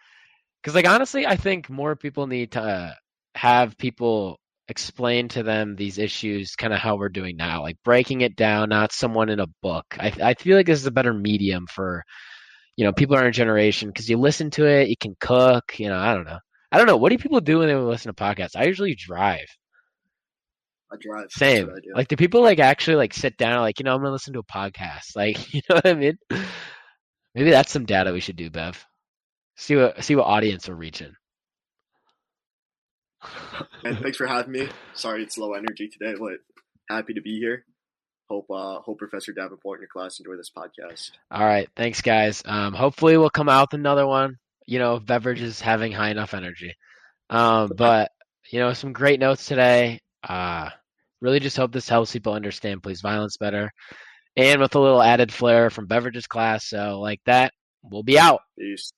Because, 0.62 0.76
like, 0.76 0.88
honestly, 0.88 1.26
I 1.26 1.36
think 1.38 1.72
more 1.72 1.96
people 1.96 2.28
need 2.28 2.52
to 2.52 2.62
uh, 2.62 2.94
have 3.34 3.78
people 3.80 4.40
explain 4.68 5.28
to 5.30 5.44
them 5.44 5.76
these 5.76 5.98
issues, 5.98 6.56
kind 6.56 6.74
of 6.74 6.80
how 6.80 6.96
we're 6.96 7.10
doing 7.10 7.36
now, 7.38 7.62
like 7.62 7.78
breaking 7.84 8.22
it 8.22 8.36
down, 8.36 8.70
not 8.70 8.92
someone 8.92 9.30
in 9.30 9.40
a 9.40 9.48
book. 9.62 9.86
I 10.00 10.14
I 10.22 10.34
feel 10.36 10.58
like 10.58 10.66
this 10.66 10.80
is 10.80 10.86
a 10.88 10.92
better 10.92 11.14
medium 11.14 11.68
for, 11.68 12.04
you 12.78 12.86
know, 12.86 12.94
people 12.94 13.18
in 13.18 13.24
our 13.24 13.32
generation 13.32 13.90
because 13.90 14.10
you 14.10 14.18
listen 14.18 14.50
to 14.52 14.66
it, 14.66 14.90
you 14.90 14.98
can 15.00 15.16
cook. 15.20 15.80
You 15.80 15.90
know, 15.90 15.98
I 15.98 16.14
don't 16.16 16.26
know. 16.26 16.40
I 16.72 16.78
don't 16.78 16.88
know. 16.88 16.98
What 16.98 17.10
do 17.10 17.18
people 17.18 17.42
do 17.42 17.60
when 17.60 17.68
they 17.68 17.76
listen 17.76 18.14
to 18.14 18.24
podcasts? 18.24 18.56
I 18.56 18.64
usually 18.66 18.96
drive. 18.96 19.48
i 20.92 20.96
drive 21.02 21.28
Same. 21.32 21.70
I 21.70 21.80
do. 21.82 21.92
Like, 21.96 22.08
do 22.08 22.16
people 22.16 22.42
like 22.42 22.60
actually 22.60 22.96
like 22.96 23.14
sit 23.14 23.38
down, 23.38 23.62
like, 23.62 23.80
you 23.80 23.84
know, 23.84 23.94
I'm 23.94 24.00
gonna 24.02 24.12
listen 24.12 24.34
to 24.34 24.40
a 24.40 24.44
podcast. 24.44 25.12
Like, 25.16 25.54
you 25.54 25.62
know 25.70 25.76
what 25.76 25.88
I 25.88 25.94
mean? 25.96 26.18
Maybe 27.36 27.52
that's 27.52 27.72
some 27.72 27.86
data 27.86 28.14
we 28.14 28.20
should 28.22 28.36
do, 28.38 28.50
Bev. 28.50 28.86
See 29.58 29.76
what 29.76 30.04
see 30.04 30.16
what 30.16 30.26
audience 30.28 30.68
we're 30.68 30.76
reaching. 30.76 31.14
And 33.84 34.00
thanks 34.00 34.18
for 34.18 34.28
having 34.28 34.52
me. 34.52 34.70
Sorry 34.94 35.24
it's 35.24 35.38
low 35.38 35.54
energy 35.54 35.90
today, 35.90 36.16
but 36.20 36.40
happy 36.90 37.14
to 37.14 37.22
be 37.22 37.40
here. 37.40 37.66
Hope 38.30 38.50
uh 38.50 38.80
hope 38.80 38.98
Professor 38.98 39.34
Davenport 39.34 39.80
and 39.80 39.84
your 39.84 39.90
class 39.90 40.20
enjoy 40.20 40.38
this 40.38 40.52
podcast. 40.56 41.12
All 41.30 41.46
right, 41.46 41.68
thanks 41.76 42.02
guys. 42.02 42.42
Um, 42.46 42.74
hopefully 42.74 43.18
we'll 43.18 43.30
come 43.30 43.50
out 43.50 43.72
with 43.72 43.80
another 43.80 44.08
one. 44.08 44.38
You 44.66 44.80
know, 44.80 44.96
if 44.96 45.06
beverage 45.06 45.42
is 45.42 45.60
having 45.60 45.92
high 45.92 46.12
enough 46.12 46.34
energy. 46.34 46.76
Um, 47.30 47.72
but 47.76 48.12
you 48.52 48.60
know, 48.60 48.74
some 48.74 48.94
great 48.94 49.20
notes 49.20 49.46
today. 49.46 50.00
Uh, 50.28 50.70
really 51.20 51.40
just 51.40 51.58
hope 51.58 51.72
this 51.72 51.90
helps 51.90 52.14
people 52.14 52.34
understand 52.34 52.84
police 52.84 53.02
violence 53.02 53.38
better, 53.38 53.72
and 54.38 54.62
with 54.62 54.76
a 54.76 54.80
little 54.80 55.02
added 55.02 55.34
flair 55.34 55.70
from 55.70 55.88
beverages 55.88 56.28
class. 56.28 56.70
So 56.70 57.00
like 57.02 57.20
that, 57.26 57.54
we'll 57.84 58.04
be 58.04 58.18
out. 58.18 58.42
Peace. 58.58 58.94